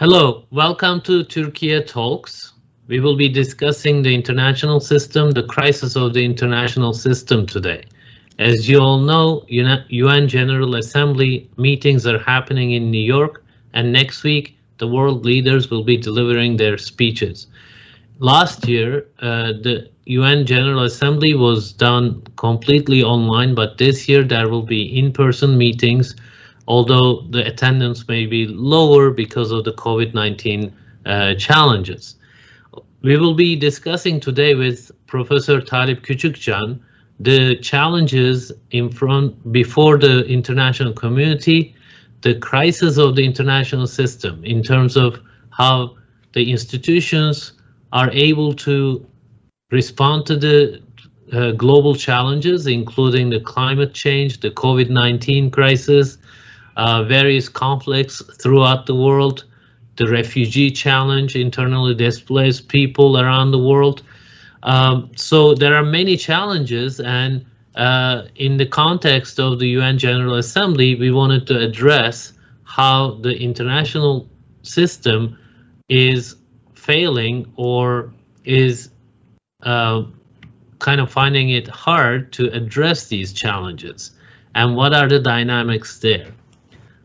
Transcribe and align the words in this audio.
Hello, 0.00 0.46
welcome 0.50 1.02
to 1.02 1.24
Turkey 1.24 1.78
Talks. 1.82 2.54
We 2.86 3.00
will 3.00 3.18
be 3.18 3.28
discussing 3.28 4.00
the 4.00 4.14
international 4.14 4.80
system, 4.80 5.32
the 5.32 5.42
crisis 5.42 5.94
of 5.94 6.14
the 6.14 6.24
international 6.24 6.94
system 6.94 7.46
today. 7.46 7.84
As 8.38 8.66
you 8.66 8.78
all 8.78 9.00
know, 9.00 9.44
UN 9.50 10.26
General 10.26 10.76
Assembly 10.76 11.50
meetings 11.58 12.06
are 12.06 12.18
happening 12.18 12.70
in 12.72 12.90
New 12.90 13.04
York, 13.16 13.44
and 13.74 13.92
next 13.92 14.22
week 14.22 14.56
the 14.78 14.88
world 14.88 15.26
leaders 15.26 15.68
will 15.68 15.84
be 15.84 15.98
delivering 15.98 16.56
their 16.56 16.78
speeches. 16.78 17.48
Last 18.20 18.66
year, 18.66 19.06
uh, 19.20 19.52
the 19.52 19.90
UN 20.06 20.46
General 20.46 20.84
Assembly 20.84 21.34
was 21.34 21.74
done 21.74 22.22
completely 22.36 23.02
online, 23.02 23.54
but 23.54 23.76
this 23.76 24.08
year 24.08 24.24
there 24.24 24.48
will 24.48 24.62
be 24.62 24.98
in-person 24.98 25.58
meetings 25.58 26.16
although 26.70 27.22
the 27.30 27.44
attendance 27.44 28.06
may 28.06 28.26
be 28.26 28.46
lower 28.46 29.10
because 29.10 29.50
of 29.50 29.64
the 29.64 29.72
COVID-19 29.72 30.72
uh, 31.04 31.34
challenges. 31.34 32.14
We 33.02 33.16
will 33.16 33.34
be 33.34 33.56
discussing 33.56 34.20
today 34.20 34.54
with 34.54 34.92
Professor 35.08 35.60
Talip 35.60 36.02
Küçükcan 36.02 36.78
the 37.18 37.56
challenges 37.56 38.52
in 38.70 38.88
front 38.88 39.52
before 39.52 39.98
the 39.98 40.24
international 40.26 40.92
community, 40.92 41.74
the 42.22 42.36
crisis 42.36 42.98
of 42.98 43.16
the 43.16 43.24
international 43.24 43.88
system 43.88 44.44
in 44.44 44.62
terms 44.62 44.96
of 44.96 45.18
how 45.50 45.96
the 46.34 46.52
institutions 46.52 47.54
are 47.92 48.10
able 48.12 48.54
to 48.54 49.04
respond 49.72 50.24
to 50.26 50.36
the 50.36 50.80
uh, 51.32 51.50
global 51.52 51.96
challenges, 51.96 52.68
including 52.68 53.28
the 53.28 53.40
climate 53.40 53.92
change, 53.92 54.38
the 54.40 54.50
COVID-19 54.50 55.52
crisis, 55.52 56.16
uh, 56.76 57.04
various 57.04 57.48
conflicts 57.48 58.22
throughout 58.40 58.86
the 58.86 58.94
world, 58.94 59.44
the 59.96 60.08
refugee 60.08 60.70
challenge, 60.70 61.36
internally 61.36 61.94
displaced 61.94 62.68
people 62.68 63.20
around 63.20 63.50
the 63.50 63.58
world. 63.58 64.02
Um, 64.62 65.10
so 65.16 65.54
there 65.54 65.74
are 65.74 65.84
many 65.84 66.16
challenges 66.16 67.00
and 67.00 67.44
uh, 67.74 68.24
in 68.34 68.56
the 68.56 68.66
context 68.66 69.38
of 69.38 69.58
the 69.58 69.68
UN 69.68 69.98
General 69.98 70.34
Assembly, 70.34 70.96
we 70.96 71.10
wanted 71.10 71.46
to 71.46 71.58
address 71.58 72.32
how 72.64 73.12
the 73.22 73.36
international 73.36 74.28
system 74.62 75.38
is 75.88 76.36
failing 76.74 77.52
or 77.56 78.12
is 78.44 78.90
uh, 79.62 80.02
kind 80.78 81.00
of 81.00 81.10
finding 81.10 81.50
it 81.50 81.68
hard 81.68 82.32
to 82.32 82.48
address 82.52 83.08
these 83.08 83.32
challenges 83.32 84.12
and 84.54 84.74
what 84.76 84.92
are 84.92 85.08
the 85.08 85.20
dynamics 85.20 85.98
there. 86.00 86.32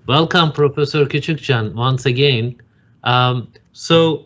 Welcome, 0.08 0.52
Professor 0.52 1.08
Küçükcan, 1.08 1.74
once 1.74 2.06
again. 2.06 2.62
Um, 3.04 3.48
so 3.74 4.26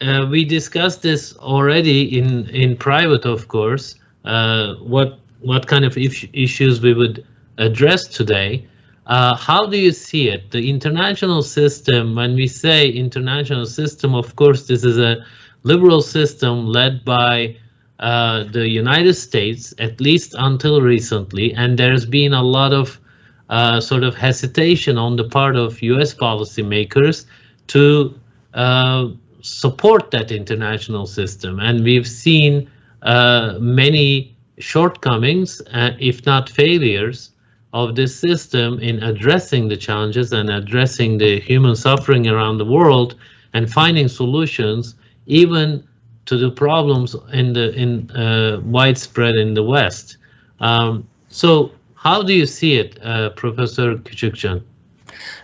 uh, 0.00 0.26
we 0.28 0.44
discussed 0.44 1.02
this 1.02 1.36
already 1.36 2.18
in 2.18 2.48
in 2.48 2.76
private, 2.76 3.24
of 3.24 3.46
course. 3.46 3.94
Uh, 4.24 4.74
what 4.82 5.20
what 5.40 5.68
kind 5.68 5.84
of 5.84 5.96
issues 5.96 6.80
we 6.80 6.94
would 6.94 7.24
address 7.58 8.08
today? 8.08 8.66
Uh, 9.06 9.36
how 9.36 9.66
do 9.66 9.78
you 9.78 9.92
see 9.92 10.28
it? 10.28 10.50
The 10.50 10.68
international 10.68 11.42
system. 11.42 12.16
When 12.16 12.34
we 12.34 12.48
say 12.48 12.88
international 12.88 13.66
system, 13.66 14.16
of 14.16 14.34
course, 14.34 14.66
this 14.66 14.82
is 14.82 14.98
a 14.98 15.24
liberal 15.62 16.02
system 16.02 16.66
led 16.66 17.04
by 17.04 17.56
uh, 18.00 18.50
the 18.50 18.68
United 18.68 19.14
States, 19.14 19.74
at 19.78 20.00
least 20.00 20.34
until 20.36 20.80
recently, 20.80 21.54
and 21.54 21.78
there's 21.78 22.04
been 22.04 22.32
a 22.32 22.42
lot 22.42 22.72
of 22.72 22.98
uh, 23.50 23.80
sort 23.80 24.04
of 24.04 24.14
hesitation 24.14 24.96
on 24.96 25.16
the 25.16 25.24
part 25.24 25.56
of 25.56 25.82
US 25.82 26.14
policymakers 26.14 27.26
to 27.66 28.14
uh, 28.54 29.08
support 29.42 30.10
that 30.12 30.30
international 30.30 31.06
system. 31.06 31.58
And 31.58 31.82
we've 31.84 32.06
seen 32.06 32.70
uh, 33.02 33.56
many 33.58 34.36
shortcomings, 34.58 35.60
uh, 35.72 35.90
if 35.98 36.24
not 36.26 36.48
failures, 36.48 37.30
of 37.72 37.96
this 37.96 38.14
system 38.14 38.78
in 38.78 39.02
addressing 39.02 39.68
the 39.68 39.76
challenges 39.76 40.32
and 40.32 40.50
addressing 40.50 41.18
the 41.18 41.40
human 41.40 41.76
suffering 41.76 42.26
around 42.28 42.58
the 42.58 42.64
world 42.64 43.16
and 43.52 43.70
finding 43.70 44.08
solutions 44.08 44.94
even 45.26 45.86
to 46.26 46.36
the 46.36 46.50
problems 46.50 47.16
in 47.32 47.52
the 47.52 47.72
in 47.74 48.10
uh, 48.12 48.60
widespread 48.64 49.34
in 49.36 49.54
the 49.54 49.62
West. 49.62 50.18
Um, 50.60 51.08
so 51.28 51.72
how 52.02 52.22
do 52.22 52.32
you 52.32 52.46
see 52.46 52.78
it, 52.78 52.98
uh, 53.02 53.28
Professor 53.30 53.98
Küçükcan? 53.98 54.62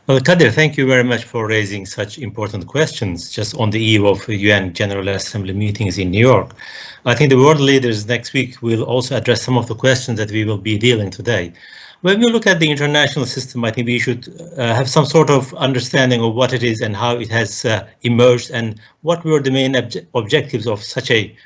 Well, 0.07 0.21
Kadir, 0.21 0.51
thank 0.51 0.79
you 0.79 0.87
very 0.87 1.05
much 1.05 1.25
for 1.25 1.47
raising 1.47 1.85
such 1.85 2.19
important 2.19 2.67
questions 2.67 3.31
just 3.31 3.55
on 3.57 3.71
the 3.71 3.79
eve 3.79 4.05
of 4.05 4.27
UN 4.29 4.73
General 4.73 5.09
Assembly 5.09 5.53
meetings 5.53 5.99
in 5.99 6.11
New 6.11 6.27
York. 6.27 6.55
I 7.05 7.15
think 7.15 7.29
the 7.31 7.37
world 7.37 7.61
leaders 7.61 8.07
next 8.07 8.33
week 8.33 8.63
will 8.63 8.85
also 8.85 9.17
address 9.17 9.43
some 9.43 9.59
of 9.59 9.67
the 9.67 9.75
questions 9.75 10.19
that 10.19 10.31
we 10.31 10.45
will 10.45 10.59
be 10.59 10.79
dealing 10.79 11.11
today. 11.11 11.53
When 12.01 12.21
we 12.21 12.31
look 12.31 12.47
at 12.47 12.59
the 12.59 12.71
international 12.71 13.27
system, 13.27 13.65
I 13.65 13.71
think 13.71 13.87
we 13.87 13.99
should 13.99 14.29
uh, 14.57 14.75
have 14.75 14.89
some 14.89 15.05
sort 15.05 15.29
of 15.29 15.53
understanding 15.55 16.23
of 16.23 16.35
what 16.35 16.55
it 16.55 16.63
is 16.63 16.81
and 16.81 16.97
how 16.97 17.17
it 17.19 17.29
has 17.29 17.67
uh, 17.67 17.87
emerged 18.03 18.51
and 18.51 18.81
what 19.03 19.25
were 19.25 19.43
the 19.43 19.51
main 19.51 19.75
obje 19.75 20.07
objectives 20.15 20.67
of 20.67 20.83
such 20.83 21.11
a, 21.11 21.37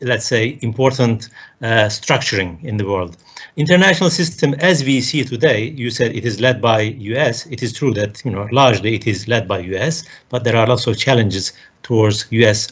let's 0.00 0.26
say, 0.26 0.58
important 0.62 1.28
uh, 1.62 1.88
structuring 1.88 2.62
in 2.64 2.76
the 2.76 2.86
world. 2.86 3.16
International 3.56 4.10
system 4.10 4.54
as 4.54 4.84
we 4.84 5.00
see 5.00 5.24
today, 5.24 5.70
you 5.70 5.90
said 5.90 6.14
it 6.14 6.24
is 6.24 6.40
led 6.40 6.60
by 6.60 6.80
US. 7.14 7.46
It 7.46 7.62
is 7.62 7.72
true 7.72 7.94
that, 7.94 8.24
you 8.24 8.30
know, 8.30 8.48
largely 8.50 8.94
it 8.94 9.06
is 9.06 9.28
led 9.28 9.46
by 9.46 9.60
US, 9.60 10.04
but 10.28 10.44
there 10.44 10.56
are 10.56 10.66
lots 10.66 10.86
of 10.86 10.98
challenges 10.98 11.52
towards 11.82 12.26
US 12.30 12.68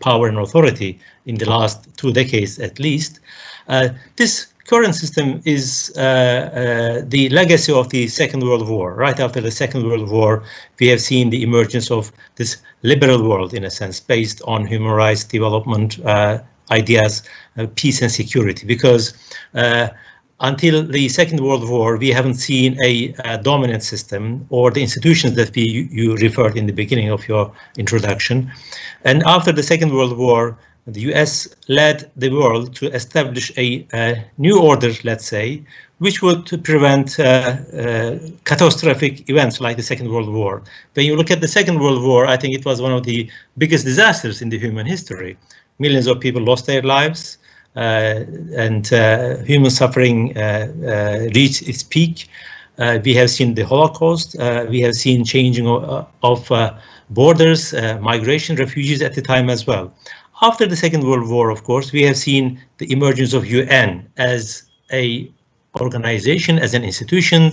power 0.00 0.28
and 0.28 0.38
authority 0.38 0.98
in 1.26 1.36
the 1.36 1.48
last 1.48 1.94
two 1.96 2.12
decades 2.12 2.58
at 2.58 2.78
least. 2.78 3.20
Uh, 3.68 3.90
this 4.16 4.53
current 4.66 4.94
system 4.94 5.40
is 5.44 5.92
uh, 5.96 6.00
uh, 6.00 7.04
the 7.06 7.28
legacy 7.28 7.72
of 7.72 7.90
the 7.90 8.08
Second 8.08 8.42
World 8.42 8.68
War. 8.68 8.94
Right 8.94 9.20
after 9.20 9.40
the 9.40 9.50
Second 9.50 9.86
World 9.86 10.10
War, 10.10 10.44
we 10.80 10.88
have 10.88 11.00
seen 11.00 11.30
the 11.30 11.42
emergence 11.42 11.90
of 11.90 12.12
this 12.36 12.56
liberal 12.82 13.28
world, 13.28 13.54
in 13.54 13.64
a 13.64 13.70
sense, 13.70 14.00
based 14.00 14.40
on 14.46 14.66
human 14.66 14.92
rights 14.92 15.24
development 15.24 15.98
uh, 16.04 16.38
ideas, 16.70 17.22
uh, 17.58 17.66
peace 17.74 18.00
and 18.00 18.10
security, 18.10 18.66
because 18.66 19.12
uh, 19.54 19.88
until 20.40 20.82
the 20.82 21.08
Second 21.08 21.40
World 21.40 21.68
War, 21.68 21.96
we 21.96 22.08
haven't 22.08 22.34
seen 22.34 22.76
a, 22.82 23.14
a, 23.24 23.38
dominant 23.38 23.82
system 23.82 24.46
or 24.50 24.70
the 24.70 24.82
institutions 24.82 25.36
that 25.36 25.54
we 25.54 25.88
you 25.90 26.16
referred 26.16 26.56
in 26.56 26.66
the 26.66 26.72
beginning 26.72 27.10
of 27.10 27.26
your 27.28 27.52
introduction. 27.78 28.50
And 29.04 29.22
after 29.24 29.52
the 29.52 29.62
Second 29.62 29.92
World 29.92 30.16
War, 30.18 30.58
the 30.86 31.00
US 31.12 31.48
led 31.68 32.10
the 32.16 32.30
world 32.30 32.74
to 32.76 32.92
establish 32.92 33.50
a, 33.56 33.86
a 33.92 34.24
new 34.38 34.60
order, 34.60 34.92
let's 35.02 35.26
say, 35.26 35.62
which 35.98 36.20
would 36.22 36.46
prevent 36.64 37.18
uh, 37.18 37.22
uh, 37.22 38.18
catastrophic 38.44 39.28
events 39.30 39.60
like 39.60 39.76
the 39.76 39.82
Second 39.82 40.10
World 40.10 40.30
War. 40.32 40.62
When 40.94 41.06
you 41.06 41.16
look 41.16 41.30
at 41.30 41.40
the 41.40 41.48
Second 41.48 41.80
World 41.80 42.02
War, 42.02 42.26
I 42.26 42.36
think 42.36 42.54
it 42.54 42.64
was 42.64 42.82
one 42.82 42.92
of 42.92 43.04
the 43.04 43.30
biggest 43.56 43.84
disasters 43.84 44.42
in 44.42 44.50
the 44.50 44.58
human 44.58 44.86
history. 44.86 45.38
Millions 45.78 46.06
of 46.06 46.20
people 46.20 46.42
lost 46.42 46.66
their 46.66 46.82
lives. 46.82 47.38
Uh, 47.76 48.24
and 48.56 48.92
uh, 48.92 49.38
human 49.38 49.70
suffering 49.70 50.36
uh, 50.38 51.28
reached 51.34 51.68
its 51.68 51.82
peak. 51.82 52.28
we 53.04 53.14
have 53.14 53.30
seen 53.30 53.54
the 53.54 53.62
Holocaust. 53.62 54.36
we 54.68 54.80
have 54.80 54.94
seen 54.94 55.24
changing 55.24 55.66
of, 55.66 56.06
of 56.22 56.70
borders, 57.10 57.72
migration, 58.00 58.56
refugees 58.56 59.02
at 59.02 59.14
the 59.14 59.22
time 59.22 59.50
as 59.50 59.66
well. 59.66 59.92
After 60.42 60.66
the 60.66 60.76
Second 60.76 61.04
World 61.04 61.28
War, 61.28 61.50
of 61.50 61.62
course, 61.62 61.92
we 61.92 62.02
have 62.02 62.16
seen 62.16 62.60
the 62.78 62.90
emergence 62.90 63.34
of 63.34 63.46
UN 63.46 64.08
as 64.16 64.64
a 64.92 65.30
organization, 65.80 66.58
as 66.58 66.74
an 66.74 66.84
institution 66.84 67.50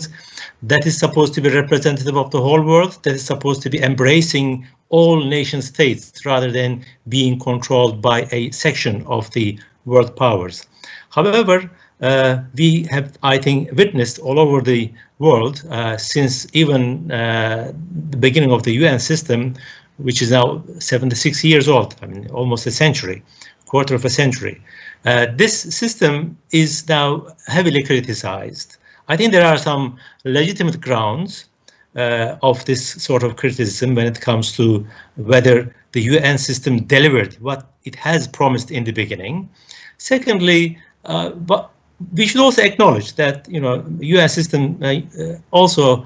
that 0.63 0.85
is 0.85 0.97
supposed 0.97 1.33
to 1.35 1.41
be 1.41 1.49
representative 1.49 2.17
of 2.17 2.31
the 2.31 2.41
whole 2.41 2.61
world, 2.61 2.97
that 3.03 3.15
is 3.15 3.25
supposed 3.25 3.61
to 3.63 3.69
be 3.69 3.81
embracing 3.81 4.67
all 4.89 5.23
nation 5.23 5.61
states 5.61 6.25
rather 6.25 6.51
than 6.51 6.83
being 7.07 7.39
controlled 7.39 8.01
by 8.01 8.27
a 8.31 8.51
section 8.51 9.03
of 9.05 9.31
the 9.31 9.59
world 9.85 10.15
powers. 10.15 10.65
However, 11.09 11.69
uh, 12.01 12.41
we 12.55 12.83
have, 12.89 13.17
I 13.21 13.37
think, 13.37 13.71
witnessed 13.73 14.19
all 14.19 14.39
over 14.39 14.61
the 14.61 14.91
world 15.19 15.63
uh, 15.69 15.97
since 15.97 16.47
even 16.53 17.11
uh, 17.11 17.71
the 18.09 18.17
beginning 18.17 18.51
of 18.51 18.63
the 18.63 18.73
UN 18.73 18.99
system, 18.99 19.55
which 19.97 20.21
is 20.21 20.31
now 20.31 20.63
76 20.79 21.43
years 21.43 21.67
old, 21.67 21.95
I 22.01 22.07
mean, 22.07 22.29
almost 22.31 22.65
a 22.65 22.71
century, 22.71 23.23
quarter 23.65 23.95
of 23.95 24.05
a 24.05 24.09
century. 24.09 24.61
Uh, 25.05 25.27
this 25.35 25.61
system 25.75 26.37
is 26.51 26.87
now 26.87 27.27
heavily 27.47 27.83
criticized. 27.83 28.77
I 29.07 29.17
think 29.17 29.31
there 29.31 29.45
are 29.45 29.57
some 29.57 29.97
legitimate 30.23 30.79
grounds 30.79 31.45
uh, 31.95 32.37
of 32.41 32.63
this 32.65 33.03
sort 33.03 33.23
of 33.23 33.35
criticism 33.35 33.95
when 33.95 34.07
it 34.07 34.21
comes 34.21 34.55
to 34.55 34.85
whether 35.15 35.75
the 35.91 36.01
UN 36.01 36.37
system 36.37 36.83
delivered 36.83 37.33
what 37.35 37.69
it 37.83 37.95
has 37.95 38.27
promised 38.27 38.71
in 38.71 38.83
the 38.83 38.91
beginning. 38.91 39.49
Secondly, 39.97 40.77
uh, 41.05 41.31
but 41.31 41.71
we 42.13 42.25
should 42.25 42.41
also 42.41 42.61
acknowledge 42.61 43.15
that 43.15 43.47
you 43.49 43.59
know 43.59 43.85
UN 43.99 44.29
system 44.29 44.79
uh, 44.81 45.01
also 45.51 46.05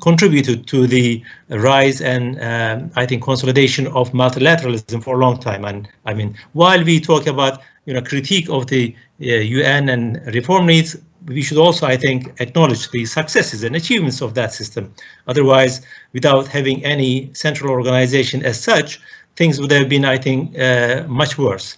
contributed 0.00 0.66
to 0.68 0.86
the 0.86 1.22
rise 1.50 2.00
and 2.00 2.40
um, 2.40 2.90
I 2.96 3.06
think 3.06 3.22
consolidation 3.22 3.86
of 3.88 4.10
multilateralism 4.12 5.02
for 5.04 5.16
a 5.16 5.18
long 5.18 5.38
time. 5.38 5.64
And 5.64 5.88
I 6.06 6.14
mean, 6.14 6.36
while 6.54 6.82
we 6.82 6.98
talk 7.00 7.26
about 7.26 7.60
you 7.84 7.94
know 7.94 8.02
critique 8.02 8.48
of 8.48 8.66
the 8.68 8.94
uh, 9.20 9.26
UN 9.26 9.88
and 9.88 10.20
reform 10.34 10.66
needs, 10.66 10.96
we 11.26 11.42
should 11.42 11.58
also, 11.58 11.86
I 11.86 11.96
think, 11.96 12.32
acknowledge 12.40 12.90
the 12.90 13.04
successes 13.04 13.62
and 13.62 13.76
achievements 13.76 14.22
of 14.22 14.34
that 14.34 14.52
system. 14.52 14.94
Otherwise, 15.26 15.82
without 16.12 16.48
having 16.48 16.84
any 16.84 17.30
central 17.34 17.70
organization 17.70 18.44
as 18.44 18.62
such, 18.62 19.00
things 19.36 19.60
would 19.60 19.70
have 19.70 19.88
been, 19.88 20.04
I 20.04 20.18
think, 20.18 20.58
uh, 20.58 21.04
much 21.06 21.38
worse. 21.38 21.76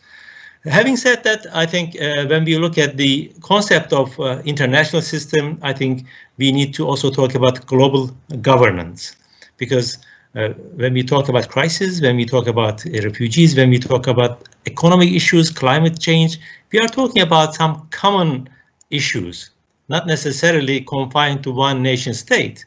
Having 0.64 0.96
said 0.96 1.24
that, 1.24 1.46
I 1.52 1.66
think 1.66 2.00
uh, 2.00 2.26
when 2.26 2.44
we 2.44 2.56
look 2.56 2.78
at 2.78 2.96
the 2.96 3.32
concept 3.40 3.92
of 3.92 4.18
uh, 4.20 4.40
international 4.44 5.02
system, 5.02 5.58
I 5.60 5.72
think 5.72 6.06
we 6.38 6.52
need 6.52 6.72
to 6.74 6.86
also 6.86 7.10
talk 7.10 7.34
about 7.34 7.66
global 7.66 8.10
governance, 8.40 9.16
because 9.56 9.98
uh, 10.36 10.50
when 10.76 10.94
we 10.94 11.02
talk 11.02 11.28
about 11.28 11.48
crisis, 11.48 12.00
when 12.00 12.16
we 12.16 12.24
talk 12.24 12.46
about 12.46 12.86
uh, 12.86 12.90
refugees, 13.02 13.56
when 13.56 13.70
we 13.70 13.80
talk 13.80 14.06
about 14.06 14.48
economic 14.66 15.10
issues, 15.10 15.50
climate 15.50 15.98
change, 15.98 16.38
we 16.70 16.78
are 16.78 16.88
talking 16.88 17.22
about 17.22 17.56
some 17.56 17.88
common 17.90 18.48
issues, 18.90 19.50
not 19.88 20.06
necessarily 20.06 20.80
confined 20.82 21.42
to 21.42 21.50
one 21.50 21.82
nation 21.82 22.14
state. 22.14 22.64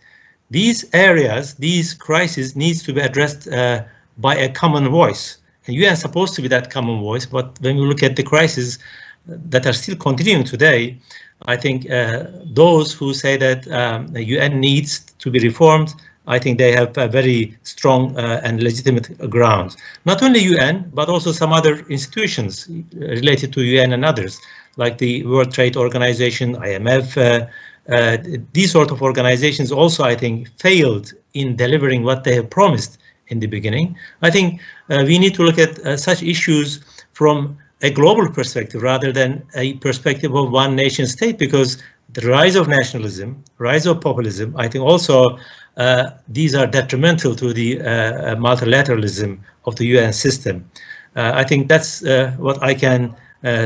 These 0.52 0.86
areas, 0.94 1.56
these 1.56 1.94
crises 1.94 2.58
needs 2.58 2.84
to 2.84 2.94
be 2.94 3.00
addressed 3.00 3.48
uh, 3.48 3.86
by 4.18 4.36
a 4.36 4.50
common 4.50 4.90
voice. 4.90 5.38
UN 5.74 5.94
is 5.94 6.02
supposed 6.02 6.36
to 6.36 6.42
be 6.42 6.48
that 6.50 6.70
common 6.70 7.02
voice, 7.02 7.26
but 7.26 7.60
when 7.62 7.76
we 7.78 7.84
look 7.84 8.04
at 8.04 8.16
the 8.16 8.24
crises 8.24 8.80
that 9.28 9.66
are 9.66 9.74
still 9.74 9.96
continuing 9.96 10.44
today, 10.44 10.98
I 11.44 11.58
think 11.58 11.90
uh, 11.90 12.26
those 12.46 12.94
who 12.94 13.14
say 13.14 13.38
that 13.38 13.68
um, 13.72 14.08
the 14.10 14.24
UN 14.24 14.60
needs 14.60 15.00
to 15.20 15.30
be 15.30 15.40
reformed, 15.40 15.94
I 16.28 16.40
think 16.40 16.58
they 16.58 16.72
have 16.72 16.98
a 16.98 17.08
very 17.08 17.56
strong 17.64 18.18
uh, 18.18 18.42
and 18.44 18.64
legitimate 18.64 19.30
ground. 19.30 19.76
Not 20.06 20.24
only 20.24 20.40
UN, 20.40 20.90
but 20.94 21.10
also 21.10 21.32
some 21.32 21.54
other 21.54 21.86
institutions 21.88 22.68
related 22.94 23.54
to 23.54 23.62
UN 23.62 23.94
and 23.94 24.04
others, 24.04 24.40
like 24.78 24.98
the 24.98 25.24
World 25.24 25.54
Trade 25.54 25.78
Organization, 25.78 26.56
IMF. 26.56 27.18
Uh, 27.18 27.48
uh, 27.88 28.18
these 28.54 28.72
sort 28.72 28.90
of 28.90 29.04
organizations 29.04 29.72
also, 29.72 30.04
I 30.04 30.16
think, 30.16 30.50
failed 30.60 31.14
in 31.36 31.56
delivering 31.56 32.04
what 32.04 32.24
they 32.24 32.34
have 32.36 32.50
promised 32.50 32.98
in 33.28 33.40
the 33.40 33.48
beginning. 33.48 33.98
I 34.22 34.32
think 34.32 34.62
uh, 34.90 35.04
we 35.06 35.18
need 35.20 35.34
to 35.36 35.44
look 35.44 35.58
at 35.58 35.80
uh, 35.80 35.98
such 35.98 36.24
issues 36.24 36.82
from 37.14 37.58
a 37.82 37.90
global 37.90 38.30
perspective 38.30 38.82
rather 38.82 39.12
than 39.12 39.44
a 39.56 39.74
perspective 39.76 40.34
of 40.36 40.52
one 40.52 40.76
nation 40.76 41.06
state 41.08 41.38
because 41.38 41.78
the 42.14 42.28
rise 42.30 42.56
of 42.56 42.68
nationalism, 42.68 43.44
rise 43.58 43.86
of 43.86 44.00
populism, 44.00 44.56
I 44.58 44.68
think 44.68 44.84
also 44.84 45.38
uh, 45.78 46.12
these 46.30 46.56
are 46.56 46.68
detrimental 46.68 47.36
to 47.36 47.54
the 47.54 47.82
uh, 47.82 48.36
multilateralism 48.36 49.40
of 49.66 49.76
the 49.76 49.86
UN 49.88 50.14
system. 50.14 50.70
Uh, 51.16 51.32
I 51.36 51.44
think 51.44 51.68
that's 51.68 52.04
uh, 52.04 52.34
what 52.38 52.62
I 52.64 52.74
can 52.74 53.16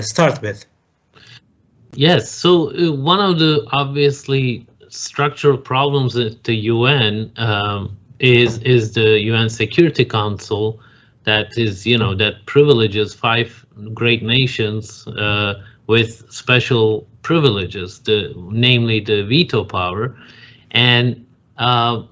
start 0.02 0.42
with. 0.42 0.66
Yes, 1.94 2.30
so 2.30 2.94
one 2.96 3.22
of 3.22 3.40
the 3.40 3.66
obviously 3.72 4.68
structural 4.90 5.58
problems 5.58 6.18
at 6.18 6.44
the 6.44 6.56
UN 6.56 7.32
um, 7.38 7.98
is 8.20 8.60
is 8.60 8.94
the 8.94 9.20
UN 9.22 9.50
Security 9.50 10.06
Council 10.06 10.80
that 11.24 11.58
is 11.58 11.86
you 11.86 11.98
know 11.98 12.16
that 12.16 12.46
privileges 12.46 13.14
five 13.14 13.66
great 13.94 14.24
nations 14.24 15.08
uh, 15.08 15.54
with 15.88 16.32
special 16.32 17.08
privileges, 17.22 18.00
the 18.00 18.34
namely 18.52 19.00
the 19.00 19.24
veto 19.24 19.64
power, 19.64 20.16
and 20.72 21.26
uh, 21.58 22.04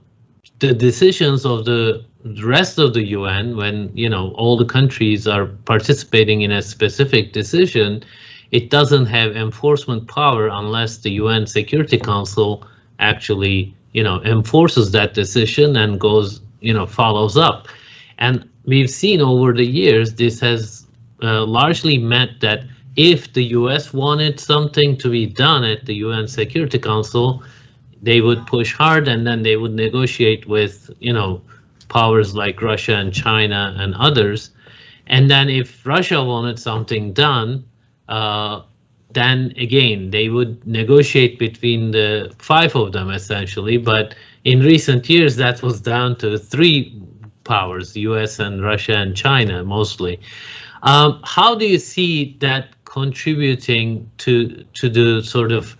the 0.59 0.73
decisions 0.73 1.45
of 1.45 1.65
the 1.65 2.03
rest 2.43 2.77
of 2.79 2.93
the 2.93 3.03
UN 3.03 3.55
when 3.55 3.91
you 3.93 4.09
know 4.09 4.31
all 4.31 4.57
the 4.57 4.65
countries 4.65 5.27
are 5.27 5.45
participating 5.65 6.41
in 6.41 6.51
a 6.51 6.61
specific 6.61 7.33
decision, 7.33 8.03
it 8.51 8.69
doesn't 8.69 9.05
have 9.05 9.35
enforcement 9.35 10.07
power 10.07 10.47
unless 10.47 10.97
the 10.97 11.11
UN 11.11 11.45
Security 11.45 11.97
Council 11.97 12.65
actually 12.99 13.76
you 13.93 14.03
know 14.03 14.21
enforces 14.23 14.91
that 14.91 15.13
decision 15.13 15.75
and 15.75 15.99
goes 15.99 16.41
you 16.59 16.73
know 16.73 16.85
follows 16.85 17.37
up. 17.37 17.67
And 18.19 18.49
we've 18.65 18.89
seen 18.89 19.21
over 19.21 19.53
the 19.53 19.65
years 19.65 20.13
this 20.15 20.39
has 20.39 20.85
uh, 21.21 21.45
largely 21.45 21.97
meant 21.97 22.41
that 22.41 22.63
if 22.95 23.33
the 23.33 23.43
US 23.59 23.93
wanted 23.93 24.39
something 24.39 24.97
to 24.97 25.09
be 25.09 25.25
done 25.25 25.63
at 25.63 25.85
the 25.85 25.95
UN 25.95 26.27
Security 26.27 26.79
Council 26.79 27.43
they 28.01 28.21
would 28.21 28.45
push 28.45 28.73
hard 28.73 29.07
and 29.07 29.25
then 29.25 29.41
they 29.43 29.57
would 29.57 29.73
negotiate 29.73 30.47
with 30.47 30.89
you 30.99 31.13
know 31.13 31.41
powers 31.89 32.35
like 32.35 32.61
Russia 32.61 32.95
and 32.95 33.13
China 33.13 33.75
and 33.77 33.95
others. 33.95 34.51
And 35.07 35.31
then 35.31 35.49
if 35.49 35.85
Russia 35.85 36.23
wanted 36.23 36.59
something 36.59 37.13
done 37.13 37.65
uh, 38.09 38.61
then 39.17 39.51
again, 39.57 40.11
they 40.11 40.29
would 40.29 40.65
negotiate 40.67 41.39
between 41.39 41.89
the 41.89 42.31
five 42.37 42.75
of 42.75 42.91
them 42.91 43.09
essentially. 43.09 43.77
But 43.77 44.13
in 44.43 44.59
recent 44.59 45.09
years, 45.09 45.35
that 45.37 45.63
was 45.63 45.81
down 45.81 46.17
to 46.17 46.37
three 46.37 47.01
powers, 47.43 47.97
US 47.97 48.37
and 48.37 48.63
Russia 48.63 48.95
and 49.03 49.15
China 49.15 49.63
mostly. 49.63 50.19
Um, 50.83 51.19
how 51.23 51.55
do 51.55 51.65
you 51.65 51.79
see 51.79 52.37
that 52.41 52.65
contributing 52.85 53.87
to 54.19 54.63
to 54.79 54.87
the 54.87 55.23
sort 55.23 55.51
of 55.51 55.75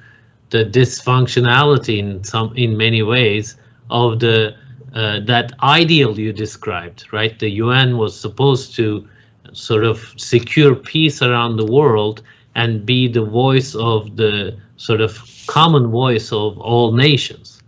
the 0.50 0.66
dysfunctionality 0.66 2.00
in 2.00 2.24
some 2.24 2.50
in 2.56 2.75
many 2.75 3.04
ways 3.04 3.56
of 3.92 4.19
the 4.19 4.56
uh, 4.95 5.19
that 5.31 5.51
ideal 5.62 6.19
you 6.19 6.34
described, 6.34 7.06
right? 7.13 7.38
The 7.38 7.51
UN 7.66 7.98
was 7.98 8.19
supposed 8.19 8.75
to 8.78 9.07
sort 9.54 9.84
of 9.84 9.98
secure 10.18 10.74
peace 10.74 11.22
around 11.22 11.57
the 11.57 11.72
world 11.80 12.24
and 12.57 12.86
be 12.86 13.07
the 13.07 13.24
voice 13.24 13.75
of 13.75 14.18
the 14.18 14.57
sort 14.77 15.00
of 15.00 15.12
common 15.45 15.88
voice 15.88 16.31
of 16.31 16.57
all 16.57 16.92
nations. 16.92 17.62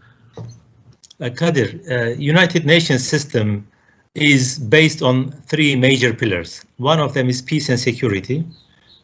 Uh, 1.21 1.29
Kadir, 1.29 1.79
uh, 1.91 2.09
United 2.17 2.65
Nations 2.65 3.07
system 3.07 3.67
is 4.15 4.57
based 4.57 5.01
on 5.03 5.31
three 5.51 5.75
major 5.75 6.11
pillars. 6.13 6.65
One 6.77 6.99
of 6.99 7.13
them 7.13 7.29
is 7.29 7.41
peace 7.41 7.69
and 7.69 7.79
security. 7.79 8.43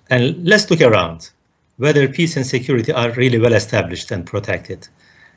And 0.09 0.43
let's 0.47 0.69
look 0.71 0.81
around 0.81 1.29
whether 1.77 2.07
peace 2.07 2.35
and 2.35 2.45
security 2.45 2.91
are 2.91 3.11
really 3.11 3.37
well 3.37 3.53
established 3.53 4.09
and 4.11 4.25
protected. 4.25 4.87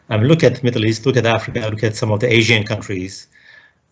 Um, 0.08 0.23
look 0.23 0.42
at 0.42 0.62
Middle 0.62 0.87
East, 0.87 1.04
look 1.04 1.18
at 1.18 1.26
Africa, 1.26 1.68
look 1.70 1.84
at 1.84 1.94
some 1.94 2.11
of 2.11 2.20
the 2.20 2.32
Asian 2.32 2.64
countries. 2.64 3.26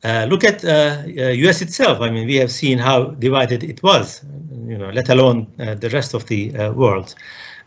Uh, 0.05 0.27
look 0.29 0.45
at 0.45 0.65
uh, 0.65 1.03
US 1.07 1.61
uh, 1.61 1.65
itself. 1.65 2.01
I 2.01 2.11
mean, 2.11 2.27
we 2.27 2.37
have 2.37 2.51
seen 2.51 2.79
how 2.79 3.07
divided 3.19 3.65
it 3.65 3.83
was, 3.83 4.23
you 4.67 4.77
know, 4.77 4.91
let 4.91 5.09
alone 5.09 5.47
uh, 5.59 5.75
the 5.75 5.89
rest 5.91 6.15
of 6.15 6.27
the 6.27 6.57
uh, 6.57 6.73
world. 6.73 7.15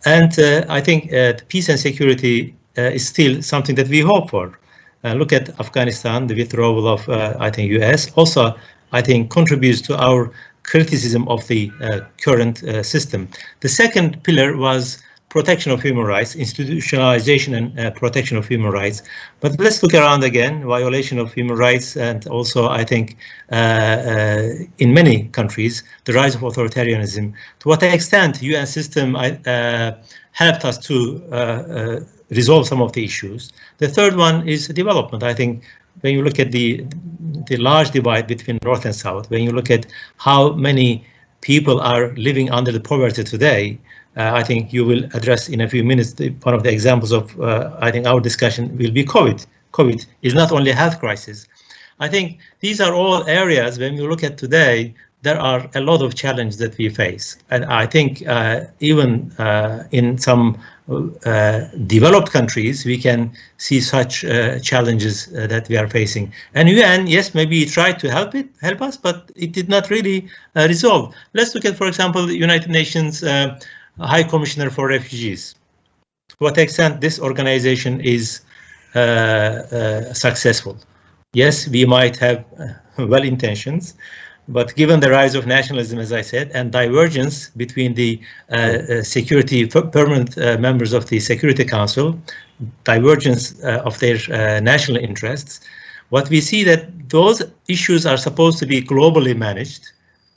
And 0.05 0.37
uh, 0.39 0.65
I 0.69 0.79
think 0.79 1.11
peace 1.49 1.67
and 1.67 1.79
security 1.79 2.55
is 2.75 3.05
still 3.05 3.41
something 3.41 3.75
that 3.75 3.89
we 3.89 3.99
hope 3.99 4.29
for. 4.29 4.57
look 5.03 5.33
at 5.33 5.49
Afghanistan, 5.59 6.27
the 6.27 6.35
withdrawal 6.35 6.87
of, 6.87 7.09
I 7.09 7.49
think, 7.49 7.71
US 7.81 8.09
also, 8.13 8.55
I 8.93 9.01
think, 9.01 9.31
contributes 9.31 9.81
to 9.81 9.97
our 9.97 10.31
criticism 10.63 11.27
of 11.27 11.45
the 11.47 11.69
current 12.23 12.59
system. 12.85 13.27
The 13.59 13.67
second 13.67 14.23
pillar 14.23 14.55
was 14.55 15.03
protection 15.29 15.71
of 15.71 15.81
human 15.81 16.03
rights, 16.05 16.35
institutionalization 16.35 17.55
and 17.55 17.79
uh, 17.79 17.91
protection 17.91 18.35
of 18.35 18.47
human 18.47 18.71
rights. 18.71 19.03
But 19.39 19.59
let's 19.59 19.81
look 19.83 19.93
around 19.93 20.23
again, 20.23 20.65
violation 20.65 21.19
of 21.19 21.31
human 21.33 21.55
rights, 21.55 21.95
and 21.95 22.25
also 22.27 22.67
I 22.67 22.83
think 22.83 23.17
uh, 23.51 23.55
uh, 23.55 24.49
in 24.79 24.93
many 24.93 25.27
countries, 25.29 25.83
the 26.05 26.13
rise 26.13 26.35
of 26.35 26.41
authoritarianism. 26.41 27.33
To 27.59 27.67
what 27.67 27.83
extent 27.83 28.39
the 28.39 28.47
UN 28.47 28.65
system 28.65 29.15
uh, 29.15 29.91
helped 30.31 30.65
us 30.65 30.77
to 30.87 31.23
uh, 31.31 31.35
uh, 31.35 31.99
resolve 32.29 32.67
some 32.67 32.81
of 32.81 32.93
the 32.93 33.03
issues. 33.03 33.51
The 33.77 33.87
third 33.87 34.15
one 34.15 34.47
is 34.47 34.67
development. 34.67 35.23
I 35.23 35.33
think 35.33 35.63
when 36.01 36.13
you 36.13 36.23
look 36.23 36.39
at 36.39 36.51
the 36.51 36.85
the 37.47 37.57
large 37.57 37.91
divide 37.91 38.25
between 38.27 38.57
North 38.63 38.85
and 38.85 38.95
South, 38.95 39.29
when 39.29 39.43
you 39.43 39.51
look 39.51 39.69
at 39.69 39.85
how 40.17 40.53
many 40.53 41.05
people 41.41 41.79
are 41.79 42.13
living 42.15 42.49
under 42.51 42.71
the 42.71 42.79
poverty 42.79 43.23
today, 43.23 43.79
uh, 44.17 44.31
I 44.33 44.43
think 44.43 44.73
you 44.73 44.85
will 44.85 45.03
address 45.13 45.49
in 45.49 45.61
a 45.61 45.69
few 45.69 45.83
minutes 45.83 46.13
the, 46.13 46.29
one 46.43 46.55
of 46.55 46.63
the 46.63 46.71
examples 46.71 47.11
of, 47.11 47.39
uh, 47.39 47.75
I 47.79 47.91
think 47.91 48.05
our 48.07 48.19
discussion 48.19 48.77
will 48.77 48.91
be 48.91 49.03
COVID. 49.03 49.45
COVID 49.73 50.05
is 50.23 50.33
not 50.33 50.51
only 50.51 50.71
a 50.71 50.75
health 50.75 50.99
crisis. 50.99 51.47
I 51.99 52.07
think 52.07 52.39
these 52.59 52.81
are 52.81 52.93
all 52.93 53.27
areas 53.27 53.77
when 53.77 53.95
you 53.95 54.09
look 54.09 54.23
at 54.23 54.37
today, 54.37 54.95
there 55.21 55.37
are 55.37 55.69
a 55.75 55.81
lot 55.81 56.01
of 56.01 56.15
challenges 56.15 56.57
that 56.59 56.77
we 56.77 56.89
face. 56.89 57.37
And 57.49 57.65
I 57.65 57.85
think 57.85 58.25
uh, 58.25 58.61
even 58.79 59.31
uh, 59.33 59.83
in 59.91 60.17
some 60.17 60.57
uh, 61.25 61.65
developed 61.85 62.31
countries, 62.31 62.85
we 62.85 62.97
can 62.97 63.31
see 63.57 63.81
such 63.81 64.23
uh, 64.23 64.59
challenges 64.59 65.25
that 65.27 65.67
we 65.67 65.77
are 65.77 65.89
facing. 65.89 66.31
And 66.55 66.69
UN, 66.69 67.05
yes, 67.05 67.35
maybe 67.35 67.65
tried 67.65 67.99
to 67.99 68.09
help 68.09 68.33
it, 68.33 68.47
help 68.61 68.81
us, 68.81 68.95
but 68.95 69.29
it 69.35 69.51
did 69.51 69.67
not 69.67 69.89
really 69.89 70.27
resolve. 70.55 71.13
Let's 71.33 71.53
look 71.53 71.65
at, 71.65 71.75
for 71.75 71.87
example, 71.87 72.25
the 72.25 72.37
United 72.37 72.69
Nations 72.69 73.21
High 73.99 74.23
Commissioner 74.23 74.69
for 74.69 74.87
Refugees. 74.87 75.55
To 76.29 76.35
what 76.39 76.57
extent 76.57 77.01
this 77.01 77.19
organization 77.19 78.01
is 78.01 78.41
uh, 78.95 78.99
uh, 78.99 80.13
successful. 80.13 80.77
Yes, 81.33 81.67
we 81.67 81.85
might 81.85 82.17
have 82.17 82.45
well 82.97 83.23
intentions, 83.23 83.93
but 84.47 84.75
given 84.75 84.99
the 84.99 85.11
rise 85.11 85.35
of 85.35 85.45
nationalism, 85.45 85.99
as 85.99 86.11
I 86.11 86.21
said, 86.21 86.49
and 86.55 86.71
divergence 86.71 87.49
between 87.49 87.93
the 87.93 88.19
uh, 88.51 88.55
uh, 88.55 89.03
security 89.03 89.67
permanent 89.67 90.37
uh, 90.37 90.57
members 90.57 90.91
of 90.91 91.07
the 91.07 91.19
Security 91.19 91.63
Council, 91.63 92.19
divergence 92.83 93.63
uh, 93.63 93.83
of 93.85 93.99
their 93.99 94.17
uh, 94.31 94.59
national 94.59 94.97
interests, 94.97 95.61
what 96.09 96.29
we 96.29 96.41
see 96.41 96.63
that 96.63 97.09
those 97.09 97.43
issues 97.67 98.07
are 98.07 98.17
supposed 98.17 98.57
to 98.57 98.65
be 98.65 98.81
globally 98.81 99.37
managed, 99.37 99.91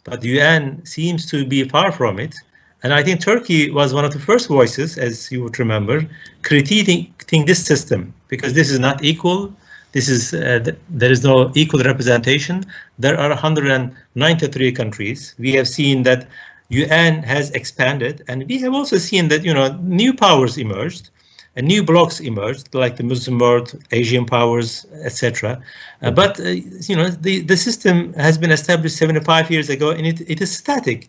but 0.05 0.21
the 0.21 0.29
UN 0.41 0.85
seems 0.85 1.25
to 1.31 1.47
be 1.47 1.65
far 1.65 1.91
from 1.91 2.19
it. 2.19 2.35
And 2.83 2.93
I 2.93 3.03
think 3.03 3.21
Turkey 3.21 3.71
was 3.71 3.95
one 3.95 4.05
of 4.05 4.13
the 4.13 4.19
first 4.19 4.49
voices, 4.49 4.99
as 4.99 5.31
you 5.31 5.43
would 5.45 5.59
remember, 5.59 6.05
critiquing 6.43 7.47
this 7.47 7.65
system 7.65 8.13
because 8.29 8.55
this 8.55 8.71
is 8.71 8.79
not 8.79 9.05
equal, 9.05 9.55
this 9.93 10.09
is 10.09 10.33
uh, 10.35 10.61
th 10.65 10.75
there 11.01 11.13
is 11.13 11.23
no 11.23 11.53
equal 11.55 11.83
representation. 11.91 12.65
There 12.99 13.17
are 13.23 13.29
193 13.29 14.73
countries. 14.73 15.35
We 15.39 15.53
have 15.59 15.69
seen 15.69 16.03
that 16.05 16.27
UN 16.71 17.23
has 17.23 17.51
expanded, 17.51 18.23
and 18.29 18.49
we 18.49 18.59
have 18.65 18.75
also 18.75 18.97
seen 18.97 19.29
that 19.29 19.45
you 19.45 19.55
know 19.55 19.67
new 20.01 20.13
powers 20.15 20.57
emerged, 20.57 21.11
and 21.57 21.67
new 21.67 21.83
blocs 21.85 22.21
emerged, 22.21 22.75
like 22.75 22.97
the 22.97 23.05
Muslim 23.13 23.39
world, 23.39 23.69
Asian 23.91 24.25
powers, 24.25 24.87
etc. 25.05 25.61
Uh, 26.01 26.11
but 26.11 26.41
uh, 26.41 26.49
you 26.89 26.97
know 26.97 27.09
the 27.27 27.35
the 27.51 27.57
system 27.57 28.15
has 28.15 28.39
been 28.39 28.53
established 28.59 28.97
75 28.97 29.51
years 29.51 29.69
ago, 29.69 29.91
and 29.91 30.07
it, 30.07 30.19
it 30.27 30.41
is 30.41 30.51
static. 30.57 31.09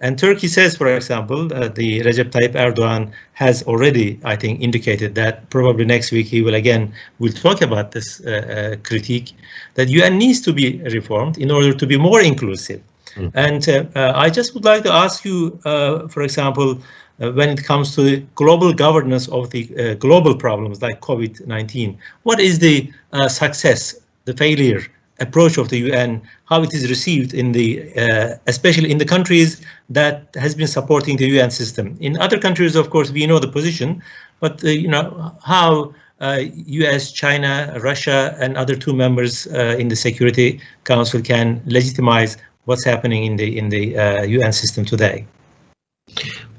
And 0.00 0.18
Turkey 0.18 0.48
says, 0.48 0.76
for 0.76 0.94
example, 0.94 1.52
uh, 1.54 1.68
the 1.68 2.00
Recep 2.00 2.30
Tayyip 2.30 2.52
Erdogan 2.52 3.12
has 3.32 3.62
already, 3.62 4.20
I 4.24 4.36
think, 4.36 4.60
indicated 4.60 5.14
that 5.14 5.48
probably 5.48 5.86
next 5.86 6.12
week 6.12 6.26
he 6.26 6.42
will 6.42 6.54
again 6.54 6.92
will 7.18 7.32
talk 7.32 7.62
about 7.62 7.92
this 7.92 8.20
uh, 8.20 8.30
uh, 8.30 8.76
critique 8.82 9.32
that 9.74 9.88
UN 9.88 10.18
needs 10.18 10.42
to 10.42 10.52
be 10.52 10.82
reformed 10.94 11.38
in 11.38 11.50
order 11.50 11.72
to 11.72 11.86
be 11.86 11.96
more 11.96 12.20
inclusive. 12.20 12.82
Mm. 13.14 13.30
And 13.34 13.68
uh, 13.68 13.84
uh, 13.98 14.12
I 14.14 14.28
just 14.28 14.52
would 14.54 14.66
like 14.66 14.82
to 14.82 14.92
ask 14.92 15.24
you, 15.24 15.58
uh, 15.64 16.08
for 16.08 16.22
example, 16.22 16.78
when 17.16 17.48
it 17.48 17.64
comes 17.64 17.94
to 17.94 18.02
the 18.02 18.16
global 18.34 18.74
governance 18.74 19.26
of 19.28 19.48
the 19.48 19.94
global 19.94 20.36
problems 20.36 20.82
like 20.82 21.00
COVID-19, 21.00 21.96
what 22.24 22.38
is 22.40 22.58
the 22.58 22.92
success, 23.28 23.94
the 24.26 24.34
failure 24.34 24.82
approach 25.20 25.56
of 25.58 25.68
the 25.68 25.78
UN, 25.78 26.22
how 26.44 26.62
it 26.62 26.74
is 26.74 26.88
received 26.88 27.32
in 27.34 27.52
the, 27.52 27.92
uh, 27.96 28.36
especially 28.46 28.90
in 28.90 28.98
the 28.98 29.04
countries 29.04 29.64
that 29.90 30.28
has 30.34 30.54
been 30.54 30.66
supporting 30.66 31.16
the 31.16 31.26
UN 31.28 31.50
system. 31.50 31.96
In 32.00 32.16
other 32.18 32.38
countries, 32.38 32.76
of 32.76 32.90
course, 32.90 33.10
we 33.10 33.26
know 33.26 33.38
the 33.38 33.48
position, 33.48 34.02
but 34.40 34.62
uh, 34.64 34.68
you 34.68 34.88
know 34.88 35.32
how 35.42 35.94
uh, 36.20 36.40
US, 36.66 37.12
China, 37.12 37.78
Russia, 37.82 38.36
and 38.40 38.56
other 38.56 38.74
two 38.74 38.92
members 38.92 39.46
uh, 39.48 39.76
in 39.78 39.88
the 39.88 39.96
Security 39.96 40.60
Council 40.84 41.20
can 41.20 41.62
legitimize 41.66 42.36
what's 42.64 42.84
happening 42.84 43.24
in 43.24 43.36
the 43.36 43.58
in 43.58 43.68
the 43.68 44.26
UN 44.28 44.48
uh, 44.48 44.52
system 44.52 44.84
today. 44.84 45.26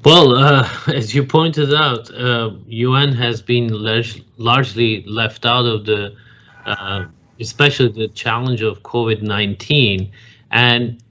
Well, 0.04 0.36
uh, 0.36 0.68
as 0.94 1.14
you 1.14 1.24
pointed 1.24 1.74
out, 1.74 2.10
UN 2.66 3.12
has 3.12 3.42
been 3.42 3.68
largely 4.36 5.02
left 5.04 5.44
out 5.44 5.66
of 5.66 5.86
the 5.86 6.14
especially 7.40 7.88
the 7.88 8.08
challenge 8.08 8.62
of 8.62 8.82
COVID-19. 8.82 10.10
And 10.50 11.02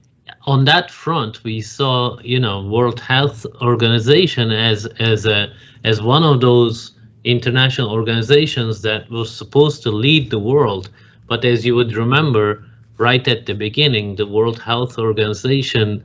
on 0.46 0.64
that 0.64 0.90
front, 0.90 1.44
we 1.44 1.60
saw, 1.60 2.18
you 2.20 2.40
know, 2.40 2.66
World 2.66 3.00
Health 3.00 3.46
Organization 3.60 4.50
as 4.50 4.86
as 4.98 5.26
a 5.26 5.52
as 5.84 6.00
one 6.02 6.24
of 6.24 6.40
those 6.40 6.92
international 7.24 7.90
organizations 7.90 8.82
that 8.82 9.10
was 9.10 9.34
supposed 9.34 9.82
to 9.82 9.90
lead 9.90 10.30
the 10.30 10.38
world. 10.38 10.88
But 11.26 11.44
as 11.44 11.66
you 11.66 11.74
would 11.74 11.94
remember, 11.94 12.64
right 12.96 13.26
at 13.28 13.46
the 13.46 13.54
beginning, 13.54 14.16
the 14.16 14.26
World 14.26 14.60
Health 14.60 14.98
Organization 14.98 16.02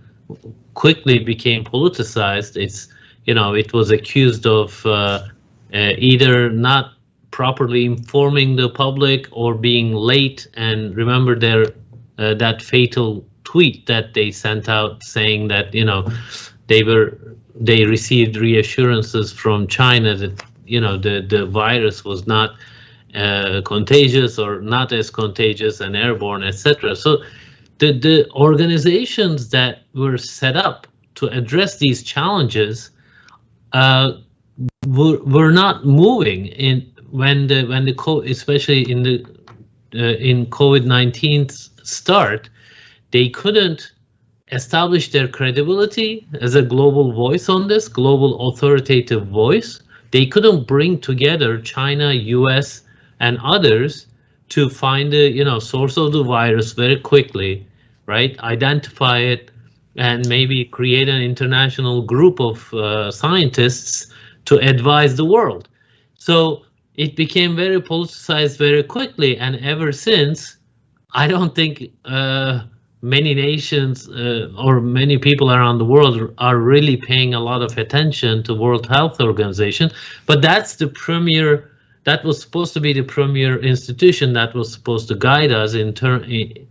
quickly 0.73 1.19
became 1.19 1.63
politicized. 1.63 2.57
It's, 2.61 2.87
you 3.25 3.33
know, 3.33 3.53
it 3.53 3.73
was 3.73 3.91
accused 3.91 4.45
of 4.45 4.85
uh, 4.85 5.27
uh, 5.73 5.93
either 5.97 6.49
not 6.49 6.92
properly 7.33 7.85
informing 7.85 8.55
the 8.55 8.69
public 8.69 9.27
or 9.31 9.55
being 9.55 9.91
late 9.91 10.47
and 10.53 10.95
remember 10.95 11.33
their 11.37 11.65
uh, 12.19 12.35
that 12.35 12.61
fatal 12.61 13.25
tweet 13.43 13.87
that 13.87 14.13
they 14.13 14.29
sent 14.29 14.69
out 14.69 15.03
saying 15.03 15.47
that 15.47 15.73
you 15.73 15.83
know 15.83 16.07
they 16.67 16.83
were 16.83 17.17
they 17.59 17.85
received 17.85 18.37
reassurances 18.37 19.33
from 19.33 19.65
China 19.65 20.15
that 20.15 20.43
you 20.65 20.79
know 20.79 20.95
the 20.95 21.25
the 21.27 21.47
virus 21.47 22.05
was 22.05 22.27
not 22.27 22.51
uh, 23.15 23.61
contagious 23.65 24.37
or 24.37 24.61
not 24.61 24.91
as 24.91 25.09
contagious 25.09 25.81
and 25.81 25.95
airborne 25.95 26.43
etc 26.43 26.95
so 26.95 27.17
the 27.79 27.97
the 28.07 28.29
organizations 28.33 29.49
that 29.49 29.79
were 29.95 30.19
set 30.19 30.55
up 30.55 30.85
to 31.15 31.25
address 31.39 31.79
these 31.79 32.03
challenges 32.03 32.91
uh, 33.71 34.11
were, 34.87 35.17
were 35.23 35.51
not 35.51 35.83
moving 35.83 36.45
in 36.45 36.92
when 37.13 37.45
the 37.45 37.63
when 37.65 37.85
the 37.85 37.93
co 37.93 38.21
especially 38.21 38.89
in 38.91 39.03
the 39.03 39.23
uh, 39.93 40.17
in 40.29 40.47
COVID-19 40.47 41.51
start, 41.85 42.49
they 43.11 43.29
couldn't 43.29 43.93
establish 44.51 45.11
their 45.11 45.27
credibility 45.27 46.27
as 46.41 46.55
a 46.55 46.63
global 46.63 47.13
voice 47.13 47.49
on 47.49 47.67
this, 47.67 47.87
global 47.87 48.47
authoritative 48.47 49.27
voice. 49.27 49.79
They 50.09 50.25
couldn't 50.25 50.65
bring 50.65 50.99
together 50.99 51.61
China, 51.61 52.11
US, 52.13 52.81
and 53.19 53.37
others 53.43 54.07
to 54.49 54.67
find 54.67 55.13
the 55.13 55.29
you 55.31 55.43
know 55.43 55.59
source 55.59 55.97
of 55.97 56.13
the 56.13 56.23
virus 56.23 56.73
very 56.73 56.99
quickly, 56.99 57.67
right? 58.07 58.39
Identify 58.39 59.19
it 59.19 59.51
and 59.97 60.27
maybe 60.27 60.65
create 60.65 61.09
an 61.09 61.21
international 61.21 62.01
group 62.01 62.39
of 62.39 62.73
uh, 62.73 63.11
scientists 63.11 64.11
to 64.45 64.57
advise 64.57 65.15
the 65.15 65.25
world. 65.25 65.69
So 66.17 66.65
it 66.95 67.15
became 67.15 67.55
very 67.55 67.81
politicized 67.81 68.57
very 68.57 68.83
quickly, 68.83 69.37
and 69.37 69.55
ever 69.57 69.91
since, 69.91 70.57
I 71.13 71.27
don't 71.27 71.55
think 71.55 71.91
uh, 72.05 72.63
many 73.01 73.33
nations 73.33 74.07
uh, 74.07 74.51
or 74.57 74.79
many 74.79 75.17
people 75.17 75.51
around 75.51 75.77
the 75.77 75.85
world 75.85 76.33
are 76.37 76.57
really 76.57 76.97
paying 76.97 77.33
a 77.33 77.39
lot 77.39 77.61
of 77.61 77.77
attention 77.77 78.43
to 78.43 78.53
World 78.53 78.87
Health 78.87 79.19
Organization. 79.19 79.91
But 80.25 80.41
that's 80.41 80.75
the 80.75 80.87
premier. 80.87 81.69
That 82.05 82.23
was 82.25 82.41
supposed 82.41 82.73
to 82.73 82.81
be 82.81 82.93
the 82.93 83.03
premier 83.03 83.61
institution 83.61 84.33
that 84.33 84.53
was 84.53 84.71
supposed 84.71 85.07
to 85.07 85.15
guide 85.15 85.51
us 85.51 85.73
in 85.73 85.93
turn 85.93 86.21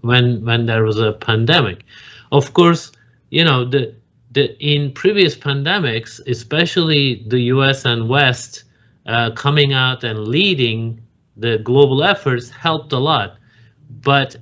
when 0.03 0.45
when 0.45 0.67
there 0.67 0.85
was 0.85 0.99
a 0.99 1.13
pandemic. 1.13 1.85
Of 2.31 2.55
course, 2.55 2.93
you 3.31 3.45
know 3.45 3.65
the 3.65 3.95
the 4.31 4.57
in 4.61 4.93
previous 4.93 5.35
pandemics, 5.35 6.21
especially 6.27 7.25
the 7.27 7.41
U.S. 7.55 7.85
and 7.85 8.09
West 8.09 8.65
uh, 9.07 9.31
coming 9.33 9.73
out 9.73 10.05
and 10.05 10.29
leading 10.29 11.01
the 11.37 11.59
global 11.59 12.05
efforts 12.05 12.51
helped 12.51 12.93
a 12.93 12.99
lot. 12.99 13.37
But 14.03 14.37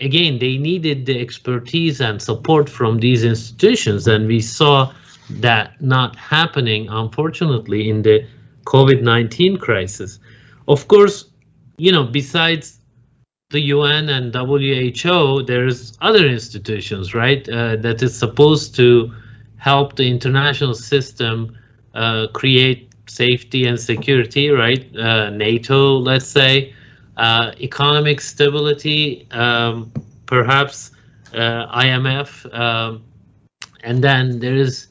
again, 0.00 0.38
they 0.38 0.56
needed 0.56 1.06
the 1.06 1.20
expertise 1.20 2.00
and 2.00 2.20
support 2.20 2.68
from 2.68 2.98
these 2.98 3.24
institutions, 3.24 4.06
and 4.06 4.26
we 4.26 4.40
saw 4.40 4.92
that 5.30 5.80
not 5.82 6.16
happening, 6.16 6.88
unfortunately, 6.88 7.90
in 7.90 8.02
the 8.02 8.26
COVID 8.64 9.02
19 9.02 9.58
crisis. 9.58 10.18
Of 10.68 10.88
course, 10.88 11.26
you 11.76 11.92
know, 11.92 12.04
besides 12.04 12.78
the 13.50 13.60
UN 13.60 14.08
and 14.10 14.34
WHO, 14.34 15.42
there's 15.44 15.96
other 16.02 16.26
institutions, 16.26 17.14
right, 17.14 17.48
uh, 17.48 17.76
that 17.76 18.02
is 18.02 18.16
supposed 18.16 18.74
to 18.76 19.10
help 19.56 19.96
the 19.96 20.08
international 20.08 20.74
system 20.74 21.56
uh, 21.94 22.26
create 22.34 22.87
safety 23.08 23.66
and 23.66 23.78
security, 23.78 24.50
right? 24.50 24.94
Uh, 24.96 25.30
NATO, 25.30 25.96
let's 25.98 26.26
say, 26.26 26.74
uh, 27.16 27.52
economic 27.60 28.20
stability, 28.20 29.26
um, 29.32 29.92
perhaps 30.26 30.92
uh, 31.34 31.66
IMF, 31.80 32.54
um, 32.54 33.02
and 33.82 34.02
then 34.02 34.38
there 34.38 34.56
is 34.56 34.88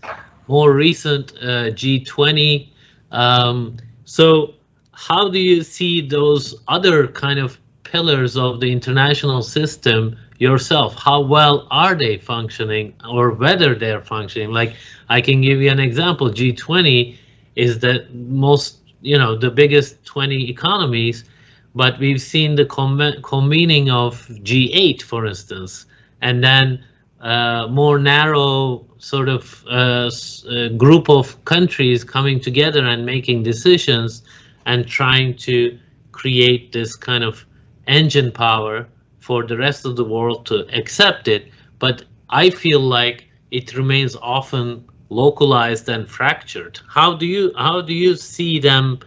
more 0.48 0.74
recent 0.74 1.34
uh, 1.38 1.72
G20. 1.72 2.70
Um, 3.12 3.78
so, 4.06 4.56
how 4.92 5.30
do 5.30 5.40
you 5.40 5.64
see 5.64 6.08
those 6.08 6.56
other 6.68 7.08
kind 7.08 7.40
of 7.40 7.60
pillars 7.84 8.36
of 8.36 8.60
the 8.60 8.72
international 8.72 9.42
system 9.42 10.18
yourself? 10.40 10.96
How 10.96 11.22
well 11.22 11.68
are 11.72 11.96
they 11.96 12.18
functioning, 12.18 12.94
or 13.08 13.32
whether 13.32 13.76
they're 13.76 14.02
functioning? 14.02 14.52
Like, 14.52 14.76
I 15.10 15.22
can 15.22 15.42
give 15.42 15.62
you 15.62 15.70
an 15.70 15.80
example. 15.80 16.30
G20 16.30 17.18
is 17.58 17.80
that 17.80 18.14
most, 18.14 18.78
you 19.02 19.18
know, 19.18 19.36
the 19.36 19.50
biggest 19.50 20.06
20 20.06 20.50
economies, 20.50 21.26
but 21.74 22.00
we've 22.00 22.22
seen 22.22 22.56
the 22.56 22.66
convening 22.66 23.90
of 23.90 24.28
G8, 24.28 25.02
for 25.02 25.26
instance, 25.26 25.88
and 26.22 26.44
then 26.44 26.86
uh, 27.20 27.68
more 27.68 27.98
narrow 27.98 28.86
sort 29.00 29.28
of 29.28 29.66
uh, 29.68 30.10
uh, 30.50 30.68
group 30.78 31.10
of 31.10 31.44
countries 31.46 32.04
coming 32.04 32.40
together 32.40 32.86
and 32.86 33.06
making 33.06 33.42
decisions 33.44 34.22
and 34.68 34.88
trying 34.88 35.36
to 35.38 35.78
create 36.12 36.72
this 36.72 36.96
kind 36.96 37.24
of 37.24 37.44
engine 37.88 38.32
power 38.32 38.88
for 39.20 39.46
the 39.46 39.58
rest 39.58 39.86
of 39.86 39.96
the 39.96 40.06
world 40.06 40.46
to 40.46 40.68
accept 40.78 41.28
it. 41.28 41.52
But 41.80 42.04
I 42.30 42.52
feel 42.52 42.82
like 42.82 43.28
it 43.50 43.76
remains 43.76 44.16
often 44.22 44.86
localized 45.10 45.90
and 45.90 46.10
fractured. 46.10 46.80
How 46.88 47.16
do 47.16 47.26
you 47.26 47.54
how 47.58 47.82
do 47.82 47.94
you 47.94 48.16
see 48.16 48.60
them 48.60 49.00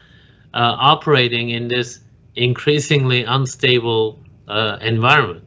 uh, 0.55 0.77
operating 0.79 1.51
in 1.51 1.69
this 1.69 2.01
increasingly 2.37 3.25
unstable 3.25 4.19
uh, 4.49 4.79
environment? 4.81 5.45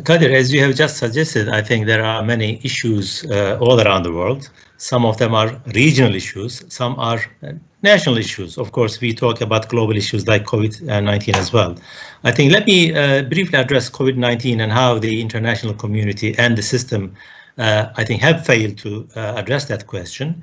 Kadir, 0.00 0.34
as 0.34 0.52
you 0.52 0.60
have 0.62 0.74
just 0.74 0.96
suggested, 0.96 1.50
I 1.50 1.60
think 1.60 1.86
there 1.86 2.02
are 2.02 2.22
many 2.22 2.60
issues 2.62 3.26
uh, 3.30 3.58
all 3.60 3.78
around 3.78 4.04
the 4.04 4.12
world. 4.12 4.48
Some 4.78 5.04
of 5.04 5.18
them 5.18 5.34
are 5.34 5.60
regional 5.74 6.14
issues, 6.14 6.64
some 6.68 6.98
are 6.98 7.20
uh, 7.42 7.52
national 7.82 8.16
issues. 8.16 8.56
Of 8.56 8.72
course, 8.72 9.00
we 9.00 9.12
talk 9.12 9.42
about 9.42 9.68
global 9.68 9.94
issues 9.94 10.26
like 10.26 10.44
COVID-19 10.44 11.36
as 11.36 11.52
well. 11.52 11.76
I 12.24 12.32
think 12.32 12.52
let 12.52 12.66
me 12.66 12.94
uh, 12.94 13.22
briefly 13.24 13.58
address 13.58 13.90
COVID-19 13.90 14.60
and 14.60 14.72
how 14.72 14.98
the 14.98 15.20
international 15.20 15.74
community 15.74 16.34
and 16.38 16.56
the 16.56 16.62
system, 16.62 17.14
I 17.58 18.04
think, 18.04 18.22
have 18.22 18.46
failed 18.46 18.78
to 18.78 19.08
uh, 19.16 19.34
address 19.36 19.66
that 19.66 19.86
question. 19.86 20.42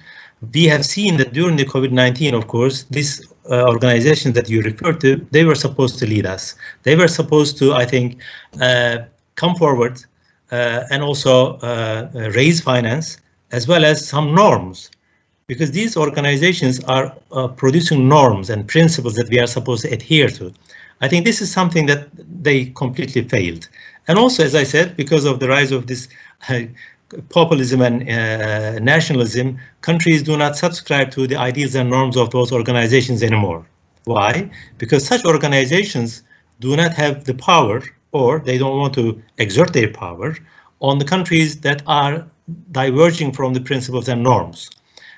We 0.54 0.66
have 0.66 0.86
seen 0.86 1.18
that 1.18 1.34
during 1.34 1.58
the 1.58 1.66
COVID-19, 1.66 2.34
of 2.34 2.48
course, 2.48 2.84
these 2.84 3.28
uh, 3.50 3.66
organizations 3.68 4.36
that 4.36 4.50
you 4.50 4.62
referred 4.62 5.02
to, 5.02 5.18
they 5.32 5.44
were 5.44 5.56
supposed 5.56 6.00
to 6.00 6.06
lead 6.06 6.26
us. 6.26 6.56
They 6.84 6.96
were 6.96 7.08
supposed 7.08 7.58
to, 7.58 7.74
I 7.74 7.86
think, 7.86 8.22
uh, 8.62 9.00
come 9.36 9.56
forward 9.56 10.04
and 10.52 11.04
also 11.04 11.60
raise 12.32 12.60
finance 12.62 13.20
as 13.52 13.68
well 13.68 13.86
as 13.86 14.08
some 14.08 14.34
norms 14.34 14.90
because 15.50 15.72
these 15.72 15.98
organizations 15.98 16.80
are 16.84 17.18
uh, 17.32 17.48
producing 17.48 18.08
norms 18.08 18.52
and 18.52 18.68
principles 18.68 19.16
that 19.16 19.28
we 19.30 19.40
are 19.40 19.48
supposed 19.48 19.82
to 19.84 19.92
adhere 19.92 20.30
to. 20.30 20.54
I 21.02 21.08
think 21.08 21.26
this 21.26 21.42
is 21.42 21.52
something 21.52 21.88
that 21.88 22.08
they 22.44 22.66
completely 22.66 23.28
failed. 23.28 23.68
And 24.08 24.20
also, 24.20 24.44
as 24.44 24.54
I 24.54 24.64
said, 24.64 24.96
because 24.96 25.26
of 25.26 25.40
the 25.40 25.48
rise 25.48 25.72
of 25.72 25.88
this 25.88 26.08
uh, 26.50 26.62
populism 27.30 27.82
and 27.82 28.10
uh, 28.10 28.80
nationalism, 28.80 29.58
countries 29.82 30.24
do 30.24 30.38
not 30.38 30.58
subscribe 30.58 31.12
to 31.12 31.28
the 31.28 31.36
ideals 31.36 31.76
and 31.76 31.90
norms 31.90 32.18
of 32.18 32.30
those 32.32 32.52
organizations 32.52 33.24
anymore. 33.24 33.66
Why? 34.06 34.50
Because 34.78 35.06
such 35.06 35.26
organizations 35.26 36.24
do 36.60 36.76
not 36.76 36.94
have 36.94 37.26
the 37.26 37.34
power 37.34 37.82
or 38.12 38.40
they 38.40 38.58
don't 38.58 38.78
want 38.78 38.94
to 38.96 39.22
exert 39.38 39.74
their 39.74 39.92
power 39.92 40.36
on 40.82 40.98
the 40.98 41.06
countries 41.06 41.62
that 41.62 41.84
are 41.86 42.26
diverging 42.72 43.32
from 43.32 43.54
the 43.54 43.62
principles 43.62 44.08
and 44.08 44.24
norms. 44.24 44.70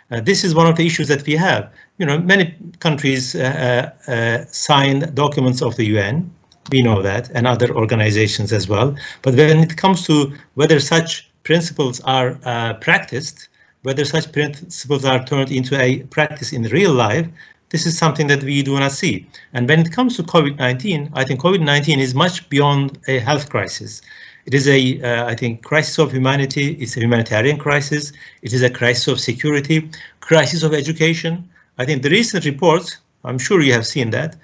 Uh, 0.10 0.20
this 0.20 0.44
is 0.44 0.54
one 0.54 0.68
of 0.68 0.76
the 0.76 0.86
issues 0.86 1.08
that 1.08 1.26
we 1.26 1.36
have. 1.36 1.72
You 1.98 2.06
know, 2.06 2.20
many 2.20 2.56
countries 2.80 3.36
uh, 3.36 3.92
uh, 4.08 4.46
sign 4.46 5.14
documents 5.14 5.62
of 5.62 5.78
the 5.78 5.86
UN, 5.86 6.30
we 6.72 6.82
know 6.82 7.02
that, 7.02 7.30
and 7.34 7.48
other 7.48 7.74
organizations 7.74 8.52
as 8.52 8.68
well. 8.68 8.96
But 9.22 9.36
when 9.36 9.60
it 9.60 9.78
comes 9.78 10.06
to 10.08 10.34
whether 10.56 10.80
such 10.80 11.31
principles 11.52 12.00
are 12.18 12.40
uh, 12.46 12.74
practiced, 12.76 13.50
whether 13.82 14.06
such 14.06 14.32
principles 14.32 15.04
are 15.04 15.22
turned 15.32 15.52
into 15.52 15.74
a 15.88 15.90
practice 16.18 16.54
in 16.54 16.62
real 16.80 16.94
life, 16.94 17.28
this 17.72 17.86
is 17.86 17.98
something 17.98 18.28
that 18.28 18.42
we 18.42 18.64
do 18.64 18.80
not 18.80 18.94
see. 18.94 19.28
And 19.56 19.68
when 19.68 19.80
it 19.82 19.92
comes 19.92 20.16
to 20.16 20.24
COVID-19, 20.24 21.10
I 21.14 21.24
think 21.26 21.42
COVID-19 21.42 21.98
is 21.98 22.16
much 22.16 22.48
beyond 22.48 23.00
a 23.10 23.20
health 23.20 23.50
crisis. 23.50 24.02
It 24.46 24.54
is 24.54 24.66
a, 24.78 24.80
uh, 25.02 25.26
I 25.32 25.36
think, 25.36 25.62
crisis 25.72 25.98
of 26.00 26.14
humanity. 26.14 26.68
It's 26.84 26.96
a 26.96 27.02
humanitarian 27.02 27.58
crisis. 27.58 28.14
It 28.42 28.54
is 28.54 28.64
a 28.64 28.70
crisis 28.70 29.08
of 29.10 29.20
security, 29.20 29.78
crisis 30.22 30.64
of 30.64 30.74
education. 30.74 31.50
I 31.78 31.84
think 31.86 32.02
the 32.02 32.12
recent 32.20 32.46
reports, 32.46 32.98
I'm 33.26 33.38
sure 33.38 33.60
you 33.62 33.74
have 33.74 33.88
seen 33.96 34.12
that, 34.12 34.38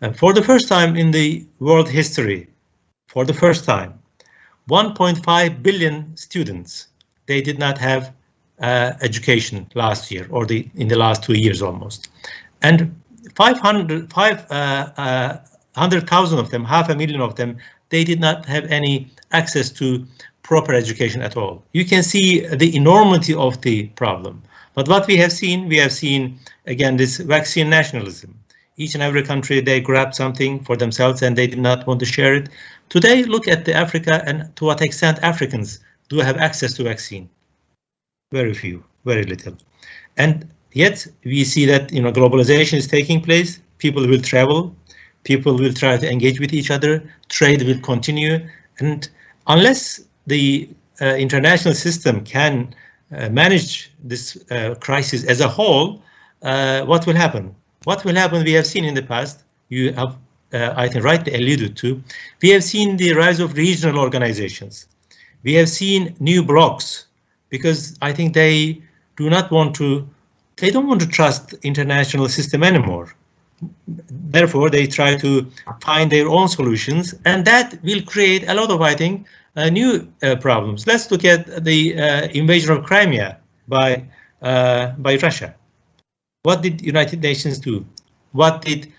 uh, 0.00 0.12
for 0.12 0.32
the 0.32 0.44
first 0.50 0.68
time 0.68 0.96
in 0.96 1.10
the 1.10 1.44
world 1.58 1.88
history, 1.90 2.48
for 3.08 3.26
the 3.26 3.34
first 3.34 3.66
time, 3.66 3.99
1.5 4.68 5.62
billion 5.62 6.16
students, 6.16 6.88
they 7.26 7.40
did 7.40 7.58
not 7.58 7.78
have 7.78 8.12
uh, 8.60 8.92
education 9.00 9.66
last 9.74 10.10
year 10.10 10.26
or 10.30 10.44
the 10.44 10.68
in 10.74 10.88
the 10.88 10.96
last 10.96 11.22
two 11.22 11.34
years 11.34 11.62
almost. 11.62 12.08
And 12.62 12.94
500, 13.34 14.12
500,000 14.12 14.50
uh, 14.50 14.92
uh, 14.96 16.40
of 16.40 16.50
them, 16.50 16.64
half 16.64 16.88
a 16.88 16.94
million 16.94 17.20
of 17.20 17.36
them, 17.36 17.56
they 17.88 18.04
did 18.04 18.20
not 18.20 18.46
have 18.46 18.64
any 18.66 19.10
access 19.32 19.70
to 19.70 20.06
proper 20.42 20.74
education 20.74 21.22
at 21.22 21.36
all. 21.36 21.62
You 21.72 21.84
can 21.84 22.02
see 22.02 22.46
the 22.46 22.74
enormity 22.76 23.34
of 23.34 23.60
the 23.62 23.86
problem. 23.88 24.42
But 24.74 24.88
what 24.88 25.06
we 25.06 25.16
have 25.16 25.32
seen, 25.32 25.68
we 25.68 25.76
have 25.76 25.92
seen, 25.92 26.38
again, 26.66 26.96
this 26.96 27.18
vaccine 27.18 27.70
nationalism. 27.70 28.34
Each 28.76 28.94
and 28.94 29.02
every 29.02 29.22
country, 29.22 29.60
they 29.60 29.80
grab 29.80 30.14
something 30.14 30.64
for 30.64 30.76
themselves 30.76 31.22
and 31.22 31.36
they 31.36 31.46
did 31.46 31.58
not 31.58 31.86
want 31.86 32.00
to 32.00 32.06
share 32.06 32.34
it. 32.34 32.48
Today, 32.90 33.22
look 33.22 33.48
at 33.48 33.64
the 33.64 33.72
Africa 33.72 34.22
and 34.26 34.54
to 34.56 34.64
what 34.66 34.82
extent 34.82 35.18
Africans 35.22 35.80
do 36.08 36.18
have 36.18 36.36
access 36.36 36.74
to 36.74 36.82
vaccine. 36.82 37.30
Very 38.32 38.52
few, 38.52 38.84
very 39.04 39.24
little. 39.24 39.56
And 40.16 40.48
yet 40.72 41.06
we 41.24 41.44
see 41.44 41.64
that 41.66 41.92
you 41.92 42.02
know 42.02 42.12
globalization 42.12 42.74
is 42.74 42.86
taking 42.86 43.22
place. 43.22 43.60
People 43.78 44.06
will 44.06 44.20
travel, 44.20 44.74
people 45.24 45.56
will 45.56 45.72
try 45.72 45.96
to 45.96 46.10
engage 46.10 46.40
with 46.40 46.52
each 46.52 46.70
other, 46.70 47.02
trade 47.28 47.62
will 47.62 47.80
continue, 47.80 48.46
and 48.78 49.08
unless 49.46 50.02
the 50.26 50.68
uh, 51.00 51.14
international 51.14 51.74
system 51.74 52.24
can 52.24 52.74
uh, 53.16 53.28
manage 53.30 53.90
this 54.04 54.36
uh, 54.50 54.74
crisis 54.80 55.24
as 55.24 55.40
a 55.40 55.48
whole, 55.48 56.02
uh, 56.42 56.84
what 56.84 57.06
will 57.06 57.14
happen? 57.14 57.54
What 57.84 58.04
will 58.04 58.14
happen? 58.14 58.44
We 58.44 58.52
have 58.52 58.66
seen 58.66 58.84
in 58.84 58.94
the 58.94 59.02
past. 59.02 59.44
You 59.68 59.92
have, 59.94 60.16
uh, 60.52 60.74
I 60.76 60.88
think, 60.88 61.04
rightly 61.04 61.34
alluded 61.34 61.76
to. 61.78 62.02
We 62.42 62.50
have 62.50 62.64
seen 62.64 62.96
the 62.96 63.12
rise 63.14 63.40
of 63.40 63.54
regional 63.54 63.98
organizations. 63.98 64.86
We 65.42 65.54
have 65.54 65.68
seen 65.68 66.14
new 66.20 66.42
blocs 66.42 67.06
because 67.48 67.96
I 68.02 68.12
think 68.12 68.34
they 68.34 68.82
do 69.16 69.30
not 69.30 69.50
want 69.50 69.74
to. 69.76 70.08
They 70.56 70.70
don't 70.70 70.86
want 70.86 71.00
to 71.00 71.08
trust 71.08 71.54
international 71.62 72.28
system 72.28 72.62
anymore 72.62 73.14
therefore 73.98 74.70
they 74.70 74.86
try 74.86 75.16
to 75.16 75.46
find 75.82 76.10
their 76.10 76.28
own 76.28 76.48
solutions 76.48 77.14
and 77.24 77.44
that 77.44 77.78
will 77.82 78.02
create 78.02 78.48
a 78.48 78.54
lot 78.54 78.70
of 78.70 78.80
i 78.80 78.94
think 78.94 79.26
uh, 79.56 79.68
new 79.68 80.10
uh, 80.22 80.36
problems 80.36 80.86
let's 80.86 81.10
look 81.10 81.24
at 81.24 81.64
the 81.64 81.98
uh, 81.98 82.28
invasion 82.32 82.70
of 82.76 82.84
crimea 82.84 83.38
by 83.68 84.02
uh, 84.42 84.88
by 84.98 85.16
russia 85.16 85.54
what 86.42 86.62
did 86.62 86.80
united 86.80 87.20
nations 87.22 87.58
do 87.58 87.84
what 88.32 88.62
did 88.62 88.92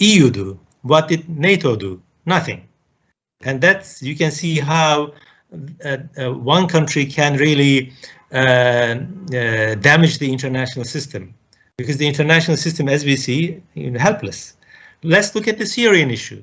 eu 0.00 0.30
do 0.30 0.58
what 0.82 1.08
did 1.08 1.28
nato 1.28 1.76
do 1.76 2.00
nothing 2.26 2.62
and 3.44 3.60
that's 3.60 4.02
you 4.02 4.16
can 4.16 4.30
see 4.30 4.58
how 4.58 5.12
one 6.54 6.66
country 6.66 7.04
can 7.04 7.36
really 7.36 7.92
damage 8.30 10.18
the 10.18 10.32
international 10.32 10.84
system 10.84 11.34
because 11.76 11.96
the 11.96 12.06
international 12.06 12.56
system, 12.56 12.88
as 12.88 13.04
we 13.04 13.16
see, 13.16 13.60
is 13.74 14.00
helpless. 14.00 14.56
Let's 15.02 15.34
look 15.34 15.48
at 15.48 15.58
the 15.58 15.66
Syrian 15.66 16.10
issue. 16.10 16.42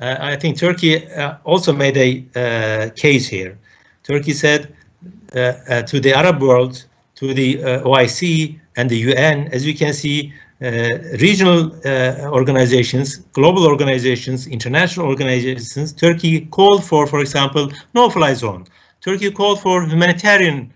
Uh, 0.00 0.16
I 0.20 0.36
think 0.36 0.58
Turkey 0.58 1.06
uh, 1.08 1.36
also 1.44 1.72
made 1.72 1.96
a 1.96 2.24
uh, 2.34 2.90
case 2.94 3.28
here. 3.28 3.58
Turkey 4.02 4.32
said 4.32 4.74
uh, 5.34 5.38
uh, 5.38 5.82
to 5.82 6.00
the 6.00 6.12
Arab 6.12 6.40
world, 6.40 6.84
to 7.16 7.34
the 7.34 7.62
uh, 7.62 7.82
OIC 7.82 8.58
and 8.76 8.88
the 8.88 8.96
UN, 8.96 9.48
as 9.48 9.66
you 9.66 9.74
can 9.74 9.92
see, 9.92 10.32
Uh, 10.62 10.98
regional 11.20 11.74
uh, 11.86 12.28
organizations, 12.30 13.16
global 13.32 13.66
organizations, 13.66 14.46
international 14.46 15.06
organizations, 15.06 15.90
Turkey 15.94 16.42
called 16.46 16.84
for, 16.84 17.06
for 17.06 17.20
example, 17.20 17.72
no-fly 17.94 18.34
zone. 18.34 18.66
Turkey 19.00 19.30
called 19.30 19.58
for 19.62 19.86
humanitarian 19.86 20.70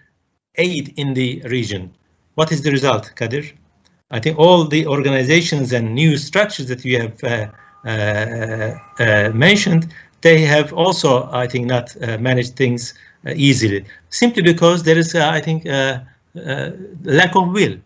aid 0.54 0.94
in 0.96 1.12
the 1.12 1.42
region. 1.50 1.92
What 2.34 2.50
is 2.50 2.62
the 2.62 2.70
result, 2.70 3.12
Kadir? 3.14 3.44
I 4.10 4.20
think 4.20 4.38
all 4.38 4.64
the 4.64 4.86
organizations 4.86 5.72
and 5.72 5.94
new 5.94 6.16
structures 6.16 6.66
that 6.68 6.82
you 6.82 7.00
have 7.00 7.22
uh, 7.22 7.48
uh, 7.86 8.78
uh, 8.98 9.30
mentioned, 9.34 9.92
they 10.22 10.40
have 10.40 10.72
also, 10.72 11.28
I 11.30 11.46
think, 11.46 11.66
not 11.66 11.94
uh, 12.00 12.16
managed 12.16 12.56
things 12.56 12.94
easily, 13.34 13.84
simply 14.08 14.42
because 14.42 14.82
there 14.82 14.96
is, 14.96 15.14
I 15.14 15.40
think, 15.40 15.66
a 15.66 16.06
lack 17.02 17.36
of 17.36 17.48
will. 17.52 17.76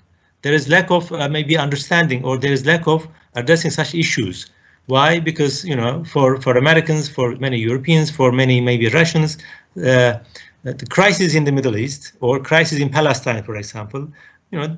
There 0.42 0.52
is 0.52 0.68
lack 0.68 0.90
of 0.90 1.10
maybe 1.30 1.56
understanding, 1.56 2.24
or 2.24 2.38
there 2.38 2.52
is 2.52 2.64
lack 2.64 2.86
of 2.86 3.08
addressing 3.34 3.70
such 3.70 3.94
issues. 3.94 4.46
Why? 4.86 5.20
Because 5.20 5.64
you 5.64 5.76
know, 5.76 6.04
for 6.04 6.40
for 6.40 6.56
Americans, 6.56 7.08
for 7.08 7.36
many 7.36 7.58
Europeans, 7.58 8.10
for 8.10 8.32
many 8.32 8.60
maybe 8.60 8.88
Russians, 8.88 9.36
uh, 9.76 10.18
the 10.62 10.86
crisis 10.88 11.34
in 11.34 11.44
the 11.44 11.52
Middle 11.52 11.76
East 11.76 12.12
or 12.20 12.40
crisis 12.40 12.78
in 12.80 12.88
Palestine, 12.88 13.42
for 13.42 13.56
example, 13.56 14.08
you 14.50 14.58
know, 14.58 14.76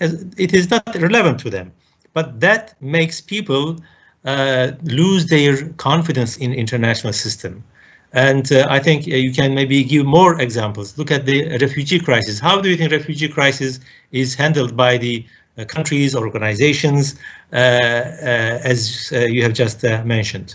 it 0.00 0.52
is 0.52 0.70
not 0.70 0.94
relevant 0.96 1.38
to 1.40 1.50
them. 1.50 1.72
But 2.12 2.40
that 2.40 2.74
makes 2.80 3.20
people 3.20 3.78
uh, 4.24 4.72
lose 4.82 5.26
their 5.26 5.68
confidence 5.70 6.36
in 6.36 6.52
international 6.52 7.12
system. 7.12 7.64
And 8.12 8.50
uh, 8.52 8.66
I 8.68 8.78
think 8.78 9.08
uh, 9.08 9.16
you 9.16 9.32
can 9.32 9.54
maybe 9.54 9.82
give 9.84 10.04
more 10.04 10.40
examples. 10.40 10.98
Look 10.98 11.10
at 11.10 11.24
the 11.24 11.58
refugee 11.58 11.98
crisis. 11.98 12.38
How 12.38 12.60
do 12.60 12.68
you 12.68 12.76
think 12.76 12.92
refugee 12.92 13.28
crisis 13.28 13.80
is 14.10 14.34
handled 14.34 14.76
by 14.76 14.98
the 14.98 15.24
uh, 15.58 15.66
countries, 15.66 16.16
organizations, 16.16 17.16
uh, 17.52 17.56
uh, 17.56 18.58
as 18.64 19.12
uh, 19.14 19.18
you 19.18 19.42
have 19.42 19.52
just 19.52 19.82
mentioned. 19.82 20.54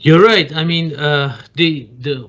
You're 0.00 0.24
right. 0.24 0.52
I 0.52 0.64
mean, 0.64 0.88
the 0.88 1.88
the 2.00 2.28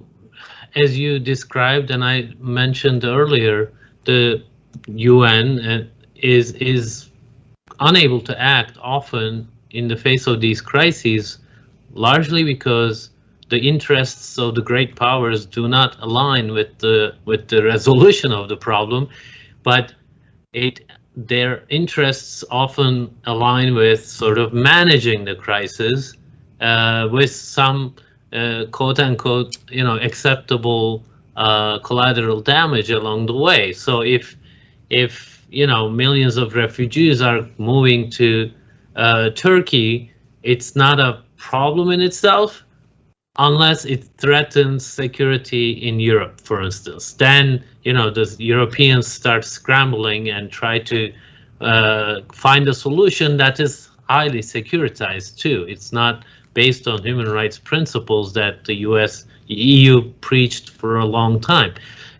as 0.75 0.95
you 0.95 1.17
described 1.17 1.89
and 1.89 2.03
I 2.03 2.29
mentioned 2.37 3.05
earlier, 3.05 3.73
the 4.05 4.43
UN 4.85 5.89
is 6.15 6.51
is 6.51 7.09
unable 7.79 8.21
to 8.21 8.39
act 8.39 8.77
often 8.79 9.47
in 9.71 9.87
the 9.87 9.97
face 9.97 10.27
of 10.27 10.41
these 10.41 10.61
crises, 10.61 11.39
largely 11.91 12.43
because 12.43 13.09
the 13.49 13.57
interests 13.57 14.37
of 14.37 14.55
the 14.55 14.61
great 14.61 14.95
powers 14.95 15.45
do 15.45 15.67
not 15.67 15.97
align 15.99 16.51
with 16.51 16.77
the 16.79 17.15
with 17.25 17.47
the 17.47 17.63
resolution 17.63 18.31
of 18.31 18.49
the 18.49 18.57
problem, 18.57 19.09
but 19.63 19.93
it 20.53 20.81
their 21.15 21.63
interests 21.69 22.43
often 22.49 23.15
align 23.25 23.75
with 23.75 24.03
sort 24.05 24.37
of 24.37 24.53
managing 24.53 25.25
the 25.25 25.35
crisis 25.35 26.13
uh, 26.61 27.07
with 27.11 27.31
some 27.31 27.95
uh, 28.31 28.65
quote 28.71 28.99
unquote 28.99 29.55
you 29.69 29.83
know 29.83 29.97
acceptable 29.97 31.03
uh, 31.35 31.79
collateral 31.79 32.41
damage 32.41 32.89
along 32.89 33.25
the 33.25 33.33
way. 33.35 33.73
So 33.73 34.01
if 34.01 34.35
if 34.89 35.45
you 35.49 35.67
know 35.67 35.89
millions 35.89 36.37
of 36.37 36.55
refugees 36.55 37.21
are 37.21 37.47
moving 37.57 38.09
to 38.11 38.51
uh, 38.95 39.29
Turkey, 39.31 40.11
it's 40.43 40.75
not 40.75 40.99
a 40.99 41.23
problem 41.37 41.91
in 41.91 42.01
itself 42.01 42.63
unless 43.37 43.85
it 43.85 44.03
threatens 44.17 44.85
security 44.85 45.71
in 45.71 45.99
Europe, 45.99 46.39
for 46.41 46.61
instance. 46.61 47.13
Then 47.13 47.63
you 47.83 47.93
know 47.93 48.09
the 48.09 48.35
Europeans 48.39 49.07
start 49.07 49.45
scrambling 49.45 50.29
and 50.29 50.51
try 50.51 50.79
to 50.79 51.13
uh, 51.61 52.21
find 52.31 52.67
a 52.67 52.73
solution 52.73 53.37
that 53.37 53.59
is 53.59 53.89
highly 54.09 54.39
securitized 54.39 55.37
too. 55.37 55.65
It's 55.67 55.91
not 55.91 56.25
based 56.53 56.87
on 56.87 57.01
human 57.03 57.29
rights 57.29 57.57
principles 57.57 58.33
that 58.33 58.65
the 58.65 58.75
US 58.89 59.25
EU 59.47 60.01
preached 60.21 60.69
for 60.69 60.97
a 60.97 61.05
long 61.05 61.39
time. 61.39 61.73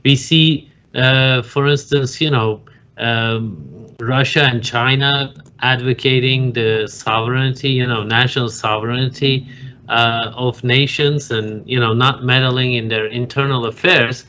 We 0.04 0.15
see, 0.15 0.71
uh, 0.95 1.41
for 1.43 1.67
instance, 1.67 2.19
you 2.19 2.32
know, 2.32 2.62
um, 2.97 3.93
Russia 3.99 4.43
and 4.43 4.63
China 4.63 5.34
advocating 5.62 6.54
the 6.54 6.88
sovereignty, 6.88 7.69
you 7.69 7.88
know, 7.88 8.04
national 8.04 8.49
sovereignty 8.49 9.47
uh, 9.89 10.31
of 10.35 10.63
nations 10.63 11.31
and, 11.31 11.67
you 11.67 11.79
know, 11.79 11.93
not 11.93 12.23
meddling 12.23 12.73
in 12.73 12.87
their 12.87 13.07
internal 13.07 13.65
affairs. 13.65 14.25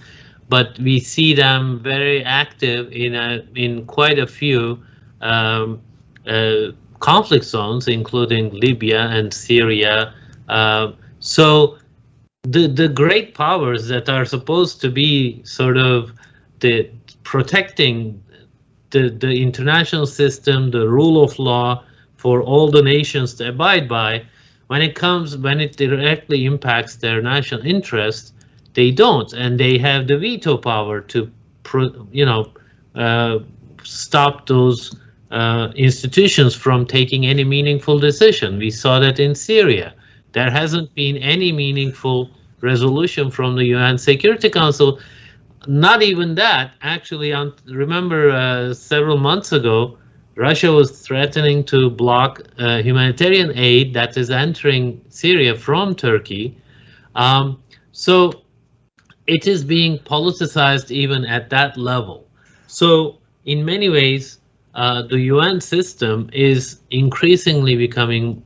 But 0.49 0.79
we 0.79 1.01
see 1.01 1.35
them 1.35 1.81
very 1.81 2.23
active 2.23 2.93
in 2.93 3.15
a, 3.15 3.45
in 3.55 3.87
quite 3.87 4.19
a 4.19 4.27
few 4.27 4.83
um, 5.21 5.81
uh, 6.27 6.73
conflict 7.01 7.45
zones, 7.45 7.89
including 7.89 8.51
Libya 8.51 9.09
and 9.09 9.33
Syria. 9.33 10.15
Uh, 10.49 10.93
so 11.21 11.79
the 12.43 12.69
the 12.69 12.89
great 12.89 13.35
powers 13.35 13.89
that 13.89 14.09
are 14.09 14.25
supposed 14.25 14.81
to 14.83 14.91
be 14.91 15.43
sort 15.45 15.79
of 15.79 16.13
the 16.61 16.91
protecting 17.23 18.23
the 18.91 19.09
the 19.09 19.43
international 19.43 20.07
system, 20.07 20.71
the 20.71 20.87
rule 20.89 21.23
of 21.25 21.39
law 21.39 21.83
for 22.17 22.43
all 22.43 22.71
the 22.71 22.83
nations 22.83 23.35
to 23.35 23.49
abide 23.49 23.89
by, 23.89 24.25
when 24.69 24.83
it 24.83 24.95
comes 24.95 25.37
when 25.37 25.61
it 25.61 25.77
directly 25.77 26.47
impacts 26.47 26.97
their 26.97 27.21
national 27.21 27.65
interest, 27.67 28.35
they 28.75 28.91
don't, 28.91 29.33
and 29.33 29.59
they 29.59 29.79
have 29.79 30.07
the 30.07 30.19
veto 30.19 30.57
power 30.57 31.01
to, 31.01 31.31
you 32.13 32.25
know, 32.25 32.53
uh, 32.95 33.39
stop 33.83 34.47
those 34.47 34.97
uh, 35.31 35.73
institutions 35.77 36.55
from 36.55 36.87
taking 36.87 37.27
any 37.27 37.45
meaningful 37.45 37.99
decision. 37.99 38.59
We 38.59 38.71
saw 38.71 38.99
that 39.01 39.21
in 39.21 39.35
Syria. 39.35 39.95
There 40.33 40.51
hasn't 40.51 40.95
been 40.95 41.17
any 41.19 41.53
meaningful 41.53 42.31
resolution 42.61 43.31
from 43.31 43.57
the 43.57 43.65
UN 43.67 43.99
Security 43.99 44.51
Council. 44.51 44.99
Not 45.67 46.03
even 46.03 46.35
that. 46.37 46.73
Actually, 46.83 47.33
on, 47.33 47.55
remember 47.67 48.31
uh, 48.31 48.75
several 48.75 49.19
months 49.19 49.53
ago, 49.53 49.99
Russia 50.37 50.73
was 50.73 50.91
threatening 51.01 51.65
to 51.65 51.91
block 51.91 52.41
uh, 52.59 52.83
humanitarian 52.83 53.53
aid 53.57 53.95
that 53.95 54.17
is 54.17 54.31
entering 54.31 55.01
Syria 55.09 55.55
from 55.57 55.95
Turkey. 55.95 56.57
Um, 57.15 57.63
so 57.93 58.43
it 59.27 59.47
is 59.47 59.65
being 59.65 59.99
politicized 59.99 60.91
even 60.91 61.25
at 61.25 61.51
that 61.51 61.77
level. 61.77 62.27
So 62.67 63.19
in 63.45 63.65
many 63.65 63.89
ways, 63.89 64.39
uh, 64.75 65.03
the 65.03 65.21
UN 65.21 65.61
system 65.61 66.29
is 66.33 66.81
increasingly 66.91 67.77
becoming 67.77 68.43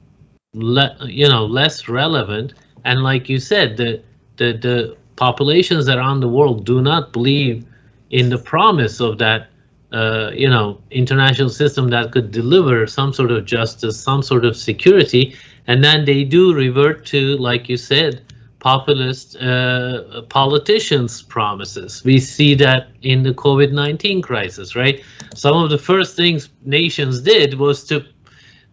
you 0.53 1.29
know 1.29 1.45
less 1.45 1.89
relevant 1.89 2.55
and 2.85 3.03
like 3.03 3.29
you 3.29 3.39
said 3.39 3.77
the 3.77 4.03
the 4.39 4.53
the 4.55 4.97
populations 5.17 5.89
around 5.89 6.21
the 6.21 6.29
world 6.29 6.65
do 6.65 6.81
not 6.81 7.13
believe 7.13 7.67
in 8.11 8.31
the 8.31 8.39
promise 8.39 9.01
of 9.01 9.19
that 9.19 9.49
uh, 9.93 10.31
you 10.35 10.49
know 10.49 10.81
international 10.91 11.49
system 11.49 11.89
that 11.89 12.13
could 12.13 12.31
deliver 12.31 12.87
some 12.87 13.13
sort 13.13 13.31
of 13.31 13.45
justice 13.45 13.99
some 13.99 14.23
sort 14.23 14.45
of 14.45 14.57
security 14.57 15.35
and 15.67 15.83
then 15.83 16.05
they 16.05 16.25
do 16.25 16.55
revert 16.55 17.07
to 17.07 17.37
like 17.39 17.69
you 17.69 17.77
said 17.77 18.23
populist 18.59 19.37
uh, 19.37 20.23
politicians 20.29 21.23
promises 21.23 22.03
we 22.05 22.19
see 22.19 22.55
that 22.55 22.89
in 23.03 23.23
the 23.23 23.33
covid-19 23.33 24.23
crisis 24.23 24.77
right 24.77 25.03
some 25.35 25.57
of 25.57 25.71
the 25.71 25.79
first 25.79 26.17
things 26.17 26.51
nations 26.65 27.21
did 27.21 27.55
was 27.55 27.85
to 27.85 28.05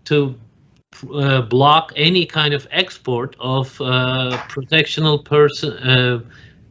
to 0.03 0.35
uh, 1.13 1.41
block 1.41 1.91
any 1.95 2.25
kind 2.25 2.53
of 2.53 2.67
export 2.71 3.35
of 3.39 3.79
uh, 3.81 4.37
protectional 4.49 5.23
person 5.23 5.73
uh, 5.77 6.19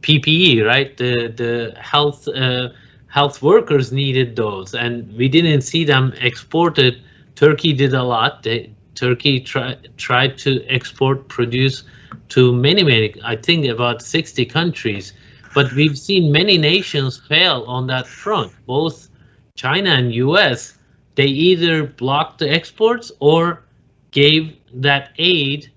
PPE, 0.01 0.65
right? 0.65 0.95
The 0.97 1.33
the 1.35 1.79
health 1.79 2.27
uh, 2.27 2.69
health 3.15 3.41
workers 3.41 3.93
needed 3.93 4.35
those, 4.35 4.75
and 4.75 4.93
we 5.15 5.29
didn't 5.29 5.61
see 5.61 5.85
them 5.85 6.13
exported. 6.19 7.01
Turkey 7.35 7.71
did 7.71 7.93
a 7.93 8.03
lot. 8.03 8.43
They, 8.43 8.75
Turkey 8.93 9.39
tried 9.39 9.97
tried 9.97 10.37
to 10.39 10.51
export 10.67 11.29
produce 11.29 11.83
to 12.35 12.53
many 12.53 12.83
many. 12.83 13.15
I 13.23 13.37
think 13.37 13.67
about 13.67 14.01
60 14.01 14.45
countries, 14.57 15.13
but 15.53 15.71
we've 15.71 15.97
seen 15.97 16.29
many 16.29 16.57
nations 16.57 17.21
fail 17.29 17.63
on 17.67 17.87
that 17.87 18.05
front. 18.05 18.51
Both 18.65 19.07
China 19.55 19.91
and 19.91 20.13
U.S. 20.27 20.77
They 21.15 21.29
either 21.49 21.87
blocked 21.87 22.39
the 22.39 22.49
exports 22.49 23.13
or 23.21 23.63
gave 24.11 24.57
that 24.73 25.11
aid 25.17 25.71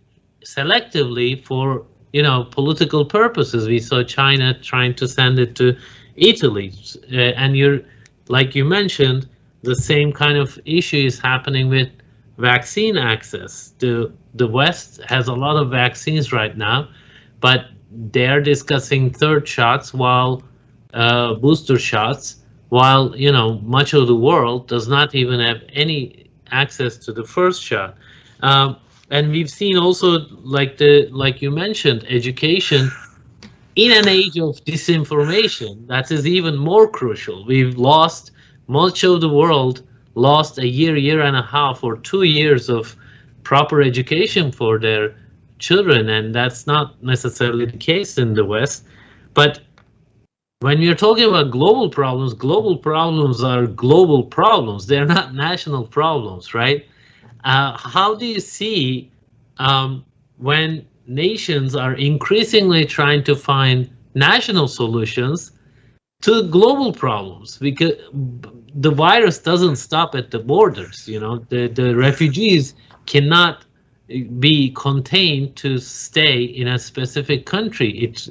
selectively 0.45 1.31
for 1.47 1.87
you 2.13 2.25
know 2.25 2.49
political 2.51 3.05
purposes. 3.05 3.69
We 3.69 3.79
saw 3.79 4.03
China 4.03 4.59
trying 4.61 4.95
to 4.97 5.07
send 5.07 5.39
it 5.39 5.55
to 5.61 5.77
Italy, 6.19 6.73
uh, 7.13 7.17
and 7.17 7.57
you're 7.57 7.81
like 8.29 8.55
you 8.55 8.65
mentioned, 8.65 9.29
the 9.63 9.75
same 9.75 10.13
kind 10.13 10.39
of 10.39 10.59
issue 10.65 11.05
is 11.07 11.19
happening 11.19 11.69
with 11.69 11.89
vaccine 12.37 12.97
access. 12.97 13.75
The 13.79 14.13
the 14.35 14.47
West 14.47 15.01
has 15.09 15.29
a 15.29 15.35
lot 15.35 15.57
of 15.57 15.71
vaccines 15.71 16.33
right 16.33 16.57
now, 16.57 16.89
but 17.41 17.67
they're 17.91 18.41
discussing 18.41 19.11
third 19.11 19.49
shots 19.49 19.95
while 19.95 20.43
uh, 20.95 21.35
booster 21.35 21.79
shots, 21.79 22.37
while 22.69 23.17
you 23.17 23.33
know 23.33 23.59
much 23.61 23.95
of 23.95 24.07
the 24.07 24.17
world 24.17 24.69
does 24.69 24.89
not 24.89 25.15
even 25.15 25.41
have 25.41 25.63
any 25.73 26.31
access 26.51 26.97
to 26.99 27.13
the 27.13 27.25
first 27.25 27.63
shot. 27.63 27.97
Um, 28.41 28.77
and 29.11 29.31
we've 29.31 29.51
seen 29.51 29.77
also, 29.79 30.27
like 30.43 30.77
the 30.77 31.09
like 31.11 31.41
you 31.43 31.51
mentioned, 31.51 32.05
education 32.09 32.91
in 33.79 33.93
an 33.93 34.09
age 34.09 34.37
of 34.39 34.57
disinformation 34.65 35.87
that 35.87 36.11
is 36.11 36.27
even 36.27 36.57
more 36.57 36.89
crucial. 36.89 37.47
We've 37.47 37.79
lost 37.79 38.33
much 38.67 39.05
of 39.05 39.21
the 39.21 39.29
world 39.29 39.87
lost 40.17 40.59
a 40.59 40.67
year, 40.67 40.97
year 40.97 41.21
and 41.21 41.37
a 41.37 41.43
half, 41.43 41.85
or 41.85 41.97
two 41.99 42.25
years 42.25 42.69
of 42.69 42.97
proper 43.45 43.81
education 43.81 44.51
for 44.51 44.81
their 44.81 45.15
children, 45.61 46.09
and 46.09 46.35
that's 46.35 46.67
not 46.67 47.01
necessarily 47.05 47.67
the 47.67 47.77
case 47.77 48.19
in 48.19 48.35
the 48.35 48.45
West. 48.45 48.85
But 49.33 49.61
when 50.59 50.83
you're 50.83 50.97
talking 50.97 51.29
about 51.29 51.53
global 51.53 51.89
problems, 51.89 52.35
global 52.35 52.79
problems 52.79 53.45
are 53.45 53.65
global 53.69 54.25
problems. 54.25 54.89
They're 54.89 55.07
not 55.07 55.35
national 55.35 55.87
problems, 55.87 56.53
right? 56.53 56.85
Uh, 57.45 57.79
how 57.79 58.17
do 58.17 58.27
you 58.27 58.41
see 58.41 59.13
um, 59.59 60.05
when 60.39 60.85
nations 61.09 61.75
are 61.75 61.95
increasingly 61.95 62.85
trying 62.85 63.25
to 63.25 63.35
find 63.35 63.91
national 64.15 64.69
solutions 64.69 65.53
to 66.23 66.49
global 66.49 66.93
problems? 66.93 67.59
Because 67.59 67.95
the 68.75 68.91
virus 68.91 69.39
doesn't 69.39 69.77
stop 69.77 70.15
at 70.15 70.31
the 70.31 70.39
borders. 70.39 71.09
You 71.09 71.21
know, 71.21 71.39
the, 71.39 71.69
the 71.69 71.97
refugees 71.97 72.75
cannot 73.07 73.65
be 74.39 74.71
contained 74.71 75.57
to 75.57 75.79
stay 75.79 76.43
in 76.43 76.69
a 76.69 76.79
specific 76.79 77.47
country. 77.47 77.91
It's 77.99 78.31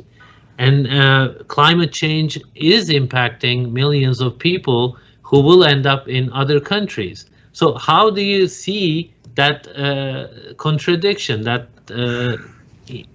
and 0.60 0.88
uh, 0.88 1.44
climate 1.48 1.92
change 1.92 2.40
is 2.56 2.90
impacting 2.90 3.72
millions 3.72 4.22
of 4.22 4.40
people 4.40 4.98
who 5.22 5.42
will 5.42 5.64
end 5.64 5.86
up 5.86 6.08
in 6.08 6.32
other 6.34 6.60
countries. 6.60 7.30
So 7.52 7.76
how 7.76 8.10
do 8.10 8.22
you 8.22 8.48
see 8.48 9.14
that 9.36 9.68
uh, 9.68 10.54
contradiction, 10.56 11.44
that 11.44 11.70
uh, 11.92 12.38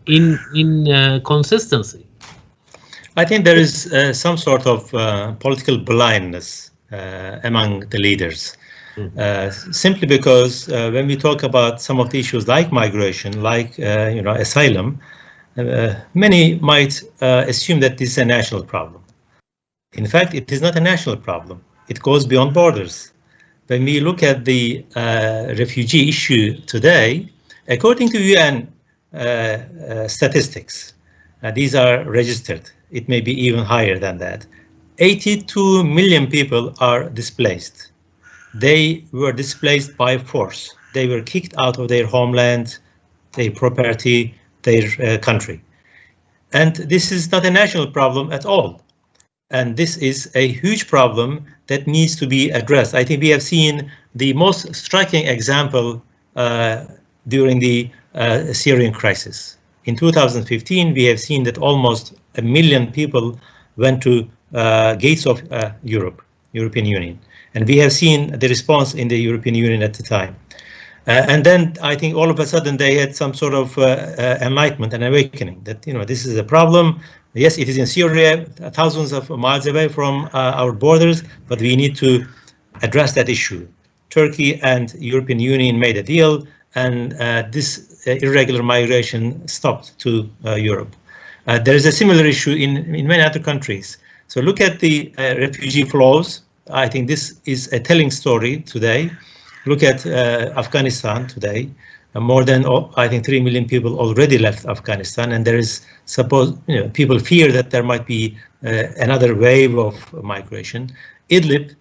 in 0.06 0.38
in 0.54 0.88
uh, 0.88 1.20
consistency? 1.24 2.06
I 3.16 3.24
think 3.24 3.44
there 3.44 3.58
is 3.58 3.92
uh, 3.92 4.12
some 4.12 4.38
sort 4.38 4.66
of 4.66 4.94
uh, 4.94 5.32
political 5.32 5.78
blindness 5.78 6.70
uh, 6.92 7.38
among 7.44 7.80
the 7.90 7.98
leaders. 7.98 8.56
Uh, 9.16 9.50
simply 9.50 10.06
because 10.06 10.68
uh, 10.68 10.90
when 10.92 11.06
we 11.06 11.16
talk 11.16 11.42
about 11.42 11.80
some 11.80 11.98
of 11.98 12.10
the 12.10 12.20
issues 12.20 12.46
like 12.46 12.70
migration, 12.70 13.42
like 13.42 13.78
uh, 13.80 14.10
you 14.14 14.20
know 14.20 14.32
asylum, 14.32 15.00
uh, 15.56 15.94
many 16.12 16.58
might 16.58 17.02
uh, 17.22 17.44
assume 17.48 17.80
that 17.80 17.96
this 17.96 18.10
is 18.10 18.18
a 18.18 18.24
national 18.24 18.62
problem. 18.62 19.02
In 19.94 20.06
fact, 20.06 20.34
it 20.34 20.52
is 20.52 20.60
not 20.60 20.76
a 20.76 20.80
national 20.80 21.16
problem. 21.16 21.64
It 21.88 22.00
goes 22.00 22.26
beyond 22.26 22.52
borders. 22.52 23.12
When 23.68 23.84
we 23.84 24.00
look 24.00 24.22
at 24.22 24.44
the 24.44 24.84
uh, 24.94 25.54
refugee 25.58 26.08
issue 26.08 26.58
today, 26.66 27.30
according 27.68 28.10
to 28.10 28.18
UN 28.18 28.72
statistics, 30.08 30.94
uh, 31.42 31.50
these 31.50 31.74
are 31.74 32.04
registered. 32.04 32.70
It 32.90 33.08
may 33.08 33.20
be 33.20 33.32
even 33.46 33.64
higher 33.64 33.98
than 33.98 34.18
that. 34.18 34.46
82 34.98 35.84
million 35.84 36.26
people 36.26 36.74
are 36.80 37.08
displaced 37.08 37.92
they 38.54 39.04
were 39.12 39.32
displaced 39.32 39.96
by 39.96 40.18
force. 40.18 40.74
They 40.94 41.06
were 41.06 41.22
kicked 41.22 41.54
out 41.58 41.78
of 41.78 41.88
their 41.88 42.06
homeland, 42.06 42.78
their 43.32 43.50
property, 43.50 44.34
their 44.62 44.84
uh, 45.02 45.18
country. 45.18 45.62
And 46.52 46.76
this 46.76 47.10
is 47.10 47.32
not 47.32 47.46
a 47.46 47.50
national 47.50 47.86
problem 47.86 48.32
at 48.32 48.44
all. 48.44 48.82
And 49.50 49.76
this 49.76 49.96
is 49.98 50.30
a 50.34 50.48
huge 50.48 50.88
problem 50.88 51.46
that 51.66 51.86
needs 51.86 52.16
to 52.16 52.26
be 52.26 52.50
addressed. 52.50 52.94
I 52.94 53.04
think 53.04 53.22
we 53.22 53.28
have 53.30 53.42
seen 53.42 53.90
the 54.14 54.32
most 54.34 54.74
striking 54.74 55.26
example 55.26 56.02
uh, 56.36 56.84
during 57.28 57.58
the 57.58 57.90
uh, 58.14 58.52
Syrian 58.52 58.92
crisis. 58.92 59.56
In 59.84 59.96
2015, 59.96 60.94
we 60.94 61.04
have 61.04 61.18
seen 61.18 61.42
that 61.44 61.58
almost 61.58 62.14
a 62.36 62.42
million 62.42 62.92
people 62.92 63.38
went 63.76 64.02
to 64.02 64.28
uh, 64.54 64.94
gates 64.94 65.26
of 65.26 65.42
uh, 65.52 65.72
Europe, 65.82 66.22
European 66.52 66.86
Union. 66.86 67.18
And 67.54 67.66
we 67.66 67.76
have 67.78 67.92
seen 67.92 68.38
the 68.38 68.48
response 68.48 68.94
in 68.94 69.08
the 69.08 69.18
European 69.18 69.54
Union 69.54 69.82
at 69.82 69.94
the 69.94 70.02
time. 70.02 70.36
Uh, 71.06 71.26
and 71.28 71.44
then 71.44 71.74
I 71.82 71.96
think 71.96 72.14
all 72.14 72.30
of 72.30 72.38
a 72.38 72.46
sudden 72.46 72.76
they 72.76 72.94
had 72.94 73.16
some 73.16 73.34
sort 73.34 73.54
of 73.54 73.76
uh, 73.76 73.82
uh, 73.82 74.38
enlightenment 74.40 74.92
and 74.92 75.02
awakening 75.02 75.60
that, 75.64 75.84
you 75.84 75.92
know, 75.92 76.04
this 76.04 76.24
is 76.24 76.36
a 76.36 76.44
problem. 76.44 77.00
Yes, 77.34 77.58
it 77.58 77.68
is 77.68 77.76
in 77.76 77.86
Syria, 77.86 78.44
thousands 78.70 79.12
of 79.12 79.28
miles 79.30 79.66
away 79.66 79.88
from 79.88 80.26
uh, 80.26 80.52
our 80.54 80.70
borders, 80.70 81.24
but 81.48 81.60
we 81.60 81.74
need 81.74 81.96
to 81.96 82.24
address 82.82 83.14
that 83.14 83.28
issue. 83.28 83.66
Turkey 84.10 84.60
and 84.62 84.94
European 84.98 85.40
Union 85.40 85.78
made 85.80 85.96
a 85.96 86.02
deal 86.02 86.46
and 86.74 87.14
uh, 87.14 87.44
this 87.50 88.02
uh, 88.06 88.12
irregular 88.22 88.62
migration 88.62 89.46
stopped 89.46 89.98
to 89.98 90.28
Europe. 90.56 90.94
there 91.46 91.74
is 91.74 91.86
a 91.86 91.92
similar 91.92 92.24
issue 92.24 92.52
in, 92.52 92.94
in 92.94 93.06
many 93.06 93.22
other 93.22 93.40
countries. 93.40 93.98
So 94.28 94.40
look 94.40 94.60
at 94.60 94.80
the 94.80 95.12
refugee 95.18 95.84
flows 95.84 96.42
I 96.70 96.88
think 96.88 97.08
this 97.08 97.38
is 97.44 97.72
a 97.72 97.80
telling 97.80 98.10
story 98.10 98.60
today. 98.60 99.10
Look 99.66 99.82
at 99.82 100.06
uh, 100.06 100.52
Afghanistan 100.56 101.26
today. 101.26 101.70
Uh, 102.14 102.20
more 102.20 102.44
than 102.44 102.64
oh, 102.66 102.92
I 102.96 103.08
think 103.08 103.24
three 103.24 103.40
million 103.40 103.66
people 103.66 103.98
already 103.98 104.38
left 104.38 104.66
Afghanistan, 104.66 105.32
and 105.32 105.44
there 105.44 105.56
is 105.56 105.84
suppose 106.04 106.56
you 106.66 106.80
know 106.80 106.88
people 106.90 107.18
fear 107.18 107.50
that 107.52 107.70
there 107.70 107.82
might 107.82 108.06
be 108.06 108.36
uh, 108.64 108.84
another 108.98 109.34
wave 109.34 109.78
of 109.78 110.12
migration. 110.22 110.90
Idlib, 111.30 111.74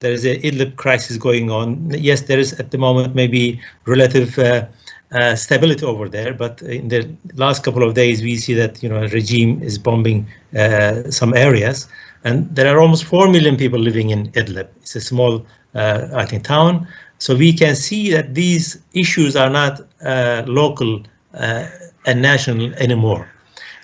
there 0.00 0.12
is 0.12 0.24
a 0.24 0.38
Idlib 0.40 0.76
crisis 0.76 1.16
going 1.16 1.50
on. 1.50 1.90
Yes, 1.90 2.22
there 2.22 2.38
is 2.38 2.52
at 2.54 2.70
the 2.70 2.78
moment 2.78 3.14
maybe 3.14 3.60
relative 3.86 4.38
uh, 4.38 4.66
uh, 5.12 5.36
stability 5.36 5.84
over 5.84 6.08
there, 6.08 6.34
but 6.34 6.62
in 6.62 6.88
the 6.88 7.08
last 7.34 7.62
couple 7.62 7.82
of 7.82 7.94
days 7.94 8.22
we 8.22 8.36
see 8.36 8.54
that 8.54 8.82
you 8.82 8.88
know 8.88 9.02
a 9.04 9.08
regime 9.08 9.62
is 9.62 9.78
bombing 9.78 10.26
uh, 10.56 11.10
some 11.10 11.34
areas. 11.34 11.88
And 12.24 12.52
there 12.54 12.74
are 12.74 12.80
almost 12.80 13.04
4 13.04 13.28
million 13.28 13.56
people 13.56 13.78
living 13.78 14.10
in 14.10 14.32
Idlib. 14.32 14.68
It's 14.78 14.96
a 14.96 15.00
small, 15.00 15.46
uh, 15.76 16.08
I 16.12 16.24
think, 16.24 16.42
town. 16.42 16.88
So 17.18 17.36
we 17.36 17.52
can 17.52 17.76
see 17.76 18.10
that 18.10 18.34
these 18.34 18.82
issues 18.94 19.36
are 19.36 19.48
not 19.48 19.80
uh, 20.04 20.42
local 20.46 21.02
uh, 21.34 21.68
and 22.04 22.22
national 22.22 22.74
anymore. 22.74 23.30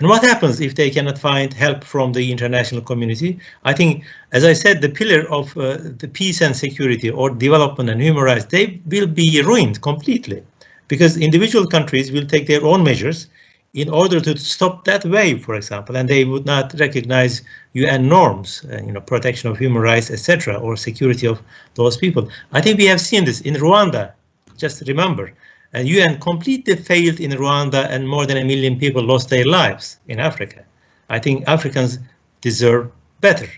And 0.02 0.08
what 0.08 0.24
happens 0.24 0.60
if 0.60 0.74
they 0.74 0.90
cannot 0.90 1.16
find 1.16 1.54
help 1.54 1.84
from 1.84 2.12
the 2.12 2.32
international 2.32 2.80
community? 2.80 3.38
I 3.62 3.72
think, 3.72 4.02
as 4.32 4.44
I 4.44 4.52
said, 4.52 4.80
the 4.80 4.88
pillar 4.88 5.30
of 5.30 5.56
uh, 5.56 5.78
the 5.96 6.10
peace 6.12 6.40
and 6.40 6.56
security 6.56 7.08
or 7.08 7.30
development 7.30 7.88
and 7.88 8.02
human 8.02 8.24
rights, 8.24 8.46
they 8.46 8.80
will 8.86 9.06
be 9.06 9.40
ruined 9.42 9.80
completely 9.80 10.42
because 10.88 11.16
individual 11.16 11.68
countries 11.68 12.10
will 12.10 12.26
take 12.26 12.48
their 12.48 12.64
own 12.64 12.82
measures 12.82 13.28
in 13.74 13.88
order 13.88 14.18
to 14.22 14.36
stop 14.36 14.84
that 14.86 15.04
wave, 15.04 15.44
for 15.44 15.54
example, 15.54 15.94
and 15.94 16.08
they 16.08 16.24
would 16.24 16.46
not 16.46 16.74
recognize 16.80 17.42
UN 17.74 18.08
norms, 18.08 18.66
uh, 18.72 18.82
you 18.84 18.90
know, 18.90 19.00
protection 19.00 19.50
of 19.50 19.56
human 19.56 19.82
rights, 19.82 20.10
etc., 20.10 20.56
or 20.56 20.76
security 20.76 21.28
of 21.28 21.40
those 21.76 21.96
people. 21.96 22.28
I 22.50 22.60
think 22.60 22.76
we 22.76 22.86
have 22.86 23.00
seen 23.00 23.24
this 23.24 23.40
in 23.42 23.54
Rwanda. 23.54 24.14
Just 24.56 24.82
remember, 24.88 25.32
and 25.72 25.88
UN 25.88 26.20
completely 26.20 26.76
failed 26.76 27.20
in 27.20 27.30
Rwanda, 27.32 27.86
and 27.88 28.08
more 28.08 28.26
than 28.26 28.36
a 28.36 28.44
million 28.44 28.78
people 28.78 29.02
lost 29.02 29.30
their 29.30 29.44
lives 29.44 29.98
in 30.08 30.18
Africa. 30.20 30.64
I 31.08 31.18
think 31.18 31.44
Africans 31.46 31.98
deserve 32.40 32.90
better. 33.20 33.48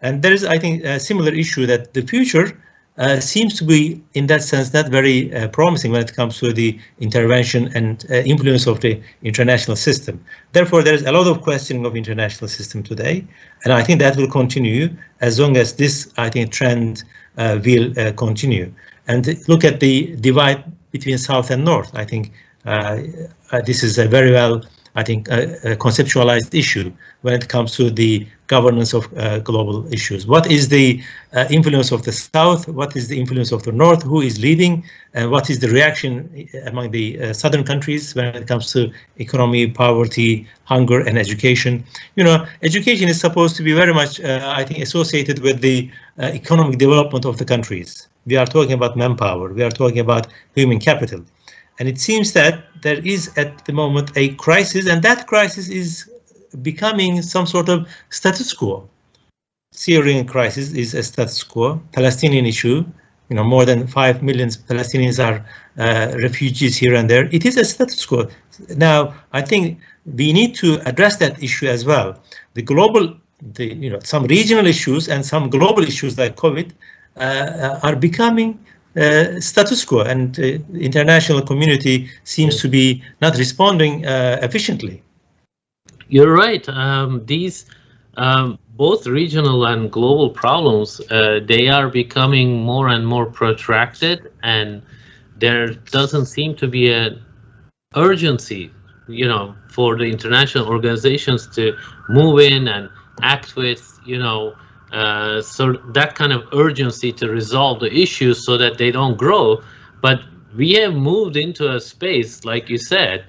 And 0.00 0.22
there 0.22 0.32
is, 0.32 0.44
I 0.44 0.58
think, 0.58 0.84
a 0.84 0.98
similar 1.00 1.32
issue 1.32 1.66
that 1.66 1.92
the 1.94 2.02
future 2.02 2.56
uh, 2.98 3.20
seems 3.20 3.56
to 3.58 3.64
be, 3.64 4.02
in 4.14 4.26
that 4.26 4.42
sense, 4.42 4.72
not 4.72 4.88
very 4.88 5.32
uh, 5.32 5.48
promising 5.48 5.92
when 5.92 6.02
it 6.02 6.12
comes 6.14 6.38
to 6.38 6.52
the 6.52 6.78
intervention 6.98 7.70
and 7.74 8.04
uh, 8.10 8.14
influence 8.14 8.66
of 8.66 8.80
the 8.80 9.00
international 9.22 9.76
system. 9.76 10.24
Therefore, 10.52 10.82
there 10.82 10.94
is 10.94 11.02
a 11.02 11.12
lot 11.12 11.28
of 11.28 11.42
questioning 11.42 11.86
of 11.86 11.94
international 11.96 12.48
system 12.48 12.82
today, 12.82 13.24
and 13.64 13.72
I 13.72 13.84
think 13.84 14.00
that 14.00 14.16
will 14.16 14.30
continue 14.30 14.88
as 15.20 15.38
long 15.38 15.56
as 15.56 15.74
this, 15.74 16.12
I 16.16 16.28
think, 16.28 16.52
trend 16.52 17.04
uh, 17.36 17.60
will 17.64 17.96
uh, 17.98 18.12
continue. 18.12 18.72
And 19.06 19.26
look 19.48 19.64
at 19.64 19.80
the 19.80 20.16
divide 20.16 20.64
between 20.90 21.18
South 21.18 21.50
and 21.50 21.64
North. 21.64 21.94
I 21.94 22.04
think 22.04 22.32
uh, 22.64 23.02
this 23.64 23.82
is 23.82 23.98
a 23.98 24.06
very 24.06 24.32
well 24.32 24.62
I 24.98 25.04
think, 25.04 25.28
a, 25.28 25.40
a, 25.72 25.76
conceptualized 25.76 26.52
issue 26.62 26.92
when 27.22 27.34
it 27.34 27.48
comes 27.48 27.76
to 27.76 27.84
the 27.88 28.26
governance 28.48 28.92
of 28.98 29.04
uh, 29.16 29.38
global 29.50 29.76
issues. 29.92 30.26
What 30.26 30.50
is 30.50 30.62
the 30.76 31.00
uh, 31.32 31.44
influence 31.50 31.92
of 31.92 32.02
the 32.02 32.10
South? 32.10 32.66
What 32.66 32.96
is 32.96 33.06
the 33.06 33.18
influence 33.22 33.52
of 33.52 33.62
the 33.62 33.70
North? 33.70 34.02
Who 34.02 34.20
is 34.22 34.40
leading? 34.40 34.72
And 35.14 35.30
what 35.30 35.50
is 35.50 35.60
the 35.60 35.68
reaction 35.68 36.12
among 36.66 36.90
the 36.90 37.06
uh, 37.20 37.32
Southern 37.32 37.62
countries 37.62 38.12
when 38.16 38.34
it 38.34 38.48
comes 38.48 38.72
to 38.72 38.90
economy, 39.18 39.68
poverty, 39.68 40.48
hunger, 40.64 40.98
and 41.06 41.16
education? 41.16 41.84
You 42.16 42.24
know, 42.24 42.46
education 42.62 43.08
is 43.08 43.20
supposed 43.20 43.54
to 43.58 43.62
be 43.62 43.74
very 43.74 43.94
much, 43.94 44.20
uh, 44.20 44.52
I 44.60 44.64
think, 44.64 44.80
associated 44.80 45.38
with 45.46 45.60
the 45.60 45.88
uh, 46.18 46.30
economic 46.40 46.78
development 46.78 47.24
of 47.24 47.36
the 47.38 47.44
countries. 47.44 48.08
We 48.26 48.36
are 48.36 48.46
talking 48.46 48.72
about 48.72 48.96
manpower. 48.96 49.52
We 49.52 49.62
are 49.62 49.70
talking 49.70 50.00
about 50.00 50.26
human 50.56 50.80
capital. 50.80 51.24
And 51.78 51.88
it 51.88 51.98
seems 51.98 52.32
that 52.32 52.64
there 52.82 53.00
is 53.04 53.30
at 53.36 53.64
the 53.64 53.72
moment 53.72 54.10
a 54.16 54.34
crisis, 54.34 54.86
and 54.86 55.02
that 55.02 55.26
crisis 55.26 55.68
is 55.68 56.10
becoming 56.62 57.22
some 57.22 57.46
sort 57.46 57.68
of 57.68 57.88
status 58.10 58.52
quo. 58.52 58.88
Syrian 59.72 60.26
crisis 60.26 60.72
is 60.72 60.94
a 60.94 61.02
status 61.02 61.42
quo. 61.42 61.80
Palestinian 61.92 62.46
issue, 62.46 62.84
you 63.28 63.36
know, 63.36 63.44
more 63.44 63.64
than 63.64 63.86
5 63.86 64.22
million 64.22 64.48
Palestinians 64.48 65.22
are 65.22 65.44
uh, 65.78 66.16
refugees 66.22 66.76
here 66.76 66.94
and 66.94 67.08
there. 67.08 67.28
It 67.30 67.44
is 67.44 67.56
a 67.56 67.64
status 67.64 68.04
quo. 68.06 68.28
Now, 68.76 69.14
I 69.32 69.42
think 69.42 69.78
we 70.16 70.32
need 70.32 70.54
to 70.56 70.80
address 70.88 71.16
that 71.18 71.40
issue 71.42 71.66
as 71.66 71.84
well. 71.84 72.20
The 72.54 72.62
global, 72.62 73.14
the, 73.40 73.66
you 73.66 73.90
know, 73.90 74.00
some 74.00 74.24
regional 74.24 74.66
issues 74.66 75.08
and 75.08 75.24
some 75.24 75.50
global 75.50 75.82
issues 75.82 76.18
like 76.18 76.36
COVID 76.36 76.72
uh, 77.16 77.78
are 77.82 77.94
becoming 77.96 78.54
uh, 78.54 78.77
status 79.40 79.84
quo 79.84 80.00
and 80.00 80.38
uh, 80.38 80.58
international 80.74 81.42
community 81.42 82.08
seems 82.24 82.60
to 82.60 82.68
be 82.68 83.02
not 83.20 83.36
responding 83.36 84.06
uh, 84.06 84.38
efficiently. 84.42 85.02
You're 86.08 86.34
right. 86.34 86.66
Um, 86.68 87.24
these 87.26 87.66
um, 88.16 88.58
both 88.76 89.06
regional 89.06 89.66
and 89.66 89.90
global 89.90 90.30
problems, 90.30 91.00
uh, 91.10 91.40
they 91.46 91.68
are 91.68 91.88
becoming 91.88 92.62
more 92.62 92.88
and 92.88 93.06
more 93.06 93.26
protracted 93.26 94.32
and 94.42 94.82
there 95.36 95.68
doesn't 95.68 96.26
seem 96.26 96.54
to 96.56 96.66
be 96.66 96.92
an 96.92 97.20
urgency, 97.96 98.70
you 99.08 99.26
know, 99.26 99.54
for 99.68 99.96
the 99.96 100.04
international 100.04 100.66
organizations 100.66 101.46
to 101.54 101.76
move 102.08 102.40
in 102.40 102.68
and 102.68 102.90
act 103.22 103.56
with, 103.56 104.00
you 104.04 104.18
know, 104.18 104.54
uh, 104.92 105.42
so 105.42 105.72
that 105.92 106.14
kind 106.14 106.32
of 106.32 106.42
urgency 106.52 107.12
to 107.12 107.28
resolve 107.28 107.80
the 107.80 107.92
issues 107.92 108.44
so 108.44 108.56
that 108.58 108.78
they 108.78 108.90
don't 108.90 109.16
grow. 109.16 109.62
But 110.00 110.20
we 110.56 110.72
have 110.74 110.94
moved 110.94 111.36
into 111.36 111.74
a 111.74 111.80
space, 111.80 112.44
like 112.44 112.68
you 112.68 112.78
said, 112.78 113.26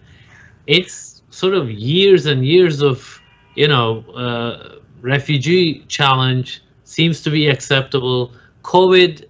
it's 0.67 1.21
sort 1.29 1.53
of 1.53 1.69
years 1.69 2.25
and 2.25 2.45
years 2.45 2.81
of, 2.81 3.21
you 3.55 3.67
know, 3.67 4.01
uh, 4.11 4.79
refugee 5.01 5.83
challenge 5.87 6.61
seems 6.83 7.21
to 7.21 7.29
be 7.29 7.47
acceptable. 7.47 8.33
COVID 8.63 9.25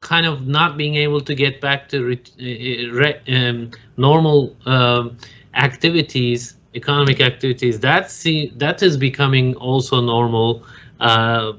kind 0.00 0.26
of 0.26 0.46
not 0.46 0.76
being 0.76 0.96
able 0.96 1.20
to 1.20 1.34
get 1.34 1.60
back 1.60 1.88
to 1.88 2.04
re, 2.04 3.14
um, 3.28 3.70
normal 3.96 4.56
um, 4.66 5.16
activities, 5.54 6.56
economic 6.74 7.20
activities, 7.20 7.78
that's 7.80 8.22
that 8.56 8.82
is 8.82 8.96
becoming 8.96 9.54
also 9.56 10.00
normal. 10.00 10.64
Uh, 11.00 11.52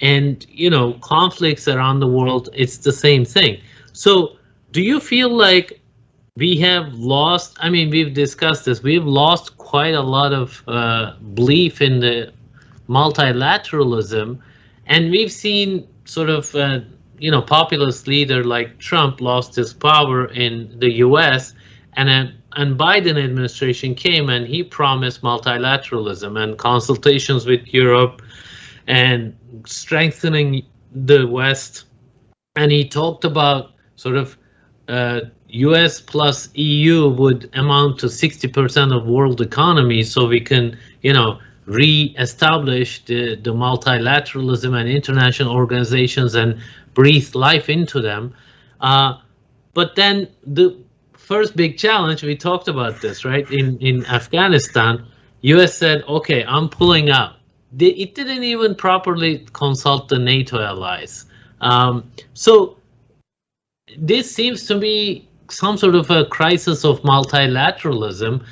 and 0.00 0.46
you 0.50 0.70
know, 0.70 0.94
conflicts 1.00 1.68
around 1.68 2.00
the 2.00 2.06
world, 2.06 2.48
it's 2.52 2.78
the 2.78 2.92
same 2.92 3.24
thing. 3.24 3.60
So, 3.92 4.36
do 4.72 4.82
you 4.82 5.00
feel 5.00 5.30
like 5.30 5.80
we 6.36 6.56
have 6.58 6.94
lost? 6.94 7.56
I 7.60 7.70
mean, 7.70 7.90
we've 7.90 8.14
discussed 8.14 8.64
this. 8.64 8.82
We've 8.82 9.04
lost 9.04 9.56
quite 9.58 9.94
a 9.94 10.02
lot 10.02 10.32
of 10.32 10.62
uh, 10.68 11.14
belief 11.34 11.80
in 11.80 12.00
the 12.00 12.32
multilateralism, 12.88 14.38
and 14.86 15.10
we've 15.10 15.32
seen 15.32 15.88
sort 16.04 16.30
of 16.30 16.54
uh, 16.54 16.80
you 17.18 17.30
know 17.30 17.42
populist 17.42 18.06
leader 18.06 18.44
like 18.44 18.78
Trump 18.78 19.20
lost 19.20 19.56
his 19.56 19.74
power 19.74 20.26
in 20.26 20.78
the 20.78 20.92
U.S. 21.06 21.54
and 21.94 22.08
then 22.08 22.34
and 22.52 22.78
Biden 22.78 23.22
administration 23.22 23.94
came 23.94 24.28
and 24.30 24.46
he 24.46 24.62
promised 24.62 25.22
multilateralism 25.22 26.42
and 26.42 26.58
consultations 26.58 27.46
with 27.46 27.66
Europe 27.72 28.22
and 28.88 29.36
strengthening 29.66 30.66
the 30.92 31.26
West. 31.26 31.84
And 32.56 32.72
he 32.72 32.88
talked 32.88 33.24
about 33.24 33.72
sort 33.96 34.16
of 34.16 34.36
uh, 34.88 35.20
US 35.48 36.00
plus 36.00 36.48
EU 36.54 37.10
would 37.10 37.50
amount 37.54 38.00
to 38.00 38.06
60% 38.06 38.96
of 38.96 39.06
world 39.06 39.40
economy, 39.40 40.02
so 40.02 40.26
we 40.26 40.40
can, 40.40 40.78
you 41.02 41.12
know, 41.12 41.38
re-establish 41.66 43.04
the, 43.04 43.36
the 43.36 43.52
multilateralism 43.52 44.74
and 44.78 44.88
international 44.88 45.54
organizations 45.54 46.34
and 46.34 46.58
breathe 46.94 47.34
life 47.34 47.68
into 47.68 48.00
them. 48.00 48.34
Uh, 48.80 49.18
but 49.74 49.94
then 49.94 50.28
the 50.46 50.82
first 51.12 51.54
big 51.54 51.76
challenge, 51.76 52.22
we 52.22 52.34
talked 52.34 52.68
about 52.68 53.02
this, 53.02 53.26
right? 53.26 53.48
In, 53.50 53.78
in 53.80 54.06
Afghanistan, 54.06 55.06
US 55.42 55.76
said, 55.76 56.04
okay, 56.08 56.42
I'm 56.44 56.70
pulling 56.70 57.10
out. 57.10 57.37
They, 57.72 57.88
it 57.88 58.14
didn't 58.14 58.44
even 58.44 58.74
properly 58.74 59.46
consult 59.52 60.08
the 60.08 60.18
NATO 60.18 60.60
allies. 60.60 61.26
Um, 61.60 62.10
so 62.34 62.76
this 63.96 64.30
seems 64.30 64.66
to 64.66 64.78
be 64.78 65.28
some 65.50 65.76
sort 65.76 65.94
of 65.94 66.10
a 66.10 66.26
crisis 66.26 66.84
of 66.84 67.00
multilateralism. 67.02 68.44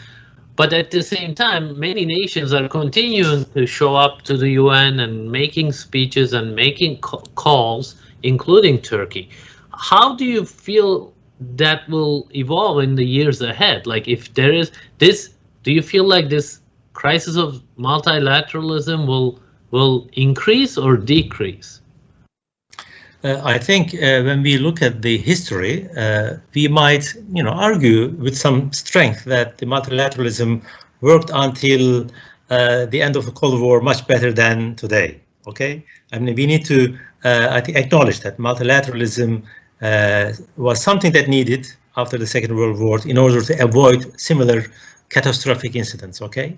But 0.57 0.72
at 0.72 0.90
the 0.90 1.02
same 1.02 1.35
time, 1.35 1.79
many 1.79 2.07
nations 2.07 2.55
are 2.55 2.66
continuing 2.68 3.44
to 3.52 3.66
show 3.66 3.94
up 3.94 4.22
to 4.22 4.38
the 4.38 4.50
UN 4.52 5.00
and 5.00 5.31
making 5.31 5.72
speeches 5.72 6.33
and 6.33 6.57
making 6.57 6.98
calls, 7.00 7.96
including 8.22 8.81
Turkey. 8.81 9.29
How 9.74 10.16
do 10.16 10.24
you 10.24 10.46
feel 10.46 11.12
that 11.57 11.87
will 11.90 12.26
evolve 12.35 12.83
in 12.83 12.94
the 12.94 13.05
years 13.05 13.42
ahead? 13.42 13.87
Like, 13.87 14.09
if 14.09 14.33
there 14.33 14.52
is 14.55 14.72
this, 14.96 15.35
do 15.62 15.72
you 15.72 15.83
feel 15.83 16.05
like 16.05 16.31
this 16.31 16.61
crisis 16.97 17.37
of 17.37 17.63
multilateralism 17.79 19.07
will 19.07 19.39
will 19.71 20.09
increase 20.15 20.79
or 20.79 20.97
decrease? 20.97 21.81
Uh, 23.25 23.41
I 23.55 23.59
think 23.59 23.95
uh, 23.95 24.23
when 24.29 24.43
we 24.43 24.59
look 24.59 24.83
at 24.83 25.03
the 25.03 25.17
history, 25.19 25.75
uh, 25.97 26.37
we 26.55 26.69
might, 26.69 27.05
you 27.33 27.43
know, 27.43 27.55
argue 27.69 28.11
with 28.25 28.37
some 28.37 28.73
strength 28.73 29.25
that 29.25 29.59
the 29.59 29.67
multilateralism 29.67 30.63
worked 31.01 31.31
until 31.35 32.07
uh, 32.51 32.87
the 32.93 33.01
end 33.03 33.17
of 33.17 33.25
the 33.27 33.33
Cold 33.33 33.61
War 33.61 33.81
much 33.81 34.07
better 34.07 34.33
than 34.33 34.77
today. 34.77 35.21
Okay, 35.47 35.85
I 36.13 36.19
mean, 36.19 36.35
we 36.35 36.47
need 36.47 36.65
to, 36.67 36.79
uh, 37.25 37.49
I 37.51 37.61
think, 37.61 37.77
acknowledge 37.77 38.21
that 38.21 38.39
multilateralism 38.39 39.43
uh, 39.83 40.33
was 40.57 40.83
something 40.83 41.13
that 41.13 41.29
needed 41.29 41.63
after 41.97 42.17
the 42.19 42.27
Second 42.27 42.55
World 42.57 42.79
War 42.79 43.01
in 43.13 43.17
order 43.19 43.41
to 43.49 43.55
avoid 43.63 44.01
similar 44.21 44.59
catastrophic 45.09 45.75
incidents. 45.75 46.21
Okay 46.23 46.57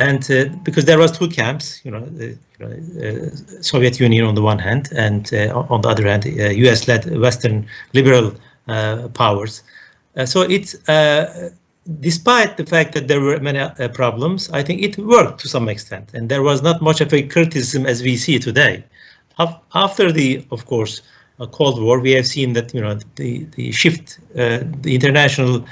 and 0.00 0.30
uh, 0.30 0.46
because 0.62 0.84
there 0.84 0.98
was 0.98 1.16
two 1.16 1.28
camps, 1.28 1.80
you 1.84 1.90
know, 1.90 2.00
the 2.00 2.36
you 2.58 2.66
know, 2.66 2.72
uh, 3.06 3.62
Soviet 3.62 4.00
Union 4.00 4.24
on 4.24 4.34
the 4.34 4.42
one 4.42 4.58
hand, 4.58 4.88
and 4.96 5.32
uh, 5.34 5.66
on 5.68 5.82
the 5.82 5.88
other 5.88 6.06
hand, 6.06 6.24
U.S.-led 6.24 7.20
Western 7.20 7.66
liberal 7.92 8.34
powers. 9.14 9.62
so 10.24 10.42
it's 10.42 10.76
despite 12.00 12.56
the 12.56 12.66
fact 12.66 12.92
that 12.94 13.08
there 13.08 13.20
were 13.20 13.40
many 13.40 13.58
uh, 13.58 13.88
problems, 13.88 14.50
I 14.50 14.62
think 14.62 14.82
it 14.82 14.96
worked 14.98 15.40
to 15.40 15.48
some 15.48 15.68
extent, 15.68 16.10
and 16.14 16.28
there 16.28 16.42
was 16.42 16.62
not 16.62 16.80
much 16.80 17.00
of 17.00 17.12
a 17.12 17.22
criticism 17.22 17.86
as 17.86 18.02
we 18.02 18.16
see 18.16 18.38
today. 18.38 18.84
After 19.74 20.12
the, 20.12 20.44
of 20.50 20.66
course, 20.66 21.00
uh, 21.40 21.46
Cold 21.46 21.82
War, 21.82 21.98
we 21.98 22.12
have 22.12 22.26
seen 22.26 22.52
that 22.52 22.74
you 22.74 22.80
know 22.80 22.98
the 23.16 23.44
the 23.56 23.72
shift, 23.72 24.18
uh, 24.36 24.60
the 24.82 24.94
international 24.94 25.64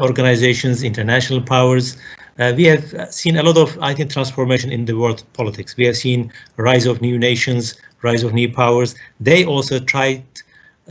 organizations, 0.00 0.82
international 0.82 1.42
powers 1.42 1.96
uh, 2.40 2.54
we 2.56 2.64
have 2.64 3.12
seen 3.12 3.36
a 3.36 3.42
lot 3.42 3.58
of, 3.58 3.78
I 3.80 3.94
think, 3.94 4.10
transformation 4.10 4.72
in 4.72 4.86
the 4.86 4.96
world 4.96 5.22
politics. 5.34 5.76
We 5.76 5.84
have 5.86 5.96
seen 5.96 6.32
rise 6.56 6.86
of 6.86 7.00
new 7.02 7.18
nations, 7.18 7.80
rise 8.02 8.22
of 8.22 8.32
new 8.32 8.50
powers. 8.50 8.94
They 9.20 9.44
also 9.44 9.78
tried 9.78 10.24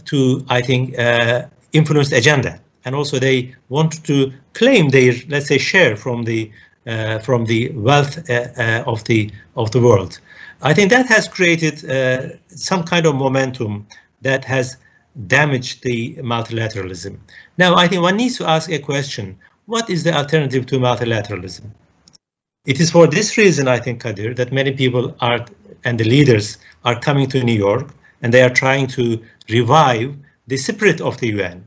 to, 0.05 0.45
I 0.47 0.61
think, 0.61 0.97
uh, 0.99 1.47
influence 1.73 2.11
the 2.11 2.17
agenda, 2.17 2.59
and 2.85 2.95
also 2.95 3.17
they 3.19 3.55
want 3.69 4.03
to 4.05 4.31
claim 4.53 4.89
their, 4.89 5.13
let's 5.27 5.47
say, 5.47 5.57
share 5.57 5.95
from 5.95 6.23
the 6.23 6.51
uh, 6.87 7.19
from 7.19 7.45
the 7.45 7.69
wealth 7.71 8.29
uh, 8.29 8.47
uh, 8.57 8.83
of 8.85 9.03
the 9.05 9.31
of 9.55 9.71
the 9.71 9.81
world. 9.81 10.19
I 10.61 10.73
think 10.73 10.91
that 10.91 11.07
has 11.07 11.27
created 11.27 11.89
uh, 11.89 12.35
some 12.47 12.83
kind 12.83 13.05
of 13.05 13.15
momentum 13.15 13.87
that 14.21 14.45
has 14.45 14.77
damaged 15.27 15.83
the 15.83 16.15
multilateralism. 16.15 17.17
Now, 17.57 17.75
I 17.75 17.87
think 17.87 18.01
one 18.01 18.17
needs 18.17 18.37
to 18.37 18.47
ask 18.47 18.69
a 18.71 18.79
question 18.79 19.37
what 19.69 19.87
is 19.87 20.03
the 20.03 20.11
alternative 20.11 20.65
to 20.65 20.79
multilateralism? 20.79 21.65
It 22.65 22.79
is 22.79 22.89
for 22.89 23.05
this 23.05 23.37
reason, 23.37 23.67
I 23.67 23.79
think, 23.79 24.01
Kadir, 24.01 24.33
that 24.33 24.51
many 24.51 24.71
people 24.71 25.15
are 25.19 25.45
and 25.85 25.99
the 25.99 26.09
leaders 26.15 26.57
are 26.85 26.99
coming 26.99 27.27
to 27.29 27.43
New 27.43 27.59
York 27.67 27.93
and 28.21 28.33
they 28.33 28.41
are 28.41 28.49
trying 28.63 28.87
to 28.87 29.23
revive 29.47 30.15
the 30.47 30.57
spirit 30.57 30.99
of 30.99 31.19
the 31.19 31.27
UN. 31.35 31.63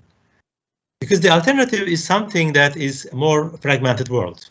Because 1.01 1.21
the 1.21 1.31
alternative 1.31 1.87
is 1.87 2.03
something 2.05 2.53
that 2.55 2.77
is 2.77 3.09
more 3.12 3.51
fragmented 3.59 4.09
world, 4.09 4.51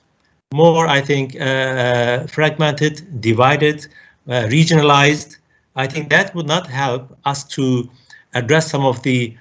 more, 0.53 0.87
I 0.87 1.01
think, 1.01 1.39
uh, 1.39 2.27
fragmented, 2.27 3.21
divided, 3.21 3.87
uh, 4.27 4.47
regionalized. 4.57 5.37
I 5.75 5.87
think 5.87 6.09
that 6.09 6.33
would 6.35 6.47
not 6.47 6.67
help 6.67 7.17
us 7.25 7.43
to 7.55 7.89
address 8.33 8.71
some 8.71 8.85
of 8.85 9.03
the 9.03 9.37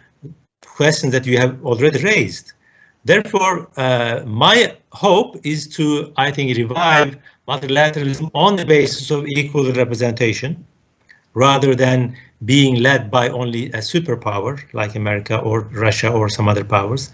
questions 0.66 1.12
that 1.12 1.26
you 1.26 1.38
have 1.38 1.64
already 1.64 2.02
raised. 2.02 2.52
Therefore, 3.04 3.68
uh, 3.76 4.22
my 4.26 4.76
hope 4.92 5.38
is 5.44 5.66
to, 5.76 6.12
I 6.16 6.30
think, 6.30 6.56
revive 6.56 7.16
multilateralism 7.48 8.30
on 8.34 8.56
the 8.56 8.66
basis 8.66 9.10
of 9.10 9.26
equal 9.26 9.72
representation, 9.72 10.64
rather 11.34 11.74
than 11.74 12.16
being 12.44 12.82
led 12.82 13.10
by 13.10 13.28
only 13.28 13.66
a 13.66 13.78
superpower 13.78 14.60
like 14.72 14.94
America 14.94 15.38
or 15.38 15.62
Russia 15.72 16.10
or 16.10 16.28
some 16.28 16.48
other 16.48 16.64
powers. 16.64 17.10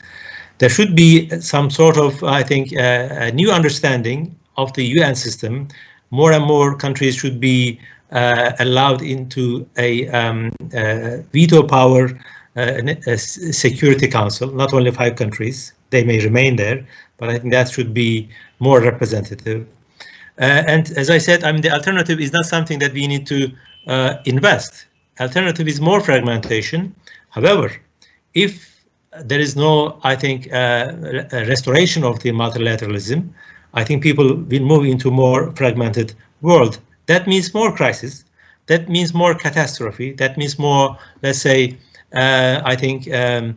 There 0.59 0.69
should 0.69 0.97
be 0.97 1.29
some 1.41 1.71
sort 1.71 1.99
of, 1.99 2.23
I 2.25 2.43
think, 2.43 2.73
uh, 2.77 3.09
a 3.11 3.31
new 3.31 3.51
understanding 3.51 4.35
of 4.57 4.73
the 4.73 4.85
UN 4.85 5.15
system. 5.15 5.69
More 6.11 6.33
and 6.33 6.45
more 6.45 6.77
countries 6.77 7.15
should 7.17 7.41
be 7.41 7.79
uh, 8.11 8.53
allowed 8.59 9.03
into 9.03 9.69
a 9.77 10.09
um, 10.09 10.53
uh, 10.75 11.19
veto 11.33 11.63
power 11.63 12.09
uh, 12.57 12.81
a 13.07 13.19
Security 13.19 14.09
Council, 14.09 14.51
not 14.51 14.73
only 14.73 14.91
five 14.91 15.17
countries, 15.17 15.75
they 15.91 16.05
may 16.05 16.23
remain 16.25 16.57
there, 16.57 16.87
but 17.19 17.31
I 17.31 17.39
think 17.39 17.53
that 17.53 17.71
should 17.71 17.95
be 17.95 18.29
more 18.59 18.81
representative. 18.81 19.67
Uh, 20.39 20.63
and 20.67 20.91
as 20.93 21.09
I 21.09 21.19
said, 21.19 21.45
I 21.45 21.53
mean, 21.53 21.63
the 21.63 21.73
alternative 21.73 22.21
is 22.21 22.33
not 22.33 22.45
something 22.45 22.79
that 22.81 22.93
we 22.93 23.07
need 23.07 23.27
to 23.29 23.51
uh, 23.87 24.17
invest. 24.25 24.87
Alternative 25.19 25.67
is 25.67 25.81
more 25.81 26.01
fragmentation. 26.01 26.95
However, 27.31 27.73
if 28.35 28.85
there 29.25 29.41
is 29.41 29.57
no, 29.57 29.99
I 30.03 30.15
think, 30.15 30.53
uh, 30.53 30.93
restoration 31.33 32.05
of 32.05 32.21
the 32.21 32.33
multilateralism, 32.33 33.29
I 33.73 33.85
think 33.85 34.03
people 34.03 34.35
will 34.35 34.61
move 34.61 34.85
into 34.85 35.11
more 35.11 35.53
fragmented 35.53 36.15
world. 36.43 36.79
That 37.07 37.27
means 37.27 37.55
more 37.55 37.75
crisis. 37.75 38.25
That 38.67 38.89
means 38.89 39.15
more 39.15 39.35
catastrophe. 39.35 40.13
That 40.13 40.37
means 40.37 40.59
more, 40.59 40.99
let's 41.23 41.39
say, 41.39 41.79
uh, 42.13 42.61
I 42.65 42.77
think, 42.77 43.13
um, 43.13 43.57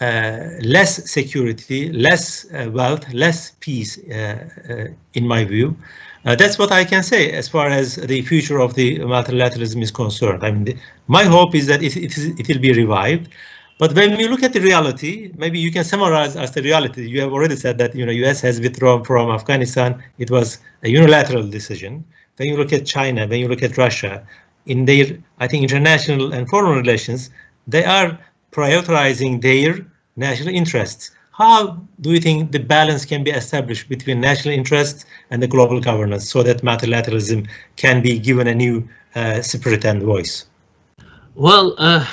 less 0.00 1.10
security, 1.10 1.90
less 1.92 2.46
uh, 2.52 2.70
wealth, 2.70 3.12
less 3.12 3.52
peace, 3.60 3.98
uh, 4.10 4.88
in 5.14 5.26
my 5.26 5.44
view. 5.44 5.76
that's 6.24 6.58
what 6.58 6.72
I 6.72 6.84
can 6.84 7.02
say 7.02 7.32
as 7.32 7.48
far 7.48 7.68
as 7.68 7.96
the 7.96 8.22
future 8.22 8.58
of 8.58 8.74
the 8.74 8.98
multilateralism 8.98 9.82
is 9.82 9.90
concerned. 9.90 10.42
I 10.42 10.50
mean, 10.50 10.64
the, 10.64 10.76
my 11.06 11.24
hope 11.24 11.54
is 11.54 11.66
that 11.66 11.82
it, 11.82 11.96
it, 11.96 12.16
it 12.40 12.48
will 12.48 12.60
be 12.60 12.72
revived. 12.72 13.28
But 13.78 13.92
when 13.94 14.18
you 14.20 14.28
look 14.28 14.42
at 14.42 14.52
the 14.52 14.60
reality, 14.60 15.32
maybe 15.36 15.58
you 15.58 15.72
can 15.72 15.82
summarize 15.82 16.36
as 16.36 16.52
the 16.52 16.62
reality. 16.62 17.08
You 17.08 17.20
have 17.22 17.32
already 17.32 17.56
said 17.56 17.76
that 17.78 17.94
you 17.94 18.06
know 18.06 18.12
U.S. 18.12 18.40
has 18.42 18.60
withdrawn 18.60 19.04
from 19.04 19.30
Afghanistan. 19.30 20.02
It 20.18 20.30
was 20.30 20.58
a 20.84 20.88
unilateral 20.88 21.48
decision. 21.48 22.04
When 22.36 22.48
you 22.48 22.56
look 22.56 22.72
at 22.72 22.86
China, 22.86 23.26
when 23.26 23.40
you 23.40 23.48
look 23.48 23.62
at 23.62 23.76
Russia, 23.76 24.24
in 24.66 24.84
their, 24.84 25.06
I 25.38 25.48
think, 25.48 25.62
international 25.64 26.32
and 26.32 26.48
foreign 26.48 26.78
relations, 26.78 27.30
they 27.66 27.84
are 27.84 28.18
prioritizing 28.54 29.42
their 29.42 29.84
national 30.16 30.54
interests. 30.54 31.10
How 31.32 31.82
do 32.00 32.12
you 32.12 32.20
think 32.20 32.52
the 32.52 32.60
balance 32.60 33.04
can 33.04 33.24
be 33.24 33.32
established 33.32 33.88
between 33.88 34.20
national 34.20 34.54
interests 34.54 35.04
and 35.30 35.42
the 35.42 35.48
global 35.48 35.80
governance 35.80 36.30
so 36.30 36.44
that 36.44 36.62
multilateralism 36.62 37.48
can 37.74 38.02
be 38.02 38.20
given 38.20 38.46
a 38.46 38.54
new 38.54 38.88
uh, 39.16 39.42
spirit 39.42 39.84
and 39.84 40.00
voice? 40.02 40.46
Well, 41.34 41.74
uh, 41.78 42.06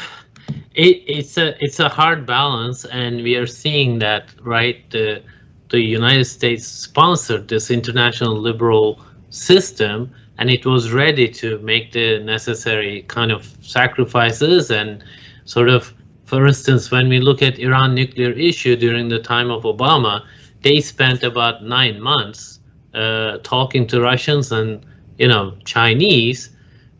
it, 0.73 1.03
it's 1.05 1.37
a 1.37 1.53
it's 1.63 1.79
a 1.79 1.89
hard 1.89 2.25
balance, 2.25 2.85
and 2.85 3.21
we 3.21 3.35
are 3.35 3.45
seeing 3.45 3.99
that 3.99 4.33
right. 4.41 4.89
The 4.89 5.21
the 5.69 5.79
United 5.79 6.25
States 6.25 6.65
sponsored 6.65 7.47
this 7.47 7.69
international 7.69 8.35
liberal 8.35 8.99
system, 9.29 10.11
and 10.39 10.49
it 10.49 10.65
was 10.65 10.91
ready 10.91 11.27
to 11.29 11.59
make 11.59 11.91
the 11.91 12.19
necessary 12.19 13.03
kind 13.03 13.31
of 13.31 13.45
sacrifices 13.61 14.71
and 14.71 15.03
sort 15.45 15.69
of 15.69 15.93
for 16.31 16.47
instance, 16.47 16.89
when 16.91 17.09
we 17.09 17.19
look 17.19 17.41
at 17.41 17.59
Iran 17.59 17.93
nuclear 17.93 18.31
issue 18.31 18.77
during 18.77 19.09
the 19.09 19.19
time 19.19 19.51
of 19.51 19.63
Obama, 19.63 20.25
they 20.61 20.79
spent 20.79 21.23
about 21.23 21.61
nine 21.61 21.99
months 21.99 22.61
uh, 22.93 23.39
talking 23.43 23.85
to 23.87 23.99
Russians 23.99 24.49
and 24.49 24.85
you 25.17 25.27
know 25.27 25.57
Chinese 25.65 26.49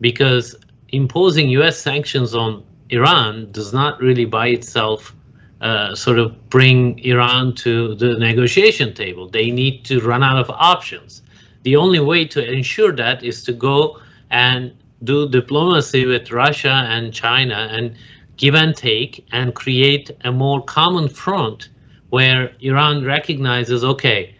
because 0.02 0.54
imposing 0.90 1.48
U.S. 1.60 1.78
sanctions 1.78 2.34
on 2.34 2.62
Iran 2.90 3.50
does 3.52 3.72
not 3.72 3.98
really 4.02 4.26
by 4.26 4.48
itself 4.48 5.16
uh, 5.62 5.94
sort 5.94 6.18
of 6.18 6.50
bring 6.50 6.98
Iran 6.98 7.54
to 7.64 7.94
the 7.94 8.18
negotiation 8.18 8.92
table. 8.92 9.30
They 9.30 9.50
need 9.50 9.86
to 9.86 10.00
run 10.00 10.22
out 10.22 10.36
of 10.44 10.50
options. 10.50 11.22
The 11.62 11.76
only 11.76 12.00
way 12.00 12.26
to 12.26 12.52
ensure 12.52 12.92
that 12.96 13.24
is 13.24 13.44
to 13.44 13.54
go 13.54 13.98
and 14.28 14.76
do 15.04 15.26
diplomacy 15.26 16.04
with 16.04 16.30
Russia 16.30 16.84
and 16.94 17.14
China 17.14 17.68
and 17.72 17.96
give 18.36 18.54
and 18.54 18.76
take 18.76 19.26
and 19.32 19.54
create 19.54 20.10
a 20.24 20.32
more 20.32 20.62
common 20.62 21.08
front 21.08 21.68
where 22.10 22.52
Iran 22.60 23.04
recognizes, 23.04 23.84
okay, 23.84 24.34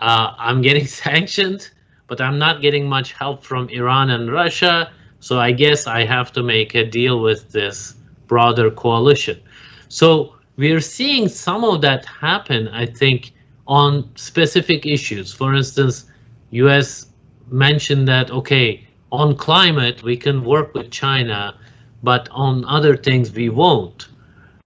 uh, 0.00 0.34
I'm 0.38 0.60
getting 0.62 0.86
sanctioned, 1.04 1.70
but 2.06 2.20
I'm 2.20 2.38
not 2.38 2.60
getting 2.60 2.88
much 2.88 3.12
help 3.12 3.42
from 3.42 3.68
Iran 3.68 4.10
and 4.10 4.30
Russia. 4.30 4.92
So 5.20 5.40
I 5.40 5.52
guess 5.52 5.86
I 5.86 6.04
have 6.04 6.32
to 6.32 6.42
make 6.42 6.74
a 6.74 6.84
deal 6.84 7.22
with 7.22 7.50
this 7.52 7.94
broader 8.26 8.70
coalition. 8.70 9.40
So 9.88 10.34
we're 10.56 10.80
seeing 10.80 11.28
some 11.28 11.64
of 11.64 11.80
that 11.80 12.04
happen, 12.04 12.68
I 12.68 12.86
think, 12.86 13.32
on 13.66 14.10
specific 14.16 14.86
issues. 14.86 15.32
For 15.32 15.54
instance, 15.54 16.04
US 16.50 17.06
mentioned 17.50 18.06
that, 18.08 18.30
okay, 18.30 18.86
on 19.10 19.36
climate, 19.36 20.02
we 20.02 20.16
can 20.16 20.44
work 20.44 20.74
with 20.74 20.90
China 20.90 21.56
but 22.04 22.28
on 22.30 22.64
other 22.66 22.96
things 22.96 23.32
we 23.32 23.48
won't. 23.48 24.08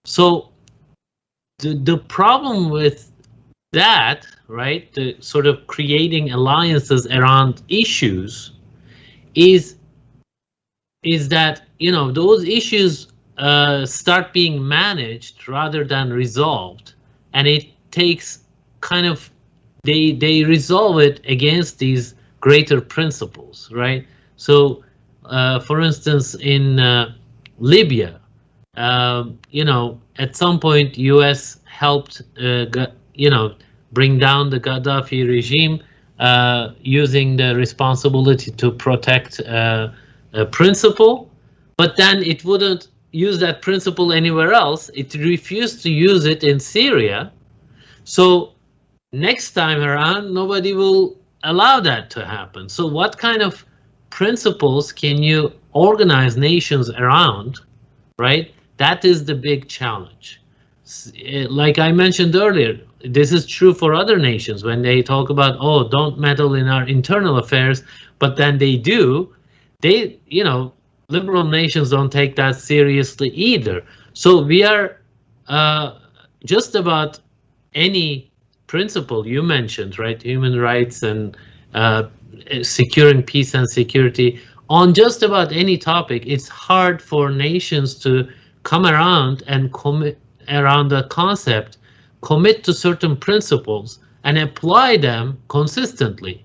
So 0.05 0.51
the, 1.59 1.75
the 1.75 1.99
problem 1.99 2.71
with 2.71 3.11
that, 3.73 4.27
right, 4.47 4.93
the 4.95 5.17
sort 5.21 5.47
of 5.47 5.67
creating 5.67 6.31
alliances 6.31 7.07
around 7.07 7.63
issues 7.69 8.53
is 9.35 9.77
is 11.05 11.29
that 11.29 11.63
you 11.79 11.93
know 11.93 12.11
those 12.11 12.45
issues 12.45 13.09
uh, 13.39 13.87
start 13.87 14.33
being 14.33 14.67
managed 14.67 15.49
rather 15.49 15.85
than 15.85 16.13
resolved, 16.13 16.95
and 17.33 17.47
it 17.47 17.67
takes 17.91 18.41
kind 18.81 19.07
of 19.07 19.31
they 19.85 20.13
they 20.13 20.45
resolve 20.45 20.99
it 20.99 21.21
against 21.27 21.79
these 21.79 22.15
greater 22.41 22.81
principles, 22.81 23.71
right? 23.73 24.07
So, 24.37 24.85
uh, 25.25 25.61
for 25.61 25.81
instance, 25.81 26.35
in 26.35 26.79
uh, 26.79 27.15
Libya, 27.59 28.21
um, 28.77 29.39
you 29.51 29.65
know, 29.65 30.01
at 30.19 30.37
some 30.37 30.61
point, 30.61 30.97
U.S. 30.99 31.61
helped, 31.65 32.23
uh, 32.41 32.67
you 33.15 33.31
know, 33.31 33.55
bring 33.93 34.19
down 34.19 34.51
the 34.51 34.61
Gaddafi 34.61 35.27
regime 35.27 35.83
uh, 36.19 36.71
using 36.81 37.37
the 37.37 37.55
responsibility 37.57 38.51
to 38.53 38.71
protect 38.71 39.41
uh, 39.41 39.89
a 40.33 40.47
principle, 40.47 41.31
but 41.77 41.97
then 41.97 42.23
it 42.23 42.45
wouldn't 42.45 42.89
use 43.13 43.39
that 43.41 43.63
principle 43.63 44.13
anywhere 44.13 44.53
else. 44.53 44.91
It 44.95 45.15
refused 45.15 45.83
to 45.83 45.91
use 45.91 46.25
it 46.27 46.45
in 46.45 46.61
Syria. 46.61 47.33
So 48.05 48.53
next 49.13 49.53
time 49.53 49.81
around, 49.83 50.35
nobody 50.35 50.75
will 50.75 51.17
allow 51.45 51.81
that 51.81 52.11
to 52.11 52.25
happen. 52.25 52.69
So 52.69 52.87
what 52.87 53.17
kind 53.17 53.43
of 53.43 53.65
principles 54.11 54.93
can 54.93 55.23
you 55.23 55.53
organize 55.73 56.37
nations 56.37 56.91
around, 56.91 57.61
right? 58.19 58.53
That 58.79 59.05
is 59.05 59.25
the 59.25 59.35
big 59.35 59.69
challenge. 59.69 60.41
Eh, 61.23 61.47
like 61.49 61.79
I 61.79 61.93
mentioned 61.93 62.35
earlier, 62.35 62.81
this 63.05 63.33
is 63.33 63.47
true 63.47 63.75
for 63.75 63.95
other 63.95 64.19
nations 64.19 64.65
when 64.65 64.83
they 64.83 65.03
talk 65.03 65.31
about, 65.31 65.57
oh, 65.61 65.89
don't 65.89 66.19
meddle 66.19 66.55
in 66.55 66.69
our 66.69 66.87
internal 66.87 67.39
affairs, 67.39 67.83
but 68.19 68.37
then 68.37 68.59
they 68.59 68.77
do. 68.77 69.35
They, 69.81 70.19
you 70.27 70.45
know, 70.45 70.73
liberal 71.09 71.45
nations 71.45 71.91
don't 71.91 72.11
take 72.11 72.37
that 72.37 72.57
seriously 72.57 73.29
either. 73.31 73.85
So 74.15 74.43
we 74.43 74.65
are 74.65 75.01
uh, 75.47 75.99
just 76.45 76.75
about 76.75 77.21
any 77.75 78.31
principle 78.67 79.27
you 79.27 79.43
mentioned, 79.43 79.99
right? 79.99 80.21
Human 80.23 80.59
rights 80.59 81.03
and 81.03 81.37
uh, 81.75 82.05
securing 82.63 83.23
peace 83.23 83.55
and 83.55 83.69
security 83.69 84.41
on 84.71 84.93
just 84.93 85.23
about 85.23 85.53
any 85.53 85.79
topic, 85.79 86.25
it's 86.27 86.49
hard 86.49 87.01
for 87.01 87.31
nations 87.31 87.95
to 88.01 88.29
come 88.65 88.85
around 88.85 89.43
and 89.47 89.73
commit 89.73 90.19
around 90.49 90.89
the 90.89 91.05
concept, 91.05 91.79
commit 92.21 92.65
to 92.65 92.73
certain 92.73 93.17
principles 93.17 94.01
and 94.25 94.39
apply 94.39 94.97
them 94.97 95.41
consistently. 95.49 96.45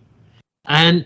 And, 0.65 1.05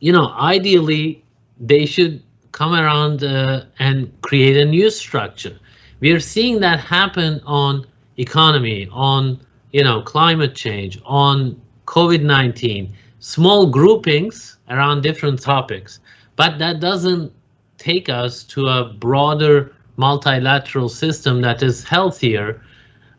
you 0.00 0.12
know, 0.12 0.30
ideally, 0.30 1.24
they 1.60 1.86
should 1.86 2.22
come 2.52 2.74
around 2.74 3.22
uh, 3.22 3.66
and 3.78 4.10
create 4.22 4.56
a 4.56 4.64
new 4.64 4.90
structure. 4.90 5.56
We 6.00 6.10
are 6.12 6.20
seeing 6.20 6.60
that 6.60 6.80
happen 6.80 7.40
on 7.44 7.86
economy, 8.16 8.88
on, 8.90 9.40
you 9.72 9.84
know, 9.84 10.02
climate 10.02 10.54
change, 10.54 10.98
on 11.04 11.60
COVID-19, 11.86 12.92
small 13.20 13.66
groupings 13.66 14.58
around 14.68 15.02
different 15.02 15.40
topics. 15.40 16.00
But 16.36 16.58
that 16.58 16.80
doesn't 16.80 17.32
take 17.78 18.08
us 18.08 18.44
to 18.44 18.66
a 18.66 18.92
broader 18.94 19.74
multilateral 19.96 20.88
system 20.88 21.40
that 21.42 21.62
is 21.62 21.84
healthier. 21.84 22.62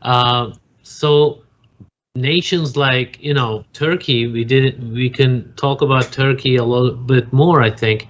Uh, 0.02 0.54
so 0.84 1.44
nations 2.16 2.76
like 2.76 3.20
you 3.22 3.34
know 3.34 3.64
Turkey, 3.74 4.28
we 4.28 4.44
did 4.44 4.92
we 4.94 5.10
can 5.10 5.54
talk 5.56 5.82
about 5.82 6.12
Turkey 6.12 6.56
a 6.56 6.64
little 6.64 6.96
bit 6.96 7.32
more. 7.34 7.62
I 7.62 7.72
think 7.72 8.08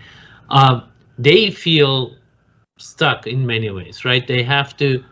uh, 0.49 0.81
they 1.17 1.51
feel 1.51 2.15
stuck 2.77 3.27
in 3.27 3.45
many 3.45 3.69
ways, 3.69 4.05
right? 4.05 4.25
They 4.25 4.43
have 4.43 4.75
to 4.77 5.03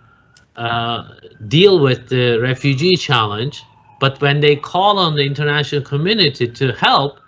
uh, 0.55 1.09
deal 1.47 1.79
with 1.79 2.09
the 2.09 2.39
refugee 2.39 2.95
challenge, 2.95 3.63
but 3.99 4.21
when 4.21 4.39
they 4.39 4.55
call 4.55 4.99
on 4.99 5.15
the 5.15 5.25
international 5.25 5.81
community 5.81 6.47
to 6.47 6.71
help, 6.73 7.19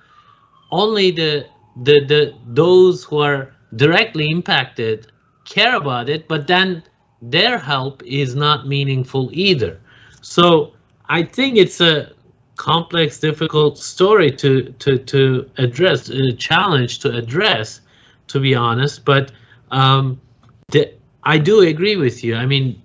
only 0.71 1.11
the 1.11 1.45
the 1.83 2.05
the 2.05 2.33
those 2.47 3.03
who 3.03 3.19
are 3.19 3.53
directly 3.75 4.29
impacted 4.29 5.07
care 5.45 5.75
about 5.75 6.09
it, 6.09 6.27
but 6.27 6.47
then 6.47 6.83
their 7.21 7.57
help 7.57 8.03
is 8.03 8.35
not 8.35 8.67
meaningful 8.67 9.29
either. 9.33 9.79
So 10.21 10.73
I 11.07 11.23
think 11.23 11.57
it's 11.57 11.81
a 11.81 12.11
complex, 12.55 13.19
difficult 13.19 13.77
story 13.77 14.29
to 14.31 14.71
to 14.79 14.97
to 14.97 15.49
address, 15.57 16.09
a 16.09 16.33
challenge 16.33 16.99
to 16.99 17.15
address, 17.15 17.81
to 18.27 18.39
be 18.39 18.53
honest. 18.53 19.05
But 19.05 19.31
um, 19.71 20.21
the, 20.67 20.93
I 21.23 21.37
do 21.37 21.61
agree 21.61 21.95
with 21.95 22.23
you. 22.23 22.35
I 22.35 22.45
mean, 22.45 22.81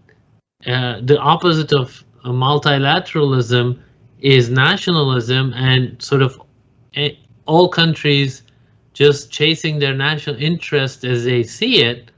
uh, 0.67 1.01
the 1.03 1.19
opposite 1.19 1.73
of 1.73 2.05
multilateralism 2.33 3.79
is 4.21 4.49
nationalism, 4.51 5.53
and 5.55 6.01
sort 6.03 6.23
of 6.23 6.41
all 7.47 7.69
countries 7.69 8.43
just 8.95 9.31
chasing 9.31 9.79
their 9.79 9.95
national 9.95 10.37
interest 10.37 11.05
as 11.05 11.25
they 11.25 11.43
see 11.43 11.83
it, 11.83 12.11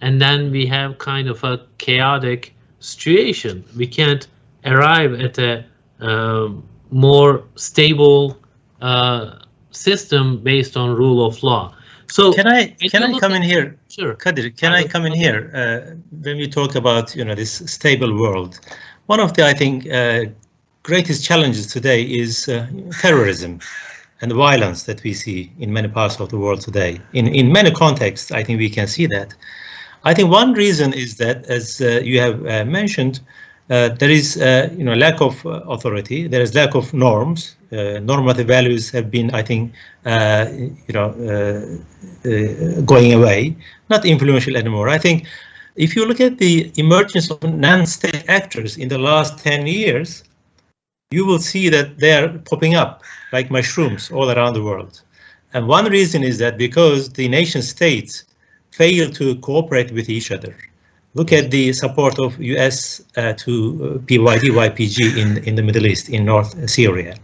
and 0.00 0.20
then 0.20 0.50
we 0.50 0.66
have 0.66 0.98
kind 0.98 1.28
of 1.28 1.44
a 1.44 1.66
chaotic 1.78 2.54
situation. 2.80 3.64
We 3.76 3.86
can't 3.86 4.26
arrive 4.64 5.12
at 5.20 5.38
a 5.38 5.64
um, 6.00 6.64
more 6.90 7.44
stable 7.54 8.38
uh, 8.80 9.38
system 9.70 10.42
based 10.42 10.76
on 10.76 10.90
rule 10.90 11.24
of 11.24 11.42
law. 11.42 11.74
So 12.08 12.32
can 12.32 12.46
I 12.46 12.66
can 12.90 13.02
I 13.02 13.18
come 13.18 13.32
in 13.32 13.42
here? 13.42 13.78
Sure, 13.88 14.14
Kadir, 14.14 14.50
can 14.50 14.72
I, 14.72 14.80
I 14.80 14.84
come 14.84 15.06
in 15.06 15.14
here 15.14 15.50
uh, 15.54 15.94
when 16.10 16.36
we 16.36 16.46
talk 16.48 16.74
about 16.74 17.16
you 17.16 17.24
know 17.24 17.34
this 17.34 17.62
stable 17.70 18.18
world? 18.18 18.60
One 19.06 19.20
of 19.20 19.34
the 19.34 19.46
I 19.46 19.54
think 19.54 19.90
uh, 19.90 20.24
greatest 20.82 21.24
challenges 21.24 21.66
today 21.66 22.02
is 22.02 22.48
uh, 22.48 22.66
terrorism 23.00 23.60
and 24.20 24.30
the 24.30 24.34
violence 24.36 24.84
that 24.84 25.02
we 25.02 25.12
see 25.12 25.50
in 25.58 25.72
many 25.72 25.88
parts 25.88 26.20
of 26.20 26.28
the 26.28 26.38
world 26.38 26.60
today. 26.60 27.00
In, 27.12 27.26
in 27.26 27.52
many 27.52 27.70
contexts, 27.72 28.30
I 28.30 28.44
think 28.44 28.58
we 28.58 28.70
can 28.70 28.86
see 28.86 29.06
that. 29.06 29.34
I 30.04 30.14
think 30.14 30.30
one 30.30 30.52
reason 30.52 30.92
is 30.92 31.16
that, 31.16 31.46
as 31.46 31.80
uh, 31.80 32.00
you 32.02 32.20
have 32.20 32.46
uh, 32.46 32.64
mentioned, 32.64 33.20
uh, 33.70 33.88
there 33.90 34.10
is 34.10 34.36
uh, 34.36 34.68
you 34.76 34.84
know 34.84 34.94
lack 34.94 35.20
of 35.20 35.44
uh, 35.46 35.62
authority. 35.68 36.28
There 36.28 36.42
is 36.42 36.54
lack 36.54 36.74
of 36.74 36.92
norms. 36.92 37.56
Uh, 37.72 38.00
normative 38.00 38.46
values 38.46 38.90
have 38.90 39.10
been, 39.10 39.30
I 39.34 39.42
think, 39.42 39.72
you 40.04 40.92
know, 40.92 41.08
going 42.84 43.12
away, 43.14 43.56
not 43.88 44.04
influential 44.04 44.56
anymore. 44.56 44.88
I 44.90 44.98
think 44.98 45.26
if 45.76 45.96
you 45.96 46.06
look 46.06 46.20
at 46.20 46.38
the 46.38 46.72
emergence 46.76 47.30
of 47.30 47.42
non-state 47.42 48.24
actors 48.28 48.76
in 48.76 48.88
the 48.88 48.98
last 48.98 49.38
10 49.38 49.66
years, 49.66 50.24
you 51.10 51.26
will 51.26 51.38
see 51.38 51.68
that 51.68 51.98
they 51.98 52.12
are 52.14 52.38
popping 52.38 52.74
up 52.74 53.02
like 53.32 53.50
mushrooms 53.50 54.10
all 54.10 54.30
around 54.30 54.54
the 54.54 54.62
world. 54.62 55.02
And 55.54 55.68
one 55.68 55.86
reason 55.86 56.22
is 56.22 56.38
that 56.38 56.56
because 56.56 57.10
the 57.10 57.28
nation 57.28 57.62
states 57.62 58.24
fail 58.70 59.10
to 59.10 59.36
cooperate 59.36 59.92
with 59.92 60.08
each 60.08 60.30
other. 60.30 60.56
Look 61.14 61.30
at 61.32 61.50
the 61.50 61.74
support 61.74 62.18
of 62.18 62.40
US 62.40 63.02
uh, 63.16 63.34
to 63.34 63.52
uh, 63.52 63.98
PYD, 64.06 64.44
YPG 64.48 65.18
in, 65.18 65.44
in 65.44 65.56
the 65.56 65.62
Middle 65.62 65.86
East, 65.86 66.08
in 66.08 66.24
North 66.24 66.70
Syria. 66.70 67.16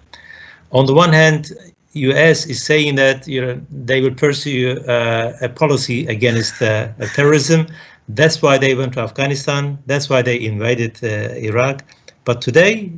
On 0.73 0.85
the 0.85 0.93
one 0.93 1.13
hand, 1.13 1.53
US 1.95 2.45
is 2.47 2.63
saying 2.63 2.97
that 2.97 3.27
you 3.27 3.41
know, 3.41 3.61
they 3.71 4.03
will 4.03 4.15
pursue 4.15 4.79
uh, 4.81 5.33
a 5.41 5.49
policy 5.49 6.07
against 6.07 6.61
uh, 6.61 6.89
terrorism. 7.15 7.67
That's 8.09 8.41
why 8.41 8.59
they 8.59 8.75
went 8.75 8.95
to 8.95 9.01
Afghanistan. 9.01 9.79
That's 9.87 10.09
why 10.09 10.23
they 10.23 10.41
invaded 10.41 10.99
uh, 11.03 11.35
Iraq. 11.37 11.85
But 12.25 12.41
today, 12.41 12.91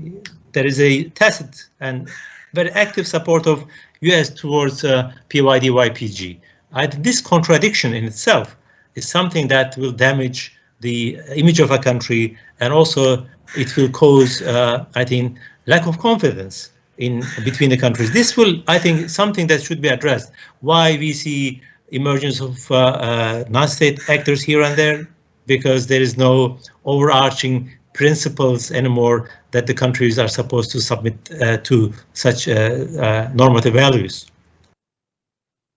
there 0.52 0.66
is 0.66 0.80
a 0.80 1.04
tacit 1.10 1.66
and 1.80 2.08
very 2.54 2.70
active 2.70 3.06
support 3.06 3.46
of 3.46 3.64
US 4.00 4.30
towards 4.30 4.84
uh, 4.84 5.12
PYD, 5.28 5.70
YPG. 5.70 6.38
I 6.72 6.86
think 6.86 7.04
this 7.04 7.20
contradiction 7.20 7.94
in 7.94 8.04
itself 8.04 8.56
is 8.94 9.08
something 9.08 9.48
that 9.48 9.76
will 9.76 9.92
damage 9.92 10.56
the 10.80 11.18
image 11.34 11.60
of 11.60 11.70
a 11.70 11.78
country 11.78 12.36
and 12.60 12.72
also 12.72 13.26
it 13.56 13.76
will 13.76 13.90
cause, 13.90 14.42
uh, 14.42 14.84
I 14.94 15.04
think, 15.04 15.36
lack 15.66 15.86
of 15.86 15.98
confidence 15.98 16.70
in 16.98 17.24
between 17.44 17.70
the 17.70 17.76
countries. 17.76 18.12
This 18.12 18.36
will, 18.36 18.62
I 18.68 18.78
think, 18.78 19.10
something 19.10 19.46
that 19.48 19.62
should 19.62 19.80
be 19.80 19.88
addressed. 19.88 20.32
Why 20.60 20.96
we 20.98 21.12
see 21.12 21.60
emergence 21.90 22.40
of 22.40 22.70
uh, 22.70 22.76
uh, 22.76 23.44
non-state 23.48 24.00
actors 24.08 24.42
here 24.42 24.62
and 24.62 24.76
there, 24.76 25.08
because 25.46 25.86
there 25.86 26.00
is 26.00 26.16
no 26.16 26.58
overarching 26.84 27.70
principles 27.94 28.70
anymore 28.70 29.28
that 29.50 29.66
the 29.66 29.74
countries 29.74 30.18
are 30.18 30.28
supposed 30.28 30.70
to 30.70 30.80
submit 30.80 31.16
uh, 31.42 31.56
to 31.58 31.92
such 32.12 32.48
uh, 32.48 33.28
normative 33.34 33.74
values. 33.74 34.26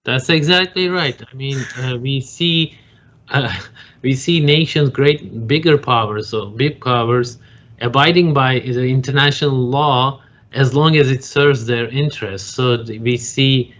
That's 0.05 0.29
exactly 0.29 0.89
right. 0.89 1.19
I 1.19 1.35
mean, 1.35 1.59
we 2.01 2.21
see 2.21 2.77
we 4.01 4.13
see 4.13 4.39
nations, 4.39 4.89
great 4.89 5.47
bigger 5.47 5.77
powers, 5.77 6.29
so 6.29 6.47
big 6.47 6.81
powers, 6.81 7.37
abiding 7.81 8.33
by 8.33 8.59
the 8.59 8.85
international 8.85 9.55
law 9.55 10.21
as 10.51 10.75
long 10.75 10.97
as 10.97 11.09
it 11.09 11.23
serves 11.23 11.65
their 11.65 11.87
interests. 11.87 12.53
So 12.53 12.83
we 12.83 13.17
see 13.17 13.73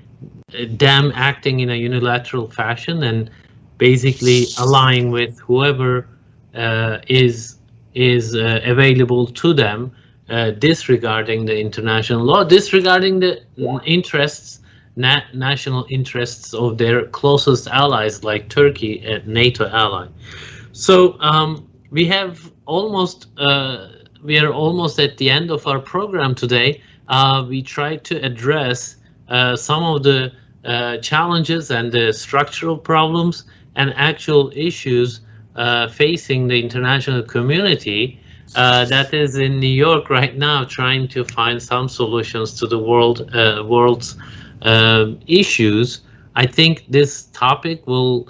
them 0.70 1.12
acting 1.16 1.60
in 1.60 1.70
a 1.70 1.76
unilateral 1.76 2.50
fashion 2.50 3.04
and 3.04 3.30
basically 3.78 4.46
allying 4.60 5.12
with 5.12 5.40
whoever 5.40 6.08
uh, 6.56 7.00
is 7.08 7.58
is 7.96 8.36
uh, 8.36 8.60
available 8.64 9.28
to 9.28 9.54
them, 9.54 9.92
uh, 10.30 10.52
disregarding 10.52 11.46
the 11.46 11.60
international 11.60 12.24
law, 12.24 12.44
disregarding 12.44 13.20
the 13.20 13.42
interests 13.86 14.62
na- 14.96 15.22
national 15.34 15.86
interests 15.90 16.54
of 16.54 16.78
their 16.78 17.06
closest 17.08 17.68
allies 17.68 18.24
like 18.24 18.50
Turkey, 18.50 19.06
a 19.06 19.20
NATO 19.26 19.70
ally. 19.70 20.08
So 20.72 21.20
um, 21.20 21.68
we 21.92 22.06
have 22.06 22.52
almost 22.66 23.28
uh, 23.38 23.90
we 24.24 24.40
are 24.40 24.52
almost 24.52 25.00
at 25.00 25.18
the 25.18 25.30
end 25.30 25.52
of 25.52 25.68
our 25.68 25.80
program 25.80 26.34
today. 26.34 26.82
Uh, 27.08 27.46
we 27.48 27.62
tried 27.62 28.04
to 28.06 28.16
address 28.26 28.96
some 29.56 29.84
of 29.84 30.04
the 30.04 30.32
uh, 30.64 30.98
challenges 30.98 31.72
and 31.72 31.92
the 31.92 32.14
structural 32.14 32.78
problems 32.78 33.44
and 33.76 33.94
actual 33.96 34.52
issues 34.56 35.22
uh, 35.56 35.88
facing 35.88 36.48
the 36.48 36.60
international 36.60 37.22
community 37.24 38.20
uh, 38.56 38.86
that 38.86 39.14
is 39.14 39.36
in 39.36 39.60
New 39.60 39.76
York 39.88 40.10
right 40.10 40.38
now, 40.38 40.64
trying 40.64 41.08
to 41.08 41.24
find 41.26 41.62
some 41.62 41.88
solutions 41.90 42.54
to 42.60 42.68
the 42.68 42.78
world 42.78 43.30
uh, 43.34 43.64
world's 43.66 44.16
um, 44.62 45.20
issues. 45.28 46.02
I 46.36 46.46
think 46.46 46.86
this 46.90 47.24
topic 47.34 47.88
will 47.88 48.28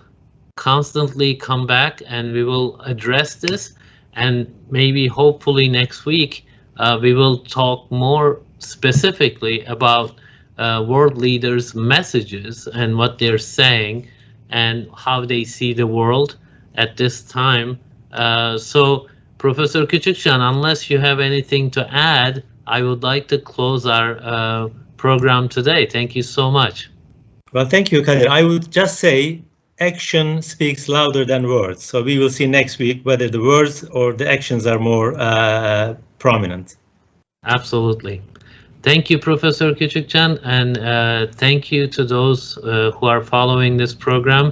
constantly 0.55 1.35
come 1.35 1.67
back, 1.67 2.01
and 2.07 2.33
we 2.33 2.43
will 2.43 2.79
address 2.81 3.35
this. 3.35 3.73
And 4.15 4.53
maybe, 4.69 5.07
hopefully, 5.07 5.67
next 5.67 6.05
week 6.05 6.45
uh, 6.77 6.99
we 7.01 7.13
will 7.13 7.37
talk 7.39 7.89
more 7.91 8.39
specifically 8.59 9.65
about 9.65 10.15
uh, 10.57 10.83
world 10.87 11.17
leaders' 11.17 11.73
messages 11.75 12.67
and 12.67 12.97
what 12.97 13.19
they're 13.19 13.37
saying 13.37 14.07
and 14.49 14.87
how 14.95 15.25
they 15.25 15.43
see 15.43 15.73
the 15.73 15.87
world 15.87 16.37
at 16.75 16.97
this 16.97 17.23
time. 17.23 17.79
Uh, 18.11 18.57
so, 18.57 19.07
Professor 19.37 19.85
Küçükcan, 19.85 20.39
unless 20.39 20.89
you 20.89 20.99
have 20.99 21.19
anything 21.19 21.71
to 21.71 21.87
add, 21.93 22.43
I 22.67 22.81
would 22.81 23.03
like 23.03 23.27
to 23.29 23.39
close 23.39 23.85
our 23.85 24.19
uh, 24.21 24.69
program 24.97 25.49
today. 25.49 25.85
Thank 25.85 26.15
you 26.15 26.23
so 26.23 26.49
much. 26.51 26.89
Well, 27.51 27.65
thank 27.65 27.91
you, 27.91 28.03
Kadir. 28.03 28.29
I 28.29 28.43
would 28.43 28.71
just 28.71 28.99
say 28.99 29.41
action 29.79 30.41
speaks 30.41 30.87
louder 30.87 31.25
than 31.25 31.47
words. 31.47 31.83
So 31.83 32.01
we 32.03 32.17
will 32.17 32.29
see 32.29 32.47
next 32.47 32.79
week 32.79 33.01
whether 33.03 33.29
the 33.29 33.41
words 33.41 33.83
or 33.85 34.13
the 34.13 34.29
actions 34.29 34.65
are 34.65 34.79
more 34.79 35.19
uh, 35.19 35.95
prominent. 36.19 36.77
Absolutely. 37.43 38.21
Thank 38.83 39.09
you, 39.09 39.17
Professor 39.17 39.73
Küçükcan, 39.73 40.39
and 40.43 40.77
uh, 40.77 41.27
thank 41.31 41.71
you 41.71 41.87
to 41.87 42.03
those 42.03 42.57
uh, 42.57 42.91
who 42.91 43.07
are 43.07 43.23
following 43.23 43.77
this 43.77 43.95
program. 43.95 44.51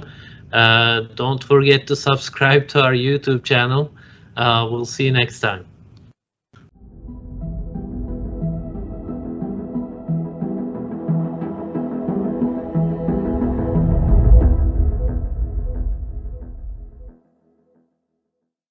Uh, 0.52 1.02
don't 1.14 1.44
forget 1.44 1.86
to 1.86 1.94
subscribe 1.94 2.66
to 2.68 2.82
our 2.82 2.94
YouTube 2.94 3.44
channel. 3.44 3.90
Uh, 4.34 4.66
we'll 4.70 4.86
see 4.86 5.04
you 5.04 5.12
next 5.12 5.40
time. 5.40 5.66